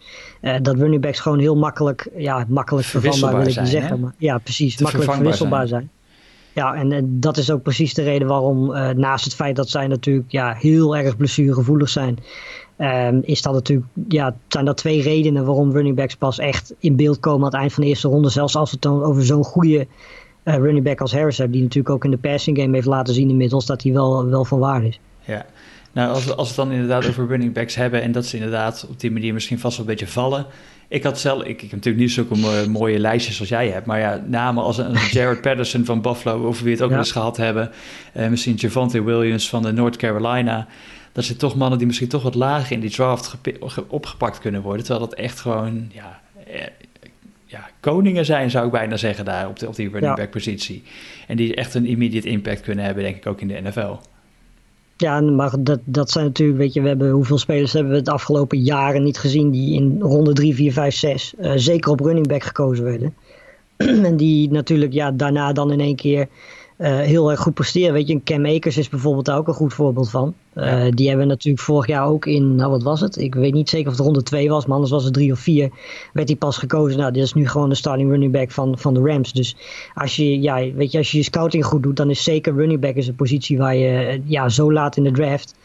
dat 0.61 0.75
running 0.75 1.01
backs 1.01 1.19
gewoon 1.19 1.39
heel 1.39 1.55
makkelijk, 1.55 2.09
ja, 2.17 2.45
makkelijk 2.47 2.87
vervanbaar 2.87 3.37
wil 3.37 3.47
ik 3.47 3.59
niet 3.59 3.67
zeggen. 3.67 3.99
Maar, 3.99 4.13
ja, 4.17 4.37
precies, 4.37 4.75
Te 4.75 4.83
makkelijk 4.83 5.13
verwisselbaar 5.13 5.67
zijn. 5.67 5.89
zijn. 6.53 6.65
Ja, 6.65 6.75
en, 6.75 6.91
en, 6.91 7.19
dat 7.19 7.37
is 7.37 7.51
ook 7.51 7.61
precies 7.61 7.93
de 7.93 8.03
reden 8.03 8.27
waarom, 8.27 8.65
naast 8.95 9.25
het 9.25 9.35
feit 9.35 9.55
dat 9.55 9.69
zij 9.69 9.87
natuurlijk 9.87 10.31
ja, 10.31 10.53
heel 10.53 10.97
erg 10.97 11.17
blessuregevoelig 11.17 11.89
zijn, 11.89 12.17
um, 12.81 13.21
is 13.23 13.41
dat 13.41 13.53
natuurlijk, 13.53 13.87
ja, 14.07 14.35
zijn 14.47 14.65
dat 14.65 14.77
twee 14.77 15.01
redenen 15.01 15.45
waarom 15.45 15.71
running 15.71 15.95
backs 15.95 16.15
pas 16.15 16.39
echt 16.39 16.73
in 16.79 16.95
beeld 16.95 17.19
komen 17.19 17.39
aan 17.39 17.51
het 17.51 17.59
eind 17.59 17.73
van 17.73 17.83
de 17.83 17.89
eerste 17.89 18.07
ronde. 18.07 18.29
Zelfs 18.29 18.55
als 18.55 18.71
het 18.71 18.81
dan 18.81 19.03
over 19.03 19.25
zo'n 19.25 19.43
goede 19.43 19.87
uh, 20.43 20.55
running 20.55 20.83
back 20.83 21.01
als 21.01 21.11
Harris 21.11 21.37
hebben, 21.37 21.55
die 21.55 21.63
natuurlijk 21.63 21.95
ook 21.95 22.03
in 22.03 22.11
de 22.11 22.17
passing 22.17 22.57
game 22.57 22.75
heeft 22.75 22.87
laten 22.87 23.13
zien 23.13 23.29
inmiddels 23.29 23.65
dat 23.65 23.83
hij 23.83 23.91
wel, 23.91 24.25
wel 24.25 24.45
van 24.45 24.59
waarde 24.59 24.87
is. 24.87 24.99
Ja, 25.25 25.45
nou 25.91 26.13
als, 26.13 26.25
we, 26.25 26.35
als 26.35 26.55
we 26.55 26.61
het 26.61 26.69
dan 26.69 26.79
inderdaad 26.79 27.07
over 27.07 27.27
running 27.27 27.53
backs 27.53 27.75
hebben 27.75 28.01
en 28.01 28.11
dat 28.11 28.25
ze 28.25 28.35
inderdaad 28.35 28.85
op 28.89 28.99
die 28.99 29.11
manier 29.11 29.33
misschien 29.33 29.59
vast 29.59 29.77
wel 29.77 29.85
een 29.85 29.91
beetje 29.91 30.07
vallen. 30.07 30.45
Ik 30.87 31.03
had 31.03 31.19
zelf, 31.19 31.41
ik, 31.41 31.47
ik 31.47 31.61
heb 31.61 31.71
natuurlijk 31.71 32.03
niet 32.03 32.11
zulke 32.11 32.35
mooie, 32.35 32.67
mooie 32.67 32.99
lijstjes 32.99 33.39
als 33.39 33.49
jij 33.49 33.69
hebt, 33.69 33.85
maar 33.85 33.99
ja, 33.99 34.23
namen 34.27 34.63
als 34.63 34.77
een, 34.77 34.93
Jared 35.11 35.41
Patterson 35.41 35.85
van 35.85 36.01
Buffalo, 36.01 36.45
over 36.45 36.63
wie 36.63 36.73
het 36.73 36.81
ook 36.81 36.91
ja. 36.91 36.97
eens 36.97 37.11
gehad 37.11 37.37
hebben, 37.37 37.71
uh, 38.17 38.27
misschien 38.27 38.55
Javante 38.55 39.03
Williams 39.03 39.49
van 39.49 39.61
de 39.61 39.71
North 39.71 39.95
Carolina. 39.95 40.67
Dat 41.11 41.23
zijn 41.23 41.37
toch 41.37 41.55
mannen 41.55 41.77
die 41.77 41.87
misschien 41.87 42.07
toch 42.07 42.23
wat 42.23 42.35
lager 42.35 42.71
in 42.71 42.79
die 42.79 42.89
draft 42.89 43.35
opgepakt 43.87 44.39
kunnen 44.39 44.61
worden, 44.61 44.85
terwijl 44.85 45.07
dat 45.07 45.17
echt 45.17 45.39
gewoon, 45.39 45.89
ja, 45.93 46.19
eh, 46.47 46.59
ja, 46.59 46.67
koningen 47.81 48.25
zijn, 48.25 48.51
zou 48.51 48.65
ik 48.65 48.71
bijna 48.71 48.97
zeggen, 48.97 49.25
daar 49.25 49.47
op, 49.47 49.59
de, 49.59 49.67
op 49.67 49.75
die 49.75 49.89
running 49.89 50.15
back 50.15 50.29
positie. 50.29 50.83
En 51.27 51.37
die 51.37 51.55
echt 51.55 51.73
een 51.73 51.85
immediate 51.85 52.27
impact 52.27 52.61
kunnen 52.61 52.85
hebben, 52.85 53.03
denk 53.03 53.15
ik, 53.15 53.27
ook 53.27 53.41
in 53.41 53.47
de 53.47 53.61
NFL. 53.63 53.95
Ja, 54.97 55.21
maar 55.21 55.51
dat, 55.59 55.79
dat 55.83 56.11
zijn 56.11 56.25
natuurlijk, 56.25 56.59
weet 56.59 56.73
je, 56.73 56.81
we 56.81 56.87
hebben 56.87 57.09
hoeveel 57.09 57.37
spelers 57.37 57.73
hebben 57.73 57.91
we 57.91 57.97
het 57.97 58.09
afgelopen 58.09 58.59
jaren 58.59 59.03
niet 59.03 59.17
gezien 59.17 59.49
die 59.51 59.73
in 59.73 59.97
ronde 59.99 60.33
3, 60.33 60.55
4, 60.55 60.73
5, 60.73 60.95
6 60.95 61.33
uh, 61.39 61.51
zeker 61.55 61.91
op 61.91 61.99
running 61.99 62.27
back 62.27 62.43
gekozen 62.43 62.83
werden. 62.83 63.15
en 64.07 64.17
die 64.17 64.51
natuurlijk 64.51 64.93
ja, 64.93 65.11
daarna 65.11 65.53
dan 65.53 65.71
in 65.71 65.79
één 65.79 65.95
keer 65.95 66.27
heel 66.87 67.31
erg 67.31 67.39
goed 67.39 67.53
presteren. 67.53 67.93
Weet 67.93 68.07
je, 68.07 68.13
een 68.13 68.23
Cam 68.23 68.45
Akers 68.45 68.77
is 68.77 68.89
bijvoorbeeld 68.89 69.25
daar 69.25 69.37
ook 69.37 69.47
een 69.47 69.53
goed 69.53 69.73
voorbeeld 69.73 70.09
van. 70.09 70.33
Die 70.89 71.07
hebben 71.07 71.27
natuurlijk 71.27 71.63
vorig 71.63 71.87
jaar 71.87 72.05
ook 72.05 72.25
in, 72.25 72.55
nou 72.55 72.71
wat 72.71 72.83
was 72.83 73.01
het? 73.01 73.17
Ik 73.17 73.35
weet 73.35 73.53
niet 73.53 73.69
zeker 73.69 73.87
of 73.87 73.97
het 73.97 74.05
ronde 74.05 74.23
2 74.23 74.49
was, 74.49 74.65
maar 74.65 74.73
anders 74.73 74.91
was 74.91 75.03
het 75.03 75.13
3 75.13 75.31
of 75.31 75.39
4. 75.39 75.69
Werd 76.13 76.27
hij 76.27 76.37
pas 76.37 76.57
gekozen. 76.57 76.99
Nou, 76.99 77.11
dit 77.11 77.23
is 77.23 77.33
nu 77.33 77.47
gewoon 77.47 77.69
de 77.69 77.75
starting 77.75 78.09
running 78.09 78.31
back 78.31 78.51
van, 78.51 78.77
van 78.77 78.93
de 78.93 78.99
Rams. 78.99 79.33
Dus 79.33 79.55
als 79.93 80.15
je, 80.15 80.41
ja, 80.41 80.71
weet 80.73 80.91
je, 80.91 80.97
als 80.97 81.11
je 81.11 81.17
je 81.17 81.23
scouting 81.23 81.65
goed 81.65 81.83
doet, 81.83 81.97
dan 81.97 82.09
is 82.09 82.23
zeker 82.23 82.55
running 82.55 82.79
back 82.79 82.95
is 82.95 83.07
een 83.07 83.15
positie 83.15 83.57
waar 83.57 83.75
je 83.75 84.21
ja, 84.25 84.49
zo 84.49 84.73
laat 84.73 84.97
in 84.97 85.03
de 85.03 85.11
draft 85.11 85.55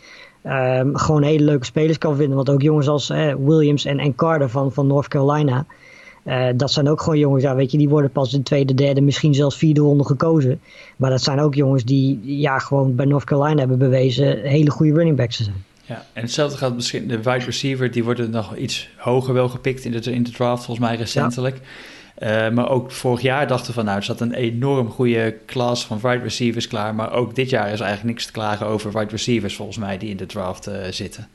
um, 0.44 0.96
gewoon 0.96 1.22
hele 1.22 1.44
leuke 1.44 1.64
spelers 1.64 1.98
kan 1.98 2.16
vinden. 2.16 2.36
Want 2.36 2.50
ook 2.50 2.62
jongens 2.62 2.88
als 2.88 3.08
Williams 3.38 3.84
en, 3.84 3.98
en 3.98 4.14
Carter 4.14 4.50
van, 4.50 4.72
van 4.72 4.86
North 4.86 5.08
Carolina. 5.08 5.66
Uh, 6.26 6.48
dat 6.56 6.72
zijn 6.72 6.88
ook 6.88 7.00
gewoon 7.00 7.18
jongens, 7.18 7.42
ja, 7.42 7.54
weet 7.54 7.70
je, 7.70 7.78
die 7.78 7.88
worden 7.88 8.10
pas 8.10 8.32
in 8.32 8.42
tweede, 8.42 8.74
derde, 8.74 9.00
misschien 9.00 9.34
zelfs 9.34 9.56
vierde 9.56 9.80
ronde 9.80 10.04
gekozen. 10.04 10.60
Maar 10.96 11.10
dat 11.10 11.22
zijn 11.22 11.40
ook 11.40 11.54
jongens 11.54 11.84
die 11.84 12.20
ja, 12.22 12.58
gewoon 12.58 12.94
bij 12.94 13.06
North 13.06 13.24
Carolina 13.24 13.58
hebben 13.58 13.78
bewezen 13.78 14.40
hele 14.40 14.70
goede 14.70 14.92
running 14.92 15.16
backs 15.16 15.36
te 15.36 15.42
zijn. 15.42 15.64
Ja, 15.84 16.06
en 16.12 16.22
hetzelfde 16.22 16.58
gaat 16.58 16.74
misschien 16.74 17.08
de 17.08 17.16
wide 17.16 17.44
receiver, 17.44 17.90
die 17.90 18.04
worden 18.04 18.30
nog 18.30 18.56
iets 18.56 18.88
hoger 18.96 19.34
wel 19.34 19.48
gepikt 19.48 19.84
in 19.84 19.92
de, 19.92 20.12
in 20.12 20.22
de 20.22 20.30
draft, 20.30 20.64
volgens 20.64 20.86
mij 20.86 20.96
recentelijk. 20.96 21.60
Uh, 22.22 22.50
maar 22.50 22.70
ook 22.70 22.90
vorig 22.90 23.20
jaar 23.20 23.46
dachten 23.46 23.66
we 23.66 23.72
van 23.72 23.84
nou, 23.84 23.96
er 23.96 24.04
zat 24.04 24.20
een 24.20 24.34
enorm 24.34 24.90
goede 24.90 25.36
klas 25.46 25.86
van 25.86 25.98
wide 26.02 26.22
receivers 26.22 26.68
klaar. 26.68 26.94
Maar 26.94 27.12
ook 27.12 27.34
dit 27.34 27.50
jaar 27.50 27.72
is 27.72 27.80
eigenlijk 27.80 28.04
niks 28.10 28.26
te 28.26 28.32
klagen 28.32 28.66
over 28.66 28.92
wide 28.92 29.10
receivers 29.10 29.56
volgens 29.56 29.78
mij 29.78 29.98
die 29.98 30.10
in 30.10 30.16
de 30.16 30.26
draft 30.26 30.68
uh, 30.68 30.74
zitten. 30.90 31.28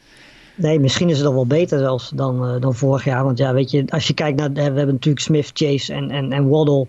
Nee, 0.55 0.79
misschien 0.79 1.09
is 1.09 1.15
het 1.15 1.25
dan 1.25 1.33
wel 1.33 1.47
beter 1.47 1.79
zelfs 1.79 2.11
dan, 2.15 2.55
uh, 2.55 2.61
dan 2.61 2.75
vorig 2.75 3.03
jaar. 3.03 3.23
Want 3.23 3.37
ja, 3.37 3.53
weet 3.53 3.71
je, 3.71 3.83
als 3.87 4.07
je 4.07 4.13
kijkt 4.13 4.39
naar, 4.39 4.53
we 4.53 4.61
hebben 4.61 4.87
natuurlijk 4.87 5.25
Smith, 5.25 5.51
Chase 5.53 5.93
en, 5.93 6.11
en, 6.11 6.31
en 6.31 6.47
Waddle. 6.47 6.87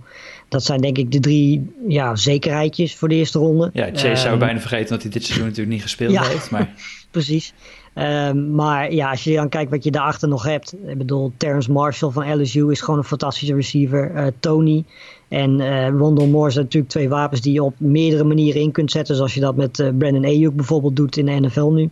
Dat 0.49 0.65
zijn 0.65 0.81
denk 0.81 0.99
ik 0.99 1.13
de 1.13 1.21
drie 1.21 1.73
ja, 1.89 2.17
zekerheidjes 2.17 2.97
voor 2.97 3.09
de 3.09 3.15
eerste 3.15 3.39
ronde. 3.39 3.71
Ja, 3.73 3.91
Chase 3.93 4.23
zou 4.23 4.39
bijna 4.39 4.61
vergeten 4.61 4.89
dat 4.89 5.03
hij 5.03 5.11
dit 5.11 5.25
seizoen 5.25 5.47
natuurlijk 5.47 5.75
niet 5.75 5.83
gespeeld 5.83 6.13
ja, 6.23 6.23
heeft. 6.23 6.51
Maar... 6.51 6.75
precies. 7.11 7.53
Um, 7.95 8.55
maar 8.55 8.93
ja, 8.93 9.11
als 9.11 9.25
je 9.25 9.35
dan 9.35 9.49
kijkt 9.49 9.71
wat 9.71 9.85
je 9.85 9.91
daarachter 9.91 10.29
nog 10.29 10.45
hebt. 10.45 10.75
Ik 10.87 10.99
bedoel, 10.99 11.33
Terrence 11.37 11.73
Marshall 11.73 12.11
van 12.11 12.41
LSU 12.41 12.71
is 12.71 12.81
gewoon 12.81 12.99
een 12.99 13.05
fantastische 13.05 13.55
receiver. 13.55 14.13
Uh, 14.15 14.27
Tony 14.41 14.85
en 15.33 15.61
uh, 15.61 15.89
Rondell 15.89 16.27
Moore 16.27 16.51
zijn 16.51 16.65
natuurlijk 16.65 16.93
twee 16.93 17.09
wapens 17.09 17.41
die 17.41 17.53
je 17.53 17.63
op 17.63 17.75
meerdere 17.79 18.25
manieren 18.25 18.61
in 18.61 18.73
kunt 18.73 18.91
zetten. 18.91 19.17
Zoals 19.17 19.35
je 19.35 19.41
dat 19.41 19.57
met 19.57 19.79
uh, 19.79 19.89
Brandon 19.99 20.25
Ayuk 20.25 20.57
bijvoorbeeld 20.57 20.97
doet 20.97 21.17
in 21.17 21.27
de 21.27 21.33
NFL 21.33 21.71
nu. 21.71 21.91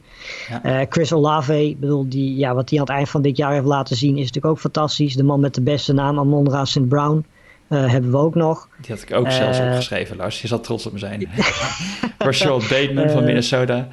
Ja. 0.62 0.87
Chris 0.88 1.12
Olave, 1.12 1.76
bedoel, 1.79 2.09
die, 2.09 2.37
ja, 2.37 2.55
wat 2.55 2.70
hij 2.70 2.79
aan 2.79 2.85
het 2.85 2.94
eind 2.94 3.09
van 3.09 3.22
dit 3.22 3.37
jaar 3.37 3.53
heeft 3.53 3.64
laten 3.64 3.96
zien 3.96 4.16
is 4.16 4.26
natuurlijk 4.26 4.46
ook 4.46 4.61
fantastisch. 4.61 5.16
De 5.16 5.22
man 5.22 5.40
met 5.40 5.55
de 5.55 5.62
beste 5.62 5.92
naam, 5.92 6.18
Amon 6.18 6.66
St. 6.66 6.88
Brown. 6.88 7.24
Uh, 7.68 7.90
hebben 7.90 8.11
we 8.11 8.16
ook 8.16 8.35
nog. 8.35 8.68
Die 8.81 8.94
had 8.94 9.03
ik 9.03 9.12
ook 9.12 9.31
zelfs 9.31 9.61
opgeschreven, 9.61 10.16
Lars. 10.16 10.42
Je 10.42 10.48
zal 10.48 10.61
trots 10.61 10.87
op 10.87 10.92
me 10.92 10.98
zijn. 10.98 11.29
Rashad 12.18 12.68
Bateman 12.68 13.11
van 13.11 13.24
Minnesota. 13.24 13.88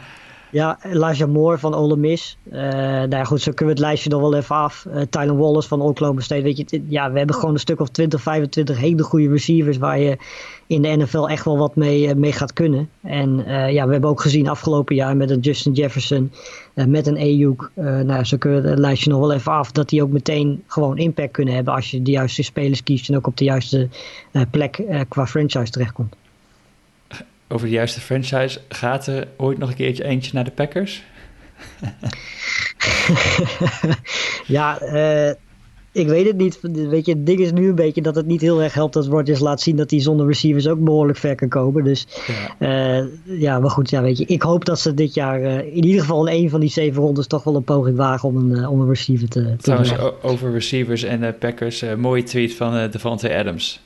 Ja, 0.51 0.77
Elijah 0.83 1.29
Moore 1.29 1.57
van 1.57 1.73
Ole 1.73 1.95
Miss. 1.95 2.37
Uh, 2.51 2.61
nou 3.03 3.23
goed, 3.23 3.41
zo 3.41 3.51
kunnen 3.51 3.75
we 3.75 3.81
het 3.81 3.89
lijstje 3.89 4.09
nog 4.09 4.21
wel 4.21 4.35
even 4.35 4.55
af. 4.55 4.85
Uh, 4.87 5.01
Tylen 5.09 5.37
Wallace 5.37 5.67
van 5.67 5.81
Oklahoma 5.81 6.21
State. 6.21 6.41
Weet 6.41 6.57
je, 6.57 6.83
ja, 6.87 7.11
we 7.11 7.17
hebben 7.17 7.35
gewoon 7.35 7.53
een 7.53 7.59
stuk 7.59 7.79
of 7.79 7.89
20, 7.89 8.21
25 8.21 8.77
hele 8.77 9.03
goede 9.03 9.29
receivers 9.29 9.77
waar 9.77 9.99
je 9.99 10.17
in 10.67 10.81
de 10.81 10.87
NFL 10.87 11.27
echt 11.27 11.45
wel 11.45 11.57
wat 11.57 11.75
mee, 11.75 12.07
uh, 12.07 12.13
mee 12.13 12.31
gaat 12.31 12.53
kunnen. 12.53 12.89
En 13.01 13.43
ja, 13.71 13.85
we 13.85 13.91
hebben 13.91 14.09
ook 14.09 14.21
gezien 14.21 14.49
afgelopen 14.49 14.95
jaar 14.95 15.17
met 15.17 15.29
een 15.29 15.39
Justin 15.39 15.73
Jefferson, 15.73 16.31
met 16.73 17.07
een 17.07 17.17
Ayuk. 17.17 17.71
nou, 17.75 18.23
zo 18.23 18.37
kunnen 18.37 18.61
we 18.61 18.69
het 18.69 18.79
lijstje 18.79 19.09
nog 19.09 19.19
wel 19.19 19.33
even 19.33 19.51
af. 19.51 19.71
Dat 19.71 19.89
die 19.89 20.03
ook 20.03 20.11
meteen 20.11 20.63
gewoon 20.67 20.97
impact 20.97 21.31
kunnen 21.31 21.53
hebben 21.53 21.73
als 21.73 21.91
je 21.91 22.01
de 22.01 22.11
juiste 22.11 22.43
spelers 22.43 22.83
kiest 22.83 23.09
en 23.09 23.15
ook 23.15 23.27
op 23.27 23.37
de 23.37 23.45
juiste 23.45 23.89
plek 24.51 24.83
qua 25.09 25.27
franchise 25.27 25.71
terechtkomt 25.71 26.15
over 27.47 27.67
de 27.67 27.73
juiste 27.73 28.01
franchise. 28.01 28.59
Gaat 28.69 29.07
er 29.07 29.27
ooit 29.37 29.57
nog 29.57 29.69
een 29.69 29.75
keertje 29.75 30.03
eentje 30.03 30.31
naar 30.33 30.43
de 30.43 30.51
Packers? 30.51 31.03
ja, 34.47 34.81
uh, 34.81 35.29
ik 35.91 36.07
weet 36.07 36.25
het 36.25 36.37
niet. 36.37 36.59
Weet 36.61 37.05
je, 37.05 37.11
het 37.11 37.25
ding 37.25 37.39
is 37.39 37.51
nu 37.51 37.67
een 37.67 37.75
beetje 37.75 38.01
dat 38.01 38.15
het 38.15 38.25
niet 38.25 38.41
heel 38.41 38.61
erg 38.61 38.73
helpt 38.73 38.93
dat 38.93 39.05
Rodgers 39.05 39.39
laat 39.39 39.61
zien 39.61 39.75
dat 39.75 39.91
hij 39.91 40.01
zonder 40.01 40.27
receivers 40.27 40.67
ook 40.67 40.83
behoorlijk 40.83 41.17
ver 41.17 41.35
kan 41.35 41.49
komen. 41.49 41.83
Dus 41.83 42.07
ja, 42.59 42.99
uh, 42.99 43.05
ja 43.39 43.59
maar 43.59 43.69
goed, 43.69 43.89
ja, 43.89 44.01
weet 44.01 44.17
je, 44.17 44.25
ik 44.25 44.41
hoop 44.41 44.65
dat 44.65 44.79
ze 44.79 44.93
dit 44.93 45.13
jaar 45.13 45.41
uh, 45.41 45.57
in 45.57 45.85
ieder 45.85 46.01
geval 46.01 46.27
in 46.27 46.43
een 46.43 46.49
van 46.49 46.59
die 46.59 46.69
zeven 46.69 47.01
rondes 47.01 47.27
toch 47.27 47.43
wel 47.43 47.55
een 47.55 47.63
poging 47.63 47.97
wagen 47.97 48.29
om 48.29 48.37
een, 48.37 48.67
om 48.67 48.81
een 48.81 48.87
receiver 48.87 49.29
te, 49.29 49.43
te 49.43 49.55
Trouwens, 49.57 49.93
over 50.21 50.51
receivers 50.51 51.03
en 51.03 51.37
Packers, 51.39 51.83
mooie 51.97 52.23
tweet 52.23 52.53
van 52.53 52.89
Devante 52.91 53.35
Adams. 53.35 53.81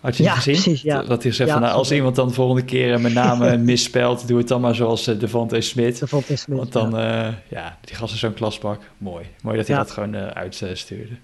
Had 0.00 0.16
je 0.16 0.22
ja, 0.22 0.34
gezien? 0.34 0.52
Precies, 0.52 0.82
ja. 0.82 1.02
Dat 1.02 1.22
hij 1.22 1.32
zegt 1.32 1.50
van, 1.50 1.60
nou, 1.60 1.74
als 1.74 1.92
iemand 1.92 2.16
dan 2.16 2.28
de 2.28 2.34
volgende 2.34 2.64
keer 2.64 3.00
mijn 3.00 3.14
naam 3.14 3.64
misspelt, 3.64 4.28
doe 4.28 4.38
het 4.38 4.48
dan 4.48 4.60
maar 4.60 4.74
zoals 4.74 5.08
uh, 5.08 5.18
Devontae 5.18 5.60
Smit. 5.60 5.98
Devontae 5.98 6.36
Smit, 6.36 6.58
Want 6.58 6.72
dan, 6.72 6.90
ja, 6.90 7.26
uh, 7.26 7.34
ja 7.48 7.78
die 7.80 7.96
gast 7.96 8.14
is 8.14 8.20
zo'n 8.20 8.34
klasbak. 8.34 8.80
Mooi. 8.98 9.26
Mooi 9.42 9.56
dat 9.56 9.66
hij 9.66 9.76
dat 9.76 9.90
gewoon 9.90 10.14
uh, 10.14 10.26
uitstuurde. 10.26 11.16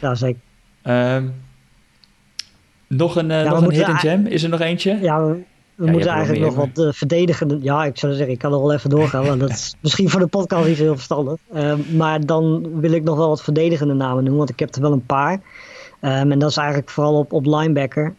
Ja, 0.00 0.14
zeker. 0.14 0.40
Um, 0.84 1.34
nog 2.88 3.16
een, 3.16 3.26
nog 3.26 3.62
een 3.62 3.72
hidden 3.72 3.96
gem? 3.96 4.26
Is 4.26 4.42
er 4.42 4.48
nog 4.48 4.60
eentje? 4.60 4.98
Ja, 5.00 5.26
we, 5.26 5.42
we 5.74 5.90
moeten 5.90 6.10
eigenlijk 6.10 6.44
nog 6.44 6.54
wat 6.54 6.96
verdedigen. 6.96 7.58
Ja, 7.62 7.84
ik 7.84 7.98
zou 7.98 8.12
zeggen, 8.12 8.32
ik 8.32 8.38
kan 8.38 8.52
er 8.52 8.60
wel 8.60 8.72
even 8.72 8.90
doorgaan, 8.90 9.24
want 9.26 9.40
dat 9.40 9.50
is 9.50 9.74
misschien 9.80 10.10
voor 10.10 10.20
de 10.20 10.26
podcast 10.26 10.66
niet 10.66 10.78
heel 10.78 10.94
verstandig. 10.94 11.36
Uh, 11.54 11.74
maar 11.96 12.26
dan 12.26 12.70
wil 12.80 12.92
ik 12.92 13.02
nog 13.02 13.16
wel 13.16 13.28
wat 13.28 13.42
verdedigende 13.42 13.94
namen 13.94 14.16
noemen, 14.16 14.36
want 14.36 14.50
ik 14.50 14.58
heb 14.58 14.74
er 14.74 14.80
wel 14.80 14.92
een 14.92 15.06
paar. 15.06 15.40
Um, 16.04 16.32
en 16.32 16.38
dat 16.38 16.50
is 16.50 16.56
eigenlijk 16.56 16.90
vooral 16.90 17.18
op, 17.18 17.32
op 17.32 17.46
linebacker. 17.46 18.14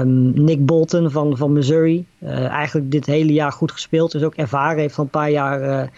Um, 0.00 0.44
Nick 0.44 0.66
Bolton 0.66 1.10
van, 1.10 1.36
van 1.36 1.52
Missouri. 1.52 2.06
Uh, 2.22 2.46
eigenlijk 2.46 2.90
dit 2.90 3.06
hele 3.06 3.32
jaar 3.32 3.52
goed 3.52 3.72
gespeeld. 3.72 4.12
Dus 4.12 4.22
ook 4.22 4.34
ervaren. 4.34 4.78
Heeft 4.78 4.98
al 4.98 5.04
een 5.04 5.10
paar 5.10 5.30
jaar 5.30 5.60
uh, 5.60 5.88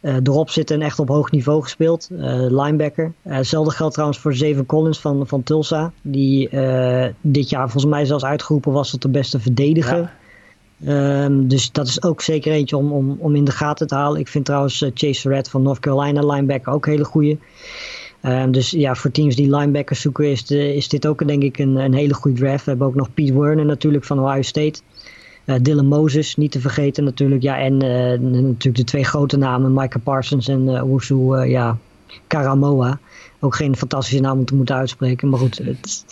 uh, 0.00 0.16
erop 0.22 0.50
zitten 0.50 0.76
en 0.76 0.82
echt 0.82 0.98
op 0.98 1.08
hoog 1.08 1.30
niveau 1.30 1.62
gespeeld. 1.62 2.08
linebacker. 2.48 3.12
hetzelfde 3.22 3.72
geldt 3.72 3.92
trouwens 3.92 4.20
voor 4.20 4.34
Zeven 4.34 4.66
Collins 4.66 5.00
van, 5.00 5.26
van 5.26 5.42
Tulsa. 5.42 5.92
Die 6.02 6.48
dit 7.20 7.50
jaar 7.50 7.70
volgens 7.70 7.92
mij 7.92 8.04
zelfs 8.04 8.24
uitgeroepen 8.24 8.72
was 8.72 8.90
tot 8.90 9.02
de 9.02 9.08
beste 9.08 9.40
verdediger. 9.40 10.12
Ja. 10.76 11.24
Um, 11.24 11.48
dus 11.48 11.72
dat 11.72 11.86
is 11.86 12.02
ook 12.02 12.20
zeker 12.20 12.52
eentje 12.52 12.76
om, 12.76 12.92
om, 12.92 13.16
om 13.18 13.34
in 13.34 13.44
de 13.44 13.50
gaten 13.50 13.86
te 13.86 13.94
halen. 13.94 14.20
Ik 14.20 14.28
vind 14.28 14.44
trouwens 14.44 14.84
Chase 14.94 15.28
Red 15.28 15.50
van 15.50 15.62
North 15.62 15.80
Carolina 15.80 16.20
linebacker 16.20 16.72
ook 16.72 16.86
een 16.86 16.92
hele 16.92 17.04
goede. 17.04 17.38
Um, 18.22 18.52
dus 18.52 18.70
ja, 18.70 18.94
voor 18.94 19.10
teams 19.10 19.36
die 19.36 19.56
linebackers 19.56 20.00
zoeken 20.00 20.30
is, 20.74 20.88
dit 20.88 21.06
ook 21.06 21.26
denk 21.26 21.42
ik 21.42 21.58
een, 21.58 21.94
hele 21.94 22.14
goede 22.14 22.38
draft. 22.40 22.64
We 22.64 22.70
hebben 22.70 22.88
ook 22.88 22.94
nog 22.94 23.14
Pete 23.14 23.38
Werner 23.40 23.64
natuurlijk 23.64 24.04
van 24.04 24.20
Ohio 24.20 24.42
State. 24.42 24.80
Uh, 25.44 25.56
Dylan 25.62 25.86
Moses, 25.86 26.36
niet 26.36 26.52
te 26.52 26.60
vergeten 26.60 27.04
natuurlijk. 27.04 27.42
Ja, 27.42 27.58
en 27.58 27.72
uh, 27.84 28.30
natuurlijk 28.30 28.76
de 28.76 28.84
twee 28.84 29.04
grote 29.04 29.36
namen, 29.36 29.74
Micah 29.74 30.02
Parsons 30.02 30.48
en 30.48 30.68
uh, 30.68 30.82
Wusu 30.82 31.44
ja, 31.44 31.78
Karamoa. 32.26 32.98
Ook 33.38 33.54
geen 33.54 33.76
fantastische 33.76 34.20
naam 34.20 34.38
om 34.38 34.44
te 34.44 34.54
moeten 34.54 34.74
uitspreken. 34.74 35.28
Maar 35.28 35.38
goed, 35.38 35.58
het, 35.58 36.04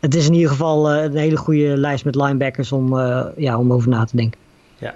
het 0.00 0.14
is 0.14 0.26
in 0.26 0.34
ieder 0.34 0.50
geval 0.50 0.92
een 0.92 1.16
hele 1.16 1.36
goede 1.36 1.76
lijst 1.76 2.04
met 2.04 2.14
linebackers 2.14 2.72
om, 2.72 2.98
ja, 3.36 3.58
om 3.58 3.72
over 3.72 3.88
na 3.88 4.04
te 4.04 4.16
denken. 4.16 4.40
Ja, 4.78 4.94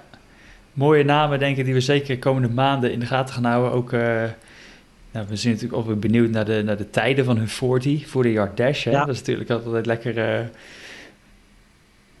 mooie 0.73 1.03
namen 1.03 1.39
denk 1.39 1.57
ik 1.57 1.65
die 1.65 1.73
we 1.73 1.79
zeker 1.79 2.19
komende 2.19 2.49
maanden 2.49 2.91
in 2.91 2.99
de 2.99 3.05
gaten 3.05 3.33
gaan 3.33 3.43
houden. 3.43 3.71
Ook 3.71 3.91
nou, 5.15 5.27
we 5.27 5.35
zijn 5.35 5.53
natuurlijk 5.53 5.81
ook 5.81 5.87
weer 5.87 5.99
benieuwd 5.99 6.29
naar 6.29 6.45
de, 6.45 6.61
naar 6.65 6.77
de 6.77 6.89
tijden 6.89 7.25
van 7.25 7.37
hun 7.37 7.47
40 7.47 8.07
voor 8.07 8.23
de 8.23 8.31
yard 8.31 8.57
dash. 8.57 8.83
Hè? 8.83 8.91
Dat 8.91 9.07
is 9.07 9.19
natuurlijk 9.19 9.49
altijd 9.49 9.85
lekker... 9.85 10.17
Uh, 10.17 10.45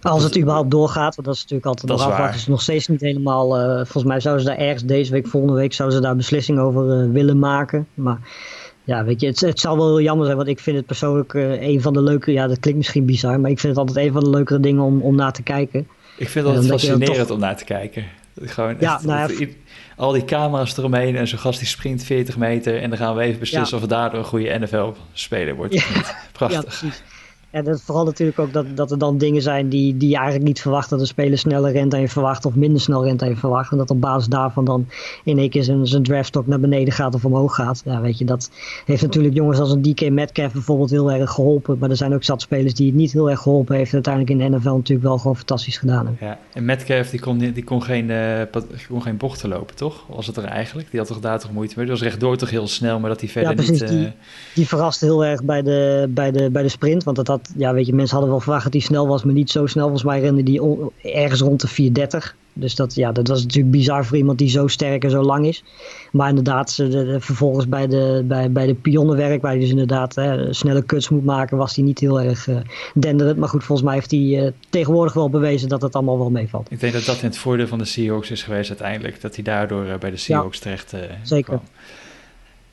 als 0.01 0.23
het 0.23 0.37
überhaupt 0.37 0.71
doorgaat, 0.71 1.15
want 1.15 1.27
dat 1.27 1.35
is 1.35 1.41
natuurlijk 1.41 1.67
altijd 1.67 1.91
nog 1.91 2.01
afwachten. 2.01 2.35
is 2.35 2.47
nog 2.47 2.61
steeds 2.61 2.87
niet 2.87 3.01
helemaal... 3.01 3.59
Uh, 3.59 3.75
volgens 3.75 4.03
mij 4.03 4.19
zouden 4.19 4.45
ze 4.45 4.49
daar 4.49 4.59
ergens 4.59 4.83
deze 4.83 5.11
week, 5.11 5.27
volgende 5.27 5.55
week... 5.55 5.73
zouden 5.73 5.97
ze 5.97 6.03
daar 6.03 6.15
beslissing 6.15 6.59
over 6.59 7.03
uh, 7.03 7.11
willen 7.11 7.39
maken. 7.39 7.87
Maar 7.93 8.19
ja, 8.83 9.03
weet 9.03 9.21
je, 9.21 9.27
het, 9.27 9.39
het 9.39 9.59
zal 9.59 9.77
wel 9.77 9.87
heel 9.87 10.01
jammer 10.01 10.25
zijn... 10.25 10.37
want 10.37 10.49
ik 10.49 10.59
vind 10.59 10.77
het 10.77 10.85
persoonlijk 10.85 11.33
een 11.33 11.81
van 11.81 11.93
de 11.93 12.01
leuke... 12.01 12.31
ja, 12.31 12.47
dat 12.47 12.59
klinkt 12.59 12.79
misschien 12.79 13.05
bizar... 13.05 13.39
maar 13.39 13.51
ik 13.51 13.59
vind 13.59 13.77
het 13.77 13.87
altijd 13.87 14.05
een 14.05 14.13
van 14.13 14.23
de 14.23 14.29
leukere 14.29 14.59
dingen 14.59 14.83
om, 14.83 15.01
om 15.01 15.15
naar 15.15 15.33
te 15.33 15.43
kijken. 15.43 15.87
Ik 16.17 16.29
vind 16.29 16.45
het 16.45 16.55
altijd 16.55 16.71
fascinerend 16.71 17.31
om 17.31 17.39
naar 17.39 17.57
te 17.57 17.65
kijken. 17.65 18.05
Gewoon 18.41 18.75
ja, 18.79 18.99
nou 19.03 19.33
ja, 19.37 19.47
al 19.95 20.11
die 20.11 20.25
camera's 20.25 20.77
eromheen 20.77 21.15
en 21.15 21.27
zo'n 21.27 21.39
gast 21.39 21.59
die 21.59 21.67
sprint 21.67 22.03
40 22.03 22.37
meter. 22.37 22.81
En 22.81 22.89
dan 22.89 22.97
gaan 22.97 23.15
we 23.15 23.21
even 23.21 23.39
beslissen 23.39 23.75
of 23.75 23.81
het 23.81 23.89
daardoor 23.89 24.19
een 24.19 24.25
goede 24.25 24.59
NFL-speler 24.59 25.55
wordt. 25.55 25.85
Prachtig. 26.31 26.83
En 27.55 27.63
dat 27.63 27.81
vooral 27.81 28.05
natuurlijk 28.05 28.39
ook 28.39 28.53
dat, 28.53 28.65
dat 28.75 28.91
er 28.91 28.97
dan 28.97 29.17
dingen 29.17 29.41
zijn 29.41 29.69
die, 29.69 29.97
die 29.97 30.09
je 30.09 30.15
eigenlijk 30.15 30.45
niet 30.45 30.61
verwacht. 30.61 30.89
Dat 30.89 30.99
een 30.99 31.07
speler 31.07 31.37
sneller 31.37 31.71
rent 31.71 31.91
dan 31.91 31.99
je 31.99 32.09
verwacht 32.09 32.45
of 32.45 32.55
minder 32.55 32.81
snel 32.81 33.03
rent 33.03 33.19
dan 33.19 33.29
je 33.29 33.35
verwacht. 33.35 33.71
En 33.71 33.77
dat 33.77 33.89
op 33.89 34.01
basis 34.01 34.27
daarvan 34.27 34.65
dan 34.65 34.87
in 35.23 35.37
één 35.37 35.49
keer 35.49 35.63
zijn, 35.63 35.87
zijn 35.87 36.03
draftstock 36.03 36.47
naar 36.47 36.59
beneden 36.59 36.93
gaat 36.93 37.15
of 37.15 37.25
omhoog 37.25 37.55
gaat. 37.55 37.81
Ja, 37.85 38.01
weet 38.01 38.17
je, 38.17 38.25
dat 38.25 38.51
heeft 38.85 39.01
natuurlijk 39.01 39.35
jongens 39.35 39.59
als 39.59 39.71
een 39.71 39.81
DK 39.81 40.09
Metcalf 40.09 40.53
bijvoorbeeld 40.53 40.89
heel 40.89 41.11
erg 41.11 41.31
geholpen. 41.31 41.77
Maar 41.77 41.89
er 41.89 41.95
zijn 41.95 42.13
ook 42.13 42.23
zat 42.23 42.41
spelers 42.41 42.73
die 42.73 42.85
het 42.85 42.95
niet 42.95 43.11
heel 43.11 43.29
erg 43.29 43.39
geholpen 43.39 43.75
heeft. 43.75 43.93
uiteindelijk 43.93 44.33
in 44.33 44.51
de 44.51 44.57
NFL 44.57 44.75
natuurlijk 44.75 45.07
wel 45.07 45.17
gewoon 45.17 45.35
fantastisch 45.35 45.77
gedaan 45.77 46.05
hebben. 46.05 46.27
Ja, 46.27 46.39
en 46.53 46.65
Metcalf 46.65 47.09
die 47.09 47.19
kon, 47.19 47.37
die 47.37 47.63
kon, 47.63 47.83
geen, 47.83 48.09
uh, 48.09 48.41
kon 48.87 49.01
geen 49.01 49.17
bochten 49.17 49.49
lopen, 49.49 49.75
toch? 49.75 50.05
Was 50.07 50.27
het 50.27 50.37
er 50.37 50.43
eigenlijk? 50.43 50.91
Die 50.91 50.99
had 50.99 51.07
toch 51.09 51.19
daar 51.19 51.39
toch 51.39 51.51
moeite 51.51 51.73
mee? 51.77 51.85
Die 51.85 51.93
was 51.93 52.03
rechtdoor 52.03 52.37
toch 52.37 52.49
heel 52.49 52.67
snel, 52.67 52.99
maar 52.99 53.09
dat 53.09 53.19
hij 53.19 53.29
verder 53.29 53.49
ja, 53.49 53.55
precies, 53.55 53.81
niet... 53.81 53.91
Uh... 53.91 53.97
Die, 53.97 54.11
die 54.55 54.67
verraste 54.67 55.05
heel 55.05 55.25
erg 55.25 55.43
bij 55.43 55.61
de, 55.61 56.07
bij, 56.09 56.31
de, 56.31 56.49
bij 56.49 56.61
de 56.61 56.69
sprint, 56.69 57.03
want 57.03 57.17
dat 57.17 57.27
had 57.27 57.44
ja, 57.57 57.73
weet 57.73 57.85
je, 57.85 57.93
mensen 57.93 58.15
hadden 58.15 58.33
wel 58.33 58.43
verwacht 58.43 58.63
dat 58.63 58.73
hij 58.73 58.81
snel 58.81 59.07
was, 59.07 59.23
maar 59.23 59.33
niet 59.33 59.49
zo 59.49 59.65
snel. 59.65 59.83
Volgens 59.83 60.03
mij 60.03 60.19
rende 60.19 60.43
die 60.43 60.61
ergens 61.01 61.41
rond 61.41 61.61
de 61.61 61.67
430. 61.67 62.35
Dus 62.57 62.75
dat, 62.75 62.95
ja, 62.95 63.11
dat 63.11 63.27
was 63.27 63.41
natuurlijk 63.41 63.71
bizar 63.71 64.05
voor 64.05 64.17
iemand 64.17 64.37
die 64.37 64.49
zo 64.49 64.67
sterk 64.67 65.03
en 65.03 65.09
zo 65.09 65.21
lang 65.21 65.45
is. 65.45 65.63
Maar 66.11 66.29
inderdaad, 66.29 66.75
de, 66.75 67.17
vervolgens 67.19 67.67
bij 67.67 67.87
de, 67.87 68.23
bij, 68.25 68.51
bij 68.51 68.65
de 68.65 68.73
pionnenwerk, 68.73 69.41
waar 69.41 69.51
hij 69.51 69.59
dus 69.59 69.69
inderdaad 69.69 70.15
hè, 70.15 70.53
snelle 70.53 70.85
cuts 70.85 71.09
moet 71.09 71.25
maken, 71.25 71.57
was 71.57 71.75
hij 71.75 71.85
niet 71.85 71.99
heel 71.99 72.21
erg 72.21 72.47
uh, 72.47 72.57
denderend. 72.93 73.37
Maar 73.37 73.49
goed, 73.49 73.63
volgens 73.63 73.87
mij 73.87 73.95
heeft 73.95 74.11
hij 74.11 74.19
uh, 74.19 74.51
tegenwoordig 74.69 75.13
wel 75.13 75.29
bewezen 75.29 75.69
dat 75.69 75.81
het 75.81 75.95
allemaal 75.95 76.17
wel 76.17 76.31
meevalt. 76.31 76.71
Ik 76.71 76.79
denk 76.79 76.93
dat 76.93 77.05
dat 77.05 77.21
in 77.21 77.27
het 77.27 77.37
voordeel 77.37 77.67
van 77.67 77.77
de 77.77 77.85
Seahawks 77.85 78.31
is 78.31 78.43
geweest 78.43 78.69
uiteindelijk. 78.69 79.21
Dat 79.21 79.35
hij 79.35 79.43
daardoor 79.43 79.85
uh, 79.85 79.95
bij 79.95 80.09
de 80.09 80.17
Seahawks 80.17 80.57
ja, 80.57 80.63
terecht 80.63 80.95
zeker. 81.23 81.43
kwam. 81.43 81.63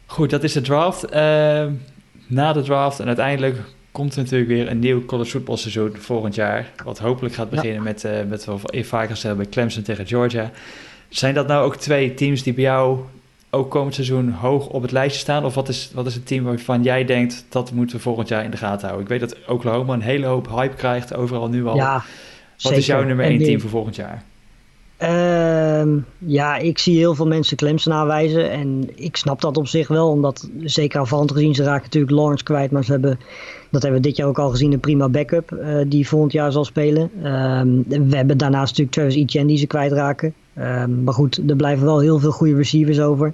Goed, 0.06 0.30
dat 0.30 0.44
is 0.44 0.52
de 0.52 0.60
draft. 0.60 1.04
Ehm, 1.04 1.72
na 2.26 2.52
de 2.52 2.62
draft 2.62 3.00
en 3.00 3.06
uiteindelijk 3.06 3.56
komt 3.92 4.12
er 4.14 4.22
natuurlijk 4.22 4.50
weer 4.50 4.70
een 4.70 4.78
nieuw 4.78 5.04
college 5.04 5.30
voetbalseizoen 5.30 5.96
volgend 5.96 6.34
jaar. 6.34 6.70
Wat 6.84 6.98
hopelijk 6.98 7.34
gaat 7.34 7.50
beginnen 7.50 7.82
met, 7.82 8.04
uh, 8.04 8.12
met 8.28 8.44
wat 8.44 8.60
we 8.62 8.84
vaker 8.84 9.14
gezegd 9.14 9.36
bij 9.36 9.46
Clemson 9.46 9.82
tegen 9.82 10.06
Georgia. 10.06 10.50
Zijn 11.08 11.34
dat 11.34 11.46
nou 11.46 11.64
ook 11.64 11.76
twee 11.76 12.14
teams 12.14 12.42
die 12.42 12.54
bij 12.54 12.64
jou 12.64 12.98
ook 13.50 13.70
komend 13.70 13.94
seizoen 13.94 14.30
hoog 14.30 14.66
op 14.66 14.82
het 14.82 14.92
lijstje 14.92 15.20
staan? 15.20 15.44
Of 15.44 15.54
wat 15.54 15.68
is, 15.68 15.90
wat 15.94 16.06
is 16.06 16.14
het 16.14 16.26
team 16.26 16.44
waarvan 16.44 16.82
jij 16.82 17.04
denkt 17.04 17.44
dat 17.48 17.72
moeten 17.72 17.96
we 17.96 18.02
volgend 18.02 18.28
jaar 18.28 18.44
in 18.44 18.50
de 18.50 18.56
gaten 18.56 18.88
houden? 18.88 19.02
Ik 19.02 19.20
weet 19.20 19.30
dat 19.30 19.48
Oklahoma 19.48 19.94
een 19.94 20.00
hele 20.00 20.26
hoop 20.26 20.48
hype 20.48 20.76
krijgt, 20.76 21.14
overal 21.14 21.48
nu 21.48 21.66
al. 21.66 21.76
Ja, 21.76 21.92
wat 21.92 22.02
zeker. 22.56 22.78
is 22.78 22.86
jouw 22.86 23.02
nummer 23.02 23.24
één 23.24 23.38
team 23.38 23.60
voor 23.60 23.70
volgend 23.70 23.96
jaar? 23.96 24.22
Uh, 25.02 25.82
ja, 26.18 26.56
ik 26.56 26.78
zie 26.78 26.98
heel 26.98 27.14
veel 27.14 27.26
mensen 27.26 27.56
Clemson 27.56 27.92
aanwijzen. 27.92 28.50
En 28.50 28.88
ik 28.94 29.16
snap 29.16 29.40
dat 29.40 29.56
op 29.56 29.66
zich 29.66 29.88
wel. 29.88 30.08
Omdat, 30.08 30.50
zeker 30.60 31.00
aanvallend 31.00 31.32
gezien, 31.32 31.54
ze 31.54 31.62
raken 31.62 31.82
natuurlijk 31.82 32.12
Lawrence 32.12 32.44
kwijt. 32.44 32.70
Maar 32.70 32.84
ze 32.84 32.92
hebben, 32.92 33.18
dat 33.70 33.82
hebben 33.82 34.00
we 34.00 34.06
dit 34.06 34.16
jaar 34.16 34.28
ook 34.28 34.38
al 34.38 34.50
gezien, 34.50 34.72
een 34.72 34.80
prima 34.80 35.08
backup. 35.08 35.50
Uh, 35.52 35.78
die 35.86 36.08
volgend 36.08 36.32
jaar 36.32 36.52
zal 36.52 36.64
spelen. 36.64 37.10
Uh, 37.16 37.22
we 37.86 38.16
hebben 38.16 38.38
daarnaast 38.38 38.68
natuurlijk 38.68 38.96
Travis 38.96 39.14
Etienne 39.14 39.48
die 39.48 39.58
ze 39.58 39.66
kwijtraken. 39.66 40.34
Ehm, 40.54 41.04
maar 41.04 41.14
goed, 41.14 41.40
er 41.50 41.56
blijven 41.56 41.84
wel 41.84 42.00
heel 42.00 42.18
veel 42.18 42.30
goede 42.30 42.54
receivers 42.54 43.00
over. 43.00 43.32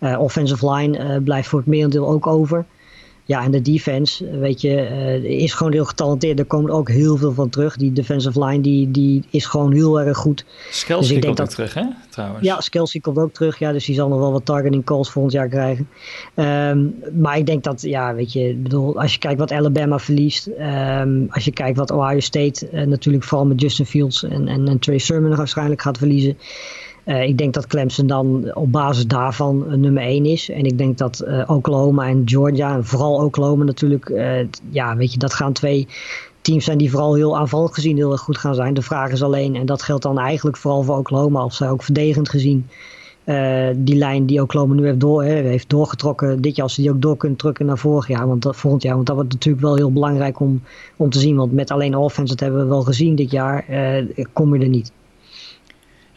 Uh, 0.00 0.20
offensive 0.20 0.70
line 0.70 0.98
uh, 0.98 1.22
blijft 1.24 1.48
voor 1.48 1.58
het 1.58 1.68
merendeel 1.68 2.08
ook 2.08 2.26
over. 2.26 2.64
Ja, 3.26 3.42
en 3.42 3.50
de 3.50 3.62
defense, 3.62 4.38
weet 4.38 4.60
je, 4.60 4.68
uh, 4.68 5.24
is 5.24 5.52
gewoon 5.52 5.72
heel 5.72 5.84
getalenteerd. 5.84 6.38
Er 6.38 6.44
komt 6.44 6.70
ook 6.70 6.88
heel 6.88 7.16
veel 7.16 7.32
van 7.32 7.48
terug. 7.48 7.76
Die 7.76 7.92
defensive 7.92 8.44
line, 8.44 8.60
die, 8.60 8.90
die 8.90 9.22
is 9.30 9.46
gewoon 9.46 9.72
heel 9.72 10.00
erg 10.00 10.16
goed. 10.16 10.44
Skelsey 10.70 11.14
dus 11.14 11.24
komt 11.24 11.40
ook 11.40 11.48
terug, 11.48 11.74
hè, 11.74 11.84
trouwens? 12.10 12.44
Ja, 12.44 12.60
Skelsey 12.60 13.00
komt 13.00 13.18
ook 13.18 13.32
terug. 13.32 13.58
Ja, 13.58 13.72
dus 13.72 13.84
die 13.84 13.94
zal 13.94 14.08
nog 14.08 14.18
wel 14.18 14.32
wat 14.32 14.44
targeting 14.44 14.84
calls 14.84 15.10
volgend 15.10 15.32
jaar 15.32 15.48
krijgen. 15.48 15.88
Um, 16.34 16.94
maar 17.20 17.38
ik 17.38 17.46
denk 17.46 17.64
dat, 17.64 17.82
ja, 17.82 18.14
weet 18.14 18.32
je, 18.32 18.54
bedoel, 18.54 19.00
als 19.00 19.12
je 19.12 19.18
kijkt 19.18 19.38
wat 19.38 19.52
Alabama 19.52 19.98
verliest. 19.98 20.46
Um, 20.46 21.26
als 21.30 21.44
je 21.44 21.52
kijkt 21.52 21.76
wat 21.78 21.90
Ohio 21.90 22.20
State 22.20 22.68
uh, 22.72 22.82
natuurlijk 22.82 23.24
vooral 23.24 23.46
met 23.46 23.60
Justin 23.60 23.86
Fields 23.86 24.22
en, 24.24 24.48
en, 24.48 24.68
en 24.68 24.78
Trey 24.78 24.98
Sermon 24.98 25.36
waarschijnlijk 25.36 25.82
gaat 25.82 25.98
verliezen. 25.98 26.38
Uh, 27.06 27.22
ik 27.22 27.38
denk 27.38 27.54
dat 27.54 27.66
Clemson 27.66 28.06
dan 28.06 28.54
op 28.54 28.72
basis 28.72 29.06
daarvan 29.06 29.64
uh, 29.68 29.74
nummer 29.74 30.02
1 30.02 30.24
is. 30.26 30.50
En 30.50 30.64
ik 30.64 30.78
denk 30.78 30.98
dat 30.98 31.24
uh, 31.26 31.42
Oklahoma 31.46 32.08
en 32.08 32.22
Georgia, 32.24 32.74
en 32.74 32.84
vooral 32.84 33.24
Oklahoma 33.24 33.64
natuurlijk, 33.64 34.12
ja, 34.70 34.96
weet 34.96 35.12
je, 35.12 35.18
dat 35.18 35.34
gaan 35.34 35.52
twee 35.52 35.88
teams 36.40 36.64
zijn 36.64 36.78
die 36.78 36.90
vooral 36.90 37.14
heel 37.14 37.38
aanvallend 37.38 37.74
gezien 37.74 37.96
heel 37.96 38.12
erg 38.12 38.20
goed 38.20 38.38
gaan 38.38 38.54
zijn. 38.54 38.74
De 38.74 38.82
vraag 38.82 39.10
is 39.10 39.22
alleen, 39.22 39.54
en 39.54 39.66
dat 39.66 39.82
geldt 39.82 40.02
dan 40.02 40.18
eigenlijk 40.18 40.56
vooral 40.56 40.82
voor 40.82 40.96
Oklahoma, 40.96 41.44
of 41.44 41.54
zij 41.54 41.70
ook 41.70 41.82
verdedigend 41.82 42.28
gezien 42.28 42.68
die 43.76 43.96
lijn 43.96 44.26
die 44.26 44.42
Oklahoma 44.42 44.74
nu 44.74 44.84
heeft, 44.84 45.00
door, 45.00 45.24
hè, 45.24 45.32
heeft 45.32 45.70
doorgetrokken 45.70 46.42
dit 46.42 46.56
jaar, 46.56 46.64
als 46.64 46.74
ze 46.74 46.80
die 46.80 46.90
ook 46.90 47.02
door 47.02 47.16
kunnen 47.16 47.38
drukken 47.38 47.66
naar 47.66 47.78
vorig 47.78 48.08
jaar, 48.08 48.26
want 48.26 48.42
dat, 48.42 48.56
volgend 48.56 48.82
jaar. 48.82 48.94
Want 48.94 49.06
dat 49.06 49.16
wordt 49.16 49.32
natuurlijk 49.32 49.64
wel 49.64 49.76
heel 49.76 49.92
belangrijk 49.92 50.40
om, 50.40 50.62
om 50.96 51.10
te 51.10 51.18
zien. 51.18 51.36
Want 51.36 51.52
met 51.52 51.70
alleen 51.70 51.96
offense, 51.96 52.34
dat 52.34 52.40
hebben 52.40 52.60
we 52.60 52.68
wel 52.68 52.82
gezien 52.82 53.14
dit 53.14 53.30
jaar, 53.30 53.64
kom 54.32 54.54
je 54.54 54.62
er 54.62 54.68
niet. 54.68 54.92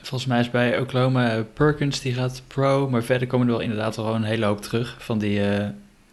Volgens 0.08 0.30
mij 0.30 0.40
is 0.40 0.50
bij 0.50 0.80
Oklahoma 0.80 1.38
uh, 1.38 1.44
Perkins 1.54 2.00
die 2.00 2.14
gaat 2.14 2.42
pro, 2.48 2.90
maar 2.90 3.04
verder 3.04 3.28
komen 3.28 3.48
er 3.48 3.54
wel 3.54 3.62
inderdaad 3.62 3.96
wel 3.96 4.16
een 4.16 4.24
hele 4.24 4.46
hoop 4.46 4.62
terug 4.62 4.96
van 5.00 5.18
die 5.18 5.40
uh, 5.40 5.66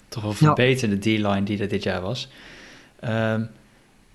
toch 0.08 0.22
wel 0.22 0.32
verbeterde 0.32 0.98
D-line 0.98 1.42
die 1.42 1.60
er 1.60 1.68
dit 1.68 1.82
jaar 1.82 2.00
was. 2.00 2.28
Um, 3.04 3.50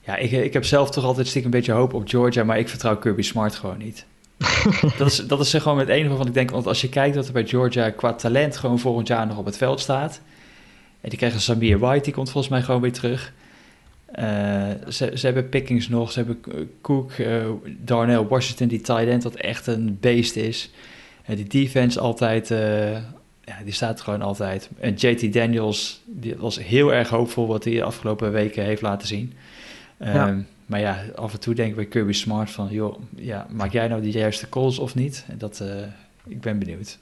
ja, 0.02 0.16
ik, 0.16 0.32
ik 0.32 0.54
heb 0.54 0.66
zelf 0.66 0.90
toch 0.90 1.04
altijd 1.04 1.28
stiekem 1.28 1.52
een 1.52 1.58
beetje 1.58 1.72
hoop 1.72 1.94
op 1.94 2.10
Georgia, 2.10 2.44
maar 2.44 2.60
ik 2.60 2.70
vertrouw 2.70 2.98
Kirby 2.98 3.22
Smart 3.22 3.56
gewoon 3.56 3.78
niet. 3.78 4.06
dat, 4.98 5.08
is, 5.08 5.18
dat 5.18 5.40
is 5.40 5.54
gewoon 5.54 5.80
het 5.80 5.90
enige 5.90 6.08
waarvan 6.08 6.28
ik 6.28 6.34
denk, 6.34 6.52
want 6.52 6.68
als 6.68 6.82
je 6.82 6.90
kijkt 6.90 7.16
wat 7.16 7.28
er 7.28 7.34
bij 7.34 7.48
Georgia 7.48 7.90
qua 7.90 8.14
talent 8.14 8.58
gewoon 8.58 8.80
volgend 8.80 9.08
jaar 9.08 9.28
nog 9.28 9.38
op 9.38 9.46
het 9.46 9.58
veld 9.58 9.80
staat. 9.80 10.22
En 11.02 11.10
die 11.10 11.18
krijgen 11.18 11.42
Samir 11.42 11.80
White, 11.80 12.04
die 12.04 12.14
komt 12.14 12.32
volgens 12.32 12.54
mij 12.54 12.62
gewoon 12.62 12.82
weer 12.82 12.94
terug. 12.94 13.34
Uh, 14.16 14.70
ze, 14.88 15.12
ze, 15.16 15.26
hebben 15.26 15.50
Pickings 15.50 15.90
nog, 15.90 16.12
ze 16.12 16.20
hebben 16.20 16.42
Cook, 16.82 17.18
uh, 17.18 17.46
Darnell 17.84 18.26
Washington, 18.26 18.68
die 18.68 18.82
tight 18.82 19.08
end, 19.08 19.22
dat 19.22 19.36
echt 19.36 19.68
een 19.68 19.98
beest 20.00 20.36
is. 20.36 20.72
Uh, 21.30 21.36
die 21.36 21.48
defense 21.48 22.00
altijd, 22.00 22.48
ja, 23.44 23.64
die 23.64 23.74
staat 23.74 23.98
er 23.98 24.04
gewoon 24.04 24.22
altijd. 24.22 24.70
En 24.80 24.94
JT 24.94 25.34
Daniels, 25.34 26.02
die 26.06 26.36
was 26.36 26.64
heel 26.64 26.94
erg 26.94 27.10
hoopvol 27.10 27.48
wat 27.48 27.64
hij 27.64 27.74
de 27.74 27.84
afgelopen 27.84 28.32
weken 28.32 28.64
heeft 28.64 28.82
laten 28.82 29.08
zien. 29.08 29.34
Ja. 30.00 30.28
Um, 30.28 30.48
maar 30.66 30.80
ja, 30.80 31.04
af 31.16 31.34
en 31.34 31.40
toe 31.40 31.54
denk 31.54 31.70
ik 31.70 31.76
bij 31.76 31.86
Kirby 31.86 32.14
Smart 32.14 32.52
van, 32.52 32.68
joh, 32.72 33.00
ja, 33.16 33.48
maak 33.50 33.72
jij 33.72 33.88
nou 33.88 34.02
die 34.02 34.14
juiste 34.14 34.50
calls 34.50 34.80
of 34.80 34.96
niet? 34.96 35.26
Dat, 35.38 35.64
ik 36.28 36.42
ben 36.42 36.60
benieuwd. 36.60 36.98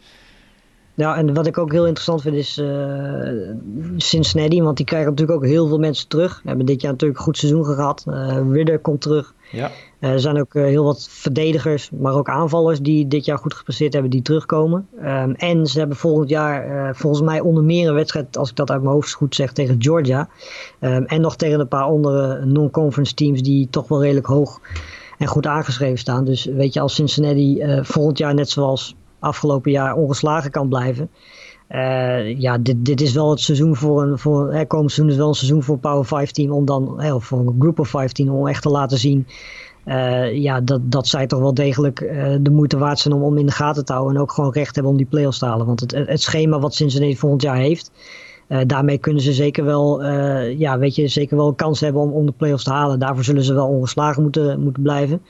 Ja, 0.97 1.17
en 1.17 1.33
wat 1.33 1.47
ik 1.47 1.57
ook 1.57 1.71
heel 1.71 1.85
interessant 1.85 2.21
vind 2.21 2.35
is 2.35 2.57
uh, 2.57 3.55
Cincinnati, 3.97 4.61
want 4.61 4.77
die 4.77 4.85
krijgen 4.85 5.09
natuurlijk 5.09 5.37
ook 5.37 5.45
heel 5.45 5.67
veel 5.67 5.79
mensen 5.79 6.07
terug. 6.07 6.39
We 6.41 6.47
hebben 6.47 6.65
dit 6.65 6.81
jaar 6.81 6.91
natuurlijk 6.91 7.19
een 7.19 7.25
goed 7.25 7.37
seizoen 7.37 7.65
gehad. 7.65 8.05
Uh, 8.07 8.37
Ridder 8.51 8.79
komt 8.79 9.01
terug. 9.01 9.33
Ja. 9.51 9.71
Uh, 9.99 10.09
er 10.09 10.19
zijn 10.19 10.39
ook 10.39 10.53
heel 10.53 10.83
wat 10.83 11.07
verdedigers, 11.09 11.89
maar 11.91 12.13
ook 12.13 12.29
aanvallers 12.29 12.79
die 12.79 13.07
dit 13.07 13.25
jaar 13.25 13.37
goed 13.37 13.53
gepresteerd 13.53 13.93
hebben, 13.93 14.11
die 14.11 14.21
terugkomen. 14.21 14.87
Um, 15.03 15.33
en 15.33 15.67
ze 15.67 15.79
hebben 15.79 15.97
volgend 15.97 16.29
jaar 16.29 16.95
volgens 16.95 17.21
mij 17.21 17.39
onder 17.39 17.63
meer 17.63 17.87
een 17.87 17.95
wedstrijd, 17.95 18.37
als 18.37 18.49
ik 18.49 18.55
dat 18.55 18.71
uit 18.71 18.81
mijn 18.81 18.93
hoofd 18.93 19.13
goed 19.13 19.35
zeg, 19.35 19.51
tegen 19.51 19.75
Georgia. 19.79 20.29
Um, 20.79 21.05
en 21.05 21.21
nog 21.21 21.35
tegen 21.35 21.59
een 21.59 21.67
paar 21.67 21.83
andere 21.83 22.45
non-conference 22.45 23.13
teams 23.13 23.41
die 23.41 23.67
toch 23.69 23.87
wel 23.87 24.01
redelijk 24.01 24.27
hoog 24.27 24.61
en 25.17 25.27
goed 25.27 25.45
aangeschreven 25.45 25.97
staan. 25.97 26.25
Dus 26.25 26.45
weet 26.45 26.73
je, 26.73 26.79
als 26.79 26.95
Cincinnati 26.95 27.63
volgend 27.81 28.17
jaar 28.17 28.33
net 28.33 28.49
zoals 28.49 28.95
afgelopen 29.19 29.71
jaar 29.71 29.95
ongeslagen 29.95 30.51
kan 30.51 30.69
blijven. 30.69 31.09
Uh, 31.69 32.39
ja, 32.39 32.57
dit, 32.57 32.85
dit 32.85 33.01
is 33.01 33.13
wel 33.13 33.29
het 33.29 33.39
seizoen 33.39 33.75
voor 33.75 34.03
een. 34.03 34.19
Voor, 34.19 34.53
hè, 34.53 34.65
komend 34.65 34.91
seizoen 34.91 35.13
is 35.13 35.19
wel 35.19 35.27
een 35.27 35.35
seizoen 35.35 35.63
voor 35.63 35.77
Power 35.77 36.05
5 36.05 36.31
team 36.31 36.51
om 36.51 36.65
dan. 36.65 37.01
Hè, 37.01 37.13
of 37.13 37.25
voor 37.25 37.39
een 37.39 37.55
Group 37.59 37.79
of 37.79 37.89
5 37.89 38.11
team 38.11 38.29
om 38.29 38.47
echt 38.47 38.61
te 38.61 38.69
laten 38.69 38.97
zien. 38.97 39.27
Uh, 39.85 40.33
ja, 40.33 40.61
dat, 40.61 40.91
dat 40.91 41.07
zij 41.07 41.27
toch 41.27 41.39
wel 41.39 41.53
degelijk 41.53 42.01
uh, 42.01 42.35
de 42.41 42.49
moeite 42.49 42.77
waard 42.77 42.99
zijn 42.99 43.13
om, 43.13 43.23
om 43.23 43.37
in 43.37 43.45
de 43.45 43.51
gaten 43.51 43.85
te 43.85 43.93
houden. 43.93 44.15
En 44.15 44.21
ook 44.21 44.31
gewoon 44.31 44.51
recht 44.51 44.75
hebben 44.75 44.91
om 44.91 44.97
die 44.97 45.07
play-offs 45.07 45.39
te 45.39 45.45
halen. 45.45 45.65
Want 45.65 45.79
het, 45.79 45.91
het 45.91 46.21
schema 46.21 46.59
wat 46.59 46.75
Cincinnati 46.75 47.17
volgend 47.17 47.41
jaar 47.41 47.55
heeft. 47.55 47.91
daarmee 48.65 48.97
kunnen 48.97 49.21
ze 49.21 49.33
zeker 49.33 49.65
wel, 49.65 50.05
ja, 50.43 50.77
weet 50.77 50.95
je, 50.95 51.07
zeker 51.07 51.37
wel 51.37 51.47
een 51.47 51.55
kans 51.55 51.79
hebben 51.79 52.01
om, 52.01 52.11
om 52.11 52.25
de 52.25 52.31
play-offs 52.31 52.63
te 52.63 52.71
halen. 52.71 52.99
Daarvoor 52.99 53.23
zullen 53.23 53.43
ze 53.43 53.53
wel 53.53 53.67
ongeslagen 53.67 54.21
moeten, 54.21 54.59
moeten 54.61 54.83
blijven. 54.83 55.21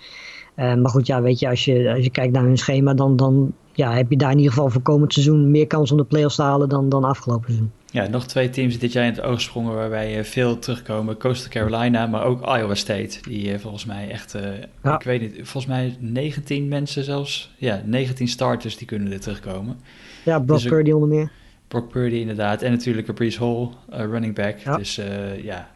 maar 0.55 0.89
goed, 0.89 1.07
ja, 1.07 1.21
weet 1.21 1.39
je, 1.39 1.49
als 1.49 1.65
je, 1.65 1.91
als 1.95 2.03
je 2.03 2.11
kijkt 2.11 2.33
naar 2.33 2.43
hun 2.43 2.57
schema, 2.57 2.93
dan, 2.93 3.15
dan 3.15 3.53
ja, 3.77 3.93
heb 3.93 4.09
je 4.09 4.17
daar 4.17 4.31
in 4.31 4.37
ieder 4.37 4.53
geval 4.53 4.69
voor 4.69 4.81
komend 4.81 5.13
seizoen 5.13 5.51
meer 5.51 5.67
kans 5.67 5.91
om 5.91 5.97
de 5.97 6.03
play-offs 6.03 6.35
te 6.35 6.41
halen 6.41 6.69
dan, 6.69 6.89
dan 6.89 7.03
afgelopen 7.03 7.45
seizoen. 7.45 7.71
Ja, 7.91 8.07
nog 8.07 8.27
twee 8.27 8.49
teams 8.49 8.79
dit 8.79 8.91
jaar 8.91 9.05
in 9.05 9.13
het 9.13 9.21
oog 9.21 9.41
sprongen 9.41 9.73
waarbij 9.75 10.25
veel 10.25 10.59
terugkomen. 10.59 11.17
Coastal 11.17 11.49
Carolina, 11.49 12.07
maar 12.07 12.23
ook 12.23 12.41
Iowa 12.41 12.75
State. 12.75 13.17
Die 13.21 13.53
uh, 13.53 13.59
volgens 13.59 13.85
mij 13.85 14.09
echt, 14.09 14.35
uh, 14.35 14.41
ja. 14.83 14.95
ik 14.95 15.03
weet 15.03 15.21
niet, 15.21 15.33
volgens 15.35 15.65
mij 15.65 15.97
19 15.99 16.67
mensen 16.67 17.03
zelfs. 17.03 17.53
Ja, 17.57 17.81
19 17.85 18.27
starters 18.27 18.77
die 18.77 18.87
kunnen 18.87 19.11
er 19.11 19.19
terugkomen. 19.19 19.79
Ja, 20.23 20.39
Brock 20.39 20.59
dus 20.59 20.67
Purdy 20.67 20.91
onder 20.91 21.09
meer. 21.09 21.31
Brock 21.67 21.89
Purdy 21.89 22.15
inderdaad. 22.15 22.61
En 22.61 22.71
natuurlijk 22.71 23.13
Brees 23.13 23.37
Hall, 23.37 23.69
uh, 23.93 23.99
running 23.99 24.35
back. 24.35 24.57
Ja. 24.57 24.77
Dus 24.77 24.95
ja. 25.41 25.69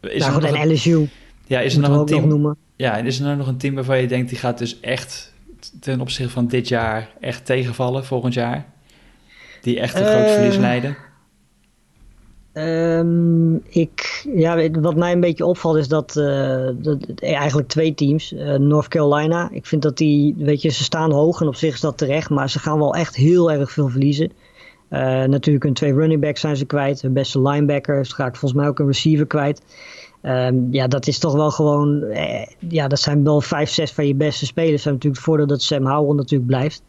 Is 0.00 0.24
ja, 0.24 0.30
goed, 0.30 0.44
en 0.44 0.60
een, 0.60 0.72
LSU. 0.72 1.08
Ja, 1.46 1.60
is 1.60 1.74
er 1.74 1.80
nog 1.80 1.98
een 1.98 2.06
team? 2.06 2.20
Nog 2.20 2.28
noemen. 2.28 2.56
Ja, 2.76 2.98
en 2.98 3.06
is 3.06 3.18
er 3.18 3.24
nou 3.24 3.36
nog 3.36 3.46
een 3.46 3.56
team 3.56 3.74
waarvan 3.74 4.00
je 4.00 4.06
denkt, 4.06 4.28
die 4.28 4.38
gaat 4.38 4.58
dus 4.58 4.80
echt 4.80 5.32
ten 5.80 6.00
opzichte 6.00 6.32
van 6.32 6.46
dit 6.46 6.68
jaar 6.68 7.08
echt 7.20 7.46
tegenvallen 7.46 8.04
volgend 8.04 8.34
jaar? 8.34 8.66
Die 9.60 9.80
echt 9.80 9.94
een 9.94 10.02
uh, 10.02 10.08
groot 10.08 10.24
eh, 10.24 10.32
verlies 10.32 10.56
leiden? 10.56 10.96
Um, 12.52 13.62
ik, 13.68 14.26
ja, 14.34 14.70
wat 14.70 14.96
mij 14.96 15.12
een 15.12 15.20
beetje 15.20 15.44
opvalt 15.44 15.76
is 15.76 15.88
dat, 15.88 16.16
uh, 16.16 16.68
dat 16.74 17.20
eigenlijk 17.20 17.68
twee 17.68 17.94
teams, 17.94 18.32
uh, 18.32 18.54
North 18.54 18.88
Carolina, 18.88 19.48
ik 19.52 19.66
vind 19.66 19.82
dat 19.82 19.96
die, 19.96 20.34
weet 20.38 20.62
je, 20.62 20.68
ze 20.68 20.82
staan 20.82 21.12
hoog 21.12 21.40
en 21.40 21.46
op 21.46 21.54
zich 21.54 21.74
is 21.74 21.80
dat 21.80 21.98
terecht, 21.98 22.30
maar 22.30 22.50
ze 22.50 22.58
gaan 22.58 22.78
wel 22.78 22.94
echt 22.94 23.16
heel 23.16 23.52
erg 23.52 23.72
veel 23.72 23.88
verliezen. 23.88 24.32
Natuurlijk 25.26 25.64
hun 25.64 25.74
twee 25.74 25.94
running 25.94 26.20
backs 26.20 26.40
zijn 26.40 26.56
ze 26.56 26.64
kwijt, 26.64 27.02
hun 27.02 27.12
beste 27.12 27.42
linebacker, 27.42 28.06
ze 28.06 28.14
raakt 28.16 28.38
volgens 28.38 28.60
mij 28.60 28.70
ook 28.70 28.78
een 28.78 28.86
receiver 28.86 29.26
kwijt. 29.26 29.62
Um, 30.22 30.68
ja, 30.70 30.86
dat 30.86 31.06
is 31.06 31.18
toch 31.18 31.32
wel 31.32 31.50
gewoon. 31.50 32.02
Eh, 32.02 32.46
ja, 32.68 32.88
dat 32.88 33.00
zijn 33.00 33.24
wel 33.24 33.40
vijf, 33.40 33.70
zes 33.70 33.92
van 33.92 34.06
je 34.06 34.14
beste 34.14 34.46
spelers. 34.46 34.82
Dat 34.82 34.92
natuurlijk 34.92 35.14
het 35.16 35.24
voordeel 35.24 35.46
dat 35.46 35.62
Sam 35.62 35.86
Howell 35.86 36.16
natuurlijk 36.16 36.46
blijft. 36.46 36.82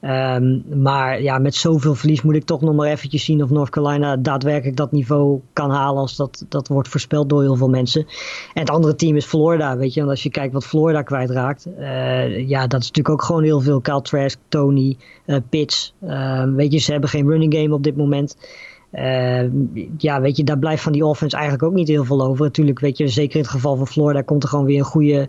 Ehm, 0.00 0.80
maar 0.82 1.22
ja, 1.22 1.38
met 1.38 1.54
zoveel 1.54 1.94
verlies 1.94 2.22
moet 2.22 2.34
ik 2.34 2.44
toch 2.44 2.60
nog 2.60 2.74
maar 2.74 2.88
eventjes 2.88 3.24
zien 3.24 3.42
of 3.42 3.50
North 3.50 3.70
Carolina 3.70 4.16
daadwerkelijk 4.16 4.76
dat 4.76 4.92
niveau 4.92 5.40
kan 5.52 5.70
halen 5.70 6.00
als 6.00 6.16
dat, 6.16 6.44
dat 6.48 6.68
wordt 6.68 6.88
voorspeld 6.88 7.28
door 7.28 7.42
heel 7.42 7.56
veel 7.56 7.68
mensen. 7.68 8.00
En 8.54 8.60
het 8.60 8.70
andere 8.70 8.94
team 8.94 9.16
is 9.16 9.24
Florida, 9.24 9.76
weet 9.76 9.94
je. 9.94 10.00
En 10.00 10.08
als 10.08 10.22
je 10.22 10.30
kijkt 10.30 10.52
wat 10.52 10.66
Florida 10.66 11.02
kwijtraakt, 11.02 11.66
uh, 11.78 12.48
ja, 12.48 12.66
dat 12.66 12.80
is 12.80 12.86
natuurlijk 12.86 13.08
ook 13.08 13.22
gewoon 13.22 13.42
heel 13.42 13.60
veel. 13.60 13.80
Kyle 13.80 14.02
Trask, 14.02 14.38
Tony, 14.48 14.96
uh, 15.26 15.36
Pitts. 15.48 15.94
Uh, 16.02 16.44
weet 16.44 16.72
je, 16.72 16.78
ze 16.78 16.92
hebben 16.92 17.10
geen 17.10 17.28
running 17.28 17.54
game 17.54 17.74
op 17.74 17.82
dit 17.82 17.96
moment. 17.96 18.36
Uh, 18.96 19.42
ja, 19.96 20.20
weet 20.20 20.36
je, 20.36 20.44
daar 20.44 20.58
blijft 20.58 20.82
van 20.82 20.92
die 20.92 21.04
offense 21.04 21.36
eigenlijk 21.36 21.64
ook 21.64 21.74
niet 21.74 21.88
heel 21.88 22.04
veel 22.04 22.22
over. 22.22 22.44
Natuurlijk, 22.44 22.78
weet 22.78 22.98
je, 22.98 23.08
zeker 23.08 23.34
in 23.34 23.40
het 23.40 23.50
geval 23.50 23.76
van 23.76 23.86
Florida 23.86 24.22
komt 24.22 24.42
er 24.42 24.48
gewoon 24.48 24.64
weer 24.64 24.78
een 24.78 24.84
goede 24.84 25.28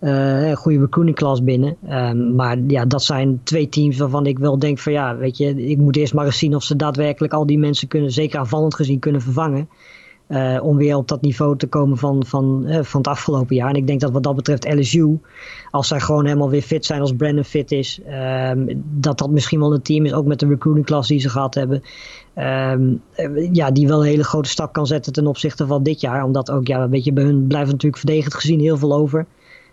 uh, 0.00 0.52
goede 0.52 0.88
recruiting 0.90 1.44
binnen. 1.44 1.76
Um, 1.90 2.34
maar 2.34 2.58
ja, 2.66 2.84
dat 2.84 3.02
zijn 3.02 3.40
twee 3.42 3.68
teams 3.68 3.98
waarvan 3.98 4.26
ik 4.26 4.38
wel 4.38 4.58
denk 4.58 4.78
van 4.78 4.92
ja, 4.92 5.16
weet 5.16 5.36
je, 5.36 5.66
ik 5.68 5.78
moet 5.78 5.96
eerst 5.96 6.14
maar 6.14 6.24
eens 6.24 6.38
zien 6.38 6.54
of 6.54 6.62
ze 6.62 6.76
daadwerkelijk 6.76 7.32
al 7.32 7.46
die 7.46 7.58
mensen 7.58 7.88
kunnen, 7.88 8.10
zeker 8.10 8.38
aanvallend 8.38 8.74
gezien, 8.74 8.98
kunnen 8.98 9.20
vervangen. 9.20 9.68
Uh, 10.32 10.58
om 10.62 10.76
weer 10.76 10.96
op 10.96 11.08
dat 11.08 11.22
niveau 11.22 11.56
te 11.56 11.66
komen 11.66 11.96
van, 11.96 12.26
van, 12.26 12.64
uh, 12.66 12.82
van 12.82 13.00
het 13.00 13.08
afgelopen 13.08 13.56
jaar. 13.56 13.68
En 13.68 13.74
ik 13.74 13.86
denk 13.86 14.00
dat 14.00 14.12
wat 14.12 14.22
dat 14.22 14.36
betreft 14.36 14.74
LSU, 14.74 15.18
als 15.70 15.88
zij 15.88 16.00
gewoon 16.00 16.24
helemaal 16.24 16.50
weer 16.50 16.62
fit 16.62 16.84
zijn, 16.84 17.00
als 17.00 17.12
Brandon 17.12 17.44
fit 17.44 17.72
is, 17.72 18.00
um, 18.50 18.82
dat 18.84 19.18
dat 19.18 19.30
misschien 19.30 19.60
wel 19.60 19.72
een 19.72 19.82
team 19.82 20.04
is, 20.04 20.12
ook 20.12 20.26
met 20.26 20.40
de 20.40 20.46
recruiting 20.46 20.86
class 20.86 21.08
die 21.08 21.20
ze 21.20 21.28
gehad 21.28 21.54
hebben. 21.54 21.82
Um, 22.36 23.02
ja, 23.52 23.70
die 23.70 23.88
wel 23.88 24.00
een 24.00 24.06
hele 24.06 24.24
grote 24.24 24.48
stap 24.48 24.72
kan 24.72 24.86
zetten 24.86 25.12
ten 25.12 25.26
opzichte 25.26 25.66
van 25.66 25.82
dit 25.82 26.00
jaar. 26.00 26.24
Omdat 26.24 26.50
ook, 26.50 26.66
ja, 26.66 26.88
weet 26.88 27.04
je, 27.04 27.12
bij 27.12 27.24
hun 27.24 27.46
blijft 27.46 27.70
natuurlijk 27.70 27.98
verdedigend 27.98 28.34
gezien 28.34 28.60
heel 28.60 28.76
veel 28.76 28.94
over. 28.94 29.26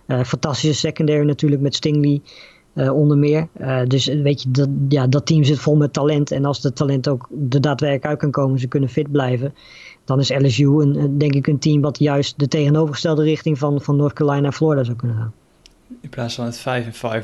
Fantastische 0.07 0.76
secondary 0.76 1.26
natuurlijk 1.26 1.62
met 1.62 1.76
Stingley 1.76 2.22
onder 2.74 3.18
meer. 3.18 3.47
Dus 3.88 4.05
weet 4.05 4.41
je, 4.41 4.51
dat, 4.51 4.70
ja, 4.89 5.07
dat 5.07 5.26
team 5.26 5.43
zit 5.43 5.60
vol 5.60 5.76
met 5.76 5.93
talent. 5.93 6.32
En 6.32 6.45
als 6.45 6.64
het 6.64 6.76
talent 6.76 7.07
ook 7.07 7.30
er 7.49 7.62
daadwerkelijk 7.62 8.05
uit 8.05 8.20
kan 8.20 8.32
komen, 8.32 8.60
ze 8.60 8.68
kunnen 8.68 8.89
fit 8.89 9.12
blijven. 9.12 9.53
Dan 10.10 10.20
is 10.20 10.30
LSU 10.30 10.82
een, 10.82 11.18
denk 11.18 11.34
ik 11.34 11.47
een 11.47 11.60
team 11.60 11.82
wat 11.82 11.99
juist 11.99 12.39
de 12.39 12.47
tegenovergestelde 12.47 13.24
richting 13.24 13.57
van, 13.57 13.82
van 13.82 13.95
North 13.95 14.14
Carolina 14.14 14.45
en 14.45 14.53
Florida 14.53 14.84
zou 14.84 14.97
kunnen 14.97 15.18
gaan. 15.18 15.34
In 16.01 16.10
plaats 16.10 16.36
van 16.36 16.45
het 16.45 16.60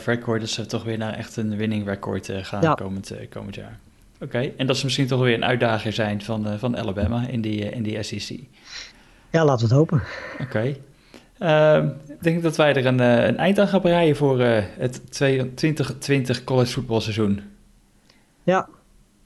5-5 0.02 0.04
record, 0.06 0.40
dat 0.40 0.50
ze 0.50 0.66
toch 0.66 0.84
weer 0.84 0.98
naar 0.98 1.14
echt 1.14 1.38
een 1.38 1.56
winning 1.56 1.86
record 1.86 2.30
gaan 2.32 2.62
ja. 2.62 2.74
komend, 2.74 3.14
komend 3.30 3.56
jaar. 3.56 3.80
Oké, 4.16 4.24
okay. 4.24 4.54
en 4.58 4.68
dat 4.68 4.78
ze 4.78 4.86
misschien 4.86 5.08
toch 5.08 5.22
weer 5.22 5.34
een 5.34 5.46
uitdager 5.46 5.94
zijn 5.94 6.22
van, 6.22 6.60
van 6.60 6.78
Alabama 6.78 7.28
in 7.28 7.42
die, 7.42 7.70
in 7.70 7.84
die 7.84 8.04
SEC. 8.04 8.40
Ja, 9.32 9.46
laten 9.46 9.68
we 9.68 9.74
het 9.74 9.82
hopen. 9.82 10.02
Oké. 10.40 10.44
Okay. 10.44 10.82
Uh, 11.40 11.90
ik 12.08 12.24
denk 12.24 12.44
dat 12.44 12.56
wij 12.56 12.74
er 12.76 12.86
een, 12.86 13.00
een 13.00 13.38
eind 13.38 13.60
aan 13.60 13.68
gaan 13.68 13.82
breien 13.82 14.16
voor 14.16 14.40
uh, 14.40 14.58
het 14.78 15.12
2020 15.12 16.44
college 16.44 16.72
voetbalseizoen. 16.72 17.42
Ja. 18.44 18.68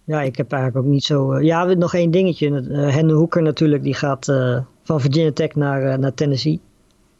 Ja, 0.09 0.21
ik 0.21 0.37
heb 0.37 0.51
eigenlijk 0.51 0.85
ook 0.85 0.91
niet 0.91 1.03
zo... 1.03 1.33
Uh, 1.33 1.43
ja, 1.43 1.63
nog 1.63 1.93
één 1.93 2.11
dingetje. 2.11 2.49
Henry 2.71 3.13
Hoeker 3.13 3.41
natuurlijk, 3.41 3.83
die 3.83 3.93
gaat 3.93 4.25
van 4.83 5.01
Virginia 5.01 5.31
Tech 5.31 5.55
naar, 5.55 5.99
naar 5.99 6.13
Tennessee 6.13 6.59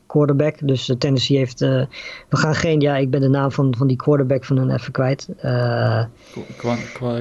quarterback. 0.09 0.55
Dus 0.61 0.89
uh, 0.89 0.95
Tennessee 0.95 1.37
heeft. 1.37 1.61
Uh, 1.61 1.83
we 2.29 2.37
gaan 2.37 2.55
geen. 2.55 2.79
Ja, 2.79 2.97
ik 2.97 3.09
ben 3.09 3.21
de 3.21 3.27
naam 3.29 3.51
van, 3.51 3.75
van 3.77 3.87
die 3.87 3.97
quarterback 3.97 4.45
van 4.45 4.57
hun 4.57 4.69
even 4.69 4.91
kwijt. 4.91 5.29
Uh, 5.45 6.03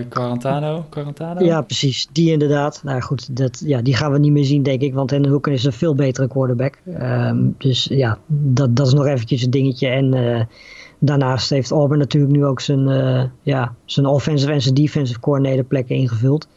Quarantano? 0.08 0.86
Quarantano? 0.88 1.44
Ja, 1.44 1.62
precies. 1.62 2.08
Die 2.12 2.32
inderdaad. 2.32 2.80
Nou 2.84 3.00
goed, 3.00 3.36
dat, 3.36 3.62
ja, 3.64 3.82
die 3.82 3.96
gaan 3.96 4.12
we 4.12 4.18
niet 4.18 4.32
meer 4.32 4.44
zien, 4.44 4.62
denk 4.62 4.80
ik. 4.80 4.94
Want 4.94 5.10
Henry 5.10 5.30
Hooker 5.30 5.52
is 5.52 5.64
een 5.64 5.72
veel 5.72 5.94
betere 5.94 6.28
quarterback. 6.28 6.78
Um, 7.00 7.54
dus 7.58 7.84
ja, 7.84 8.18
dat, 8.26 8.76
dat 8.76 8.86
is 8.86 8.92
nog 8.92 9.06
eventjes 9.06 9.42
een 9.42 9.50
dingetje. 9.50 9.88
En 9.88 10.48
daarnaast 10.98 11.50
heeft 11.50 11.70
Auburn 11.70 11.98
natuurlijk 11.98 12.32
nu 12.32 12.44
ook 12.44 12.60
zijn, 12.60 12.88
ja, 13.42 13.74
zijn 13.84 14.06
offensive 14.06 14.52
en 14.52 14.62
zijn 14.62 14.74
defensive 14.74 15.20
coordinator 15.20 15.64
plekken 15.64 15.96
ingevuld. 15.96 16.48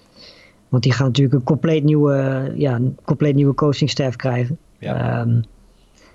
Want 0.70 0.84
die 0.84 0.92
gaan 0.92 1.06
natuurlijk 1.06 1.36
een 1.36 1.44
compleet 1.44 1.84
nieuwe, 1.84 2.52
ja, 2.56 2.76
een 2.76 2.98
compleet 3.04 3.36
nieuwe 3.36 3.54
coaching 3.54 3.90
staff 3.90 4.16
krijgen. 4.16 4.58
Ja. 4.80 5.22
Um, 5.22 5.44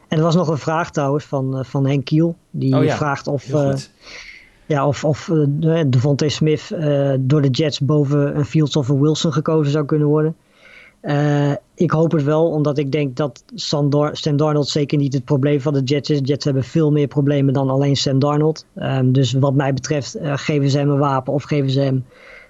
en 0.08 0.18
er 0.18 0.24
was 0.24 0.34
nog 0.34 0.48
een 0.48 0.58
vraag 0.58 0.90
trouwens 0.90 1.24
van, 1.24 1.58
uh, 1.58 1.64
van 1.64 1.86
Henk 1.86 2.04
Kiel. 2.04 2.36
Die 2.50 2.76
oh 2.76 2.84
ja, 2.84 2.96
vraagt 2.96 3.26
of, 3.26 3.48
uh, 3.48 3.74
ja, 4.66 4.86
of, 4.86 5.04
of 5.04 5.28
uh, 5.28 5.82
Devontae 5.86 6.28
Smith 6.28 6.68
door 7.20 7.42
de 7.42 7.50
Jets 7.50 7.80
boven 7.80 8.36
een 8.36 8.44
Fields 8.44 8.76
of 8.76 8.88
een 8.88 9.00
Wilson 9.00 9.32
gekozen 9.32 9.72
zou 9.72 9.84
kunnen 9.84 10.08
worden. 10.08 10.36
Ik 11.74 11.90
hoop 11.90 12.12
het 12.12 12.22
wel, 12.22 12.50
omdat 12.50 12.78
ik 12.78 12.92
denk 12.92 13.16
dat 13.16 13.44
Sam, 13.54 13.90
Dar 13.90 14.16
Sam 14.16 14.36
Darnold 14.36 14.68
zeker 14.68 14.98
niet 14.98 15.12
het 15.12 15.24
probleem 15.24 15.60
van 15.60 15.72
de 15.72 15.82
Jets 15.82 16.10
is. 16.10 16.18
De 16.18 16.26
Jets 16.26 16.44
hebben 16.44 16.64
veel 16.64 16.92
meer 16.92 17.06
problemen 17.06 17.54
dan 17.54 17.70
alleen 17.70 17.96
Sam 17.96 18.18
Darnold. 18.18 18.66
Um, 18.76 19.12
dus 19.12 19.32
wat 19.32 19.54
mij 19.54 19.72
betreft 19.72 20.16
geven 20.20 20.70
ze 20.70 20.78
hem 20.78 20.90
een 20.90 20.98
wapen 20.98 21.32
of 21.32 21.42
geven 21.42 21.70
ze 21.70 21.80
hem 21.80 22.04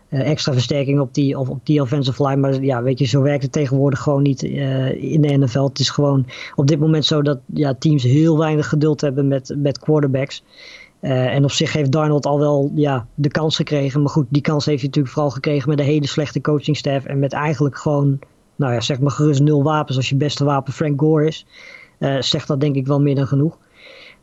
uh, 0.09 0.31
extra 0.31 0.53
versterking 0.53 1.01
op 1.01 1.15
die, 1.15 1.39
of 1.39 1.49
op 1.49 1.61
die 1.63 1.81
offensive 1.81 2.27
line. 2.27 2.41
Maar 2.41 2.63
ja, 2.63 2.83
weet 2.83 2.99
je, 2.99 3.05
zo 3.05 3.23
werkt 3.23 3.43
het 3.43 3.53
tegenwoordig 3.53 4.01
gewoon 4.01 4.23
niet 4.23 4.43
in 4.43 5.21
de 5.21 5.37
NFL. 5.37 5.63
Het 5.63 5.79
is 5.79 5.91
gewoon 5.91 6.27
op 6.55 6.67
dit 6.67 6.79
moment 6.79 7.05
zo 7.05 7.23
dat 7.23 7.39
ja, 7.47 7.75
teams 7.75 8.03
heel 8.03 8.39
weinig 8.39 8.69
geduld 8.69 9.01
hebben 9.01 9.29
met, 9.29 9.55
met 9.59 9.79
quarterbacks. 9.79 10.43
En 11.01 11.45
op 11.45 11.51
zich 11.51 11.73
heeft 11.73 11.93
Darnold 11.93 12.27
al 12.27 12.39
wel 12.39 12.71
ja, 12.75 13.07
de 13.15 13.29
kans 13.29 13.57
gekregen. 13.57 14.01
Maar 14.01 14.11
goed, 14.11 14.27
die 14.29 14.43
kans 14.43 14.65
heeft 14.65 14.79
hij 14.79 14.87
natuurlijk 14.87 15.15
vooral 15.15 15.33
gekregen 15.33 15.69
met 15.69 15.79
een 15.79 15.85
hele 15.85 16.07
slechte 16.07 16.41
coachingstaff. 16.41 17.07
En 17.07 17.19
met 17.19 17.33
eigenlijk 17.33 17.77
gewoon, 17.77 18.19
nou 18.57 18.73
ja, 18.73 18.81
zeg 18.81 19.01
maar 19.01 19.11
gerust 19.11 19.41
nul 19.41 19.63
wapens. 19.63 19.97
Als 19.97 20.09
je 20.09 20.17
beste 20.17 20.45
wapen 20.45 20.73
Frank 20.73 21.01
Gore 21.01 21.27
is, 21.27 21.47
zegt 22.21 22.49
dat 22.49 22.61
denk 22.61 22.77
ik 22.77 22.87
wel 22.87 23.01
meer 23.01 23.15
dan 23.15 23.27
genoeg. 23.27 23.59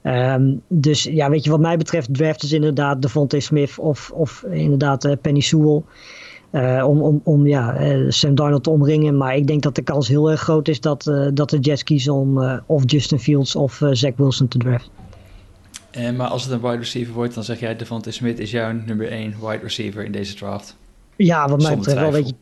Um, 0.03 0.61
dus 0.67 1.03
ja, 1.03 1.29
weet 1.29 1.43
je, 1.43 1.49
wat 1.49 1.59
mij 1.59 1.77
betreft 1.77 2.13
draft 2.13 2.43
is 2.43 2.51
inderdaad 2.51 3.01
Devontae 3.01 3.39
Smith 3.39 3.79
of, 3.79 4.11
of 4.11 4.45
inderdaad 4.49 5.05
uh, 5.05 5.11
Penny 5.21 5.39
Sewell. 5.39 5.81
Uh, 6.51 6.87
om, 6.87 7.01
om, 7.01 7.21
om 7.23 7.47
ja, 7.47 7.81
uh, 7.81 8.09
Sam 8.09 8.35
Darnold 8.35 8.63
te 8.63 8.69
omringen. 8.69 9.17
Maar 9.17 9.35
ik 9.35 9.47
denk 9.47 9.61
dat 9.61 9.75
de 9.75 9.81
kans 9.81 10.07
heel 10.07 10.31
erg 10.31 10.41
groot 10.41 10.67
is 10.67 10.81
dat, 10.81 11.03
dat 11.33 11.49
de 11.49 11.59
Jets 11.59 11.83
kiezen 11.83 12.13
om 12.13 12.61
of 12.65 12.83
Justin 12.85 13.19
Fields 13.19 13.55
of 13.55 13.81
Zach 13.91 14.15
Wilson 14.15 14.47
te 14.47 14.57
draften. 14.57 14.91
maar 16.15 16.27
als 16.27 16.43
het 16.43 16.51
een 16.51 16.61
wide 16.61 16.77
receiver 16.77 17.13
wordt, 17.13 17.33
dan 17.33 17.43
zeg 17.43 17.59
jij 17.59 17.75
Devontae 17.75 18.11
Smith 18.11 18.39
is 18.39 18.51
jouw 18.51 18.71
nummer 18.71 19.07
1 19.07 19.33
wide 19.41 19.59
receiver 19.61 20.05
in 20.05 20.11
deze 20.11 20.35
draft. 20.35 20.77
Ja, 21.15 21.47
wat 21.47 21.61
mij 21.61 21.77
betreft 21.77 21.99
wel. 21.99 22.11
Weet 22.11 22.27
je, 22.27 22.35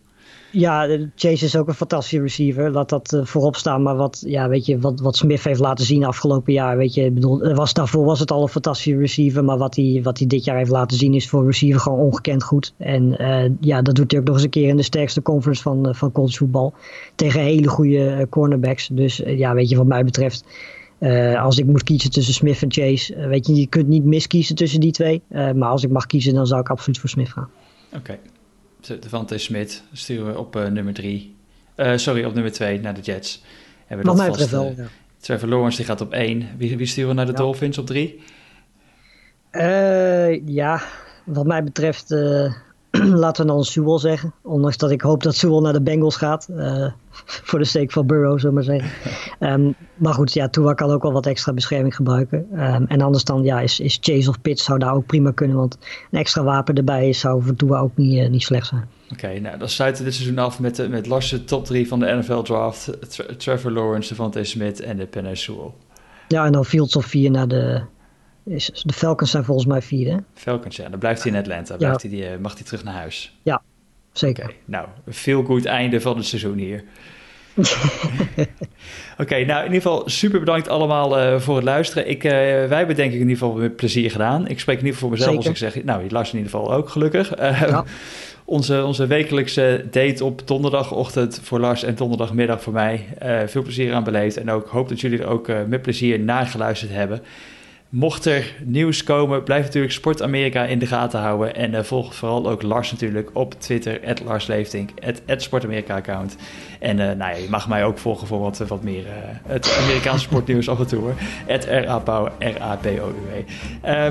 ja, 0.52 0.98
Chase 1.16 1.46
is 1.46 1.56
ook 1.56 1.68
een 1.68 1.74
fantastische 1.74 2.22
receiver. 2.22 2.72
Laat 2.72 2.90
dat 2.90 3.14
uh, 3.14 3.26
voorop 3.26 3.56
staan. 3.56 3.84
Maar 3.84 3.96
wat, 3.96 4.24
ja, 4.26 4.50
weet 4.50 4.66
je, 4.66 4.80
wat, 4.80 5.00
wat 5.00 5.16
Smith 5.16 5.44
heeft 5.44 5.60
laten 5.60 5.86
zien 5.86 6.06
afgelopen 6.06 6.54
jaar. 6.54 6.78
Weet 6.78 6.94
je, 6.94 7.12
bedoel, 7.12 7.54
was, 7.54 7.74
daarvoor 7.74 8.06
was 8.06 8.20
het 8.20 8.32
al 8.32 8.42
een 8.42 8.48
fantastische 8.48 8.98
receiver. 8.98 9.44
Maar 9.44 9.58
wat 9.58 9.76
hij, 9.76 10.00
wat 10.04 10.18
hij 10.18 10.28
dit 10.28 10.44
jaar 10.44 10.58
heeft 10.58 10.70
laten 10.70 10.98
zien 10.98 11.14
is 11.14 11.30
voor 11.30 11.46
receiver 11.46 11.80
gewoon 11.82 12.00
ongekend 12.00 12.44
goed. 12.44 12.74
En 12.78 13.22
uh, 13.22 13.44
ja, 13.60 13.82
dat 13.82 13.96
doet 13.96 14.12
hij 14.12 14.20
ook 14.20 14.26
nog 14.26 14.36
eens 14.36 14.44
een 14.44 14.50
keer 14.50 14.68
in 14.68 14.78
de 14.78 14.84
sterkste 14.84 15.22
conference 15.22 15.62
van, 15.62 15.88
uh, 15.88 15.94
van 15.94 16.12
college 16.12 16.38
voetbal. 16.38 16.74
Tegen 17.16 17.42
hele 17.42 17.68
goede 17.68 18.28
cornerbacks. 18.30 18.90
Dus 18.92 19.22
ja, 19.26 19.54
weet 19.54 19.70
je, 19.70 19.78
wat 19.78 19.88
mij 19.88 20.04
betreft. 20.04 20.44
als 21.38 21.58
ik 21.58 21.66
moet 21.66 21.84
kiezen 21.84 22.12
tussen 22.12 22.34
Smith 22.34 22.62
en 22.62 22.72
Chase. 22.72 23.28
weet 23.28 23.48
je, 23.48 23.56
je 23.56 23.68
kunt 23.68 23.88
niet 23.88 24.04
miskiezen 24.04 24.56
tussen 24.56 24.80
die 24.80 24.92
twee. 24.92 25.22
maar 25.30 25.70
als 25.70 25.84
ik 25.84 25.90
mag 25.90 26.06
kiezen, 26.06 26.34
dan 26.34 26.48
zou 26.48 26.62
ik 26.62 26.70
absoluut 26.70 27.00
voor 27.00 27.10
Smith 27.10 27.30
gaan. 27.30 27.50
Oké. 27.96 28.20
Devante 28.88 29.38
Smit 29.38 29.84
sturen 29.94 30.34
we 30.34 30.38
op 30.38 30.56
uh, 30.56 30.68
nummer 30.68 30.94
3. 30.94 31.36
Uh, 31.78 31.98
sorry, 31.98 32.24
op 32.24 32.34
nummer 32.34 32.52
2 32.52 32.80
naar 32.80 32.94
de 32.94 33.02
Jets. 33.02 33.44
Hebben 33.86 34.06
Nog 34.06 34.18
mij 34.18 34.30
betreft 34.30 34.52
wel, 34.52 34.74
ja. 34.78 34.88
Trevor 35.18 35.50
Lawrence 35.50 35.78
die 35.78 35.86
gaat 35.86 36.02
op 36.02 36.12
1. 36.12 36.48
Wie, 36.58 36.78
wie 36.78 36.86
sturen 36.86 37.10
we 37.10 37.16
naar 37.16 37.26
de 37.26 37.32
ja. 37.32 37.38
Dolphins 37.38 37.78
op 37.78 37.86
3? 37.86 38.22
Uh, 39.52 40.48
ja, 40.48 40.82
wat 41.26 41.46
mij 41.46 41.64
betreft 41.64 42.12
laten 43.26 43.46
we 43.46 43.52
dan 43.52 43.64
Sewell 43.64 43.98
zeggen. 43.98 44.34
Ondanks 44.42 44.78
dat 44.78 44.92
ik 44.92 45.02
hoop 45.02 45.24
dat 45.24 45.36
Sewell 45.36 45.60
naar 45.60 45.74
de 45.74 45.82
Bengals 45.82 46.16
gaat. 46.16 46.48
Uh, 46.52 46.86
voor 47.50 47.60
de 47.60 47.66
steek 47.66 47.92
van 47.92 48.08
Burrow, 48.08 48.40
zullen 48.40 48.54
maar 48.54 48.64
zeggen. 48.64 48.90
Um, 49.40 49.76
maar 49.96 50.14
goed, 50.14 50.34
ja, 50.34 50.50
Tua 50.50 50.74
kan 50.74 50.92
ook 50.92 51.02
wel 51.02 51.12
wat 51.12 51.26
extra 51.26 51.54
bescherming 51.54 51.96
gebruiken. 51.96 52.48
Um, 52.54 52.86
en 52.88 53.02
anders 53.02 53.24
dan 53.24 53.44
ja, 53.44 53.60
is, 53.60 53.80
is 53.80 53.98
Chase 54.02 54.30
of 54.30 54.42
Pitts 54.42 54.64
zou 54.64 54.80
daar 54.80 54.94
ook 54.94 55.06
prima 55.06 55.32
kunnen. 55.32 55.58
Want 55.58 55.78
een 56.12 56.20
extra 56.20 56.44
wapen 56.44 56.76
erbij 56.76 57.14
zou 57.14 57.44
voor 57.44 57.56
Tua 57.56 57.80
ook 57.80 57.98
niet, 57.98 58.20
uh, 58.20 58.30
niet 58.30 58.44
slecht 58.44 58.68
zijn. 58.68 58.88
Oké, 59.04 59.26
okay, 59.26 59.38
nou 59.38 59.58
dan 59.58 59.70
sluiten 59.70 60.04
we 60.04 60.10
dit 60.10 60.18
seizoen 60.18 60.38
af 60.38 60.60
met, 60.60 60.90
met 60.90 61.08
Lars' 61.08 61.42
top 61.46 61.66
3 61.66 61.88
van 61.88 62.00
de 62.00 62.06
NFL 62.06 62.42
draft. 62.42 63.10
Tra 63.10 63.26
Trevor 63.38 63.72
Lawrence, 63.72 64.10
Devontae 64.10 64.44
Smith 64.44 64.82
en 64.82 64.98
de 64.98 65.06
Penny 65.06 65.36
Sewell. 65.36 65.72
Ja, 66.28 66.46
en 66.46 66.52
dan 66.52 66.66
Fields 66.66 66.96
of 66.96 67.06
4 67.06 67.32
naar 67.32 67.48
de, 67.48 67.82
is, 68.46 68.82
de 68.84 68.94
Falcons 68.94 69.32
zijn 69.32 69.44
volgens 69.44 69.68
mij 69.68 69.82
vierde. 69.82 70.24
Falcons, 70.34 70.76
ja. 70.76 70.90
Dan 70.90 71.00
blijft 71.00 71.24
hij 71.24 71.32
in 71.32 71.38
Atlanta. 71.38 71.76
Blijft 71.76 72.02
hij, 72.02 72.12
uh, 72.12 72.38
mag 72.40 72.54
hij 72.54 72.64
terug 72.64 72.84
naar 72.84 72.94
huis. 72.94 73.38
Ja, 73.44 73.62
zeker. 74.12 74.44
Okay, 74.44 74.56
nou, 74.66 74.88
veel 75.08 75.44
goed 75.44 75.66
einde 75.66 76.02
van 76.02 76.18
het 76.18 76.26
seizoen 76.26 76.58
hier. 76.58 76.84
Oké, 77.56 78.48
okay, 79.18 79.44
nou 79.44 79.60
in 79.60 79.74
ieder 79.74 79.82
geval 79.82 80.10
super 80.10 80.40
bedankt 80.40 80.68
allemaal 80.68 81.20
uh, 81.20 81.40
voor 81.40 81.56
het 81.56 81.64
luisteren. 81.64 82.10
Ik, 82.10 82.24
uh, 82.24 82.32
wij 82.32 82.78
hebben 82.78 82.96
denk 82.96 83.14
ik 83.14 83.20
in 83.20 83.30
ieder 83.30 83.38
geval 83.38 83.54
met 83.54 83.76
plezier 83.76 84.12
gedaan. 84.12 84.48
Ik 84.48 84.60
spreek 84.60 84.80
in 84.80 84.86
ieder 84.86 85.00
geval 85.00 85.10
voor 85.10 85.18
mezelf 85.18 85.44
Zeker. 85.44 85.50
als 85.50 85.62
ik 85.62 85.72
zeg, 85.74 85.84
nou 85.84 86.04
je 86.04 86.12
luistert 86.12 86.40
in 86.40 86.46
ieder 86.46 86.60
geval 86.60 86.78
ook 86.78 86.90
gelukkig. 86.90 87.40
Uh, 87.40 87.62
ja. 87.70 87.84
onze, 88.46 88.84
onze 88.86 89.08
wekelijkse 89.08 89.86
date 89.92 90.26
op 90.26 90.48
donderdagochtend 90.48 91.40
voor 91.44 91.60
Lars 91.60 91.84
en 91.84 91.96
donderdagmiddag 91.96 92.62
voor 92.62 92.74
mij. 92.74 93.06
veel 93.46 93.62
plezier 93.62 93.94
aan 93.94 94.04
beleefd 94.04 94.38
en 94.38 94.52
ook 94.52 94.68
hoop 94.68 94.90
dat 94.90 95.02
jullie 95.02 95.20
er 95.20 95.28
ook 95.28 95.48
met 95.68 95.82
plezier 95.82 96.20
naar 96.20 96.46
geluisterd 96.46 96.92
hebben. 96.92 97.22
Mocht 97.92 98.26
er 98.26 98.54
nieuws 98.64 99.04
komen, 99.04 99.44
blijf 99.44 99.66
natuurlijk 99.66 99.94
Sport 99.94 100.22
Amerika 100.22 100.64
in 100.64 100.80
de 100.80 100.86
gaten 100.86 101.20
houden. 101.20 101.56
En 101.56 101.74
uh, 101.74 101.80
volg 101.80 102.16
vooral 102.16 102.50
ook 102.50 102.62
Lars 102.62 102.92
natuurlijk 102.92 103.30
op 103.34 103.54
Twitter, 103.60 104.00
Lars 104.26 104.48
Leeftink, 104.48 104.90
het 105.00 105.22
Sportamerika 105.42 105.96
account. 105.96 106.36
En 106.80 106.98
uh, 106.98 107.06
nou 107.06 107.18
ja, 107.18 107.30
je 107.30 107.48
mag 107.50 107.68
mij 107.68 107.86
ook 107.86 107.98
volgen 107.98 108.28
voor 108.28 108.40
wat, 108.40 108.58
wat 108.58 108.84
meer 108.84 109.04
uh, 109.04 109.12
het 109.46 109.78
Amerikaanse 109.82 110.24
sportnieuws 110.24 110.70
af 110.70 110.80
en 110.80 110.88
toe 110.88 111.00
hoor. 111.00 111.14
Het 111.46 111.66
R-A-P-O-U-E. 111.66 113.44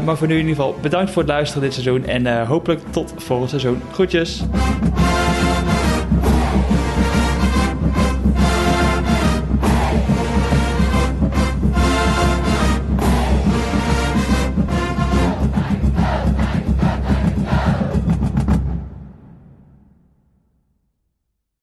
maar 0.05 0.17
voor 0.17 0.27
nu 0.27 0.35
in 0.35 0.41
ieder 0.41 0.55
geval 0.55 0.77
bedankt 0.83 1.11
voor 1.11 1.23
het 1.23 1.31
luisteren 1.31 1.63
dit 1.63 1.73
seizoen. 1.73 2.07
En 2.07 2.47
hopelijk 2.47 2.81
tot 2.91 3.15
volgend 3.17 3.51
seizoen. 3.51 3.83
Groetjes! 3.93 4.43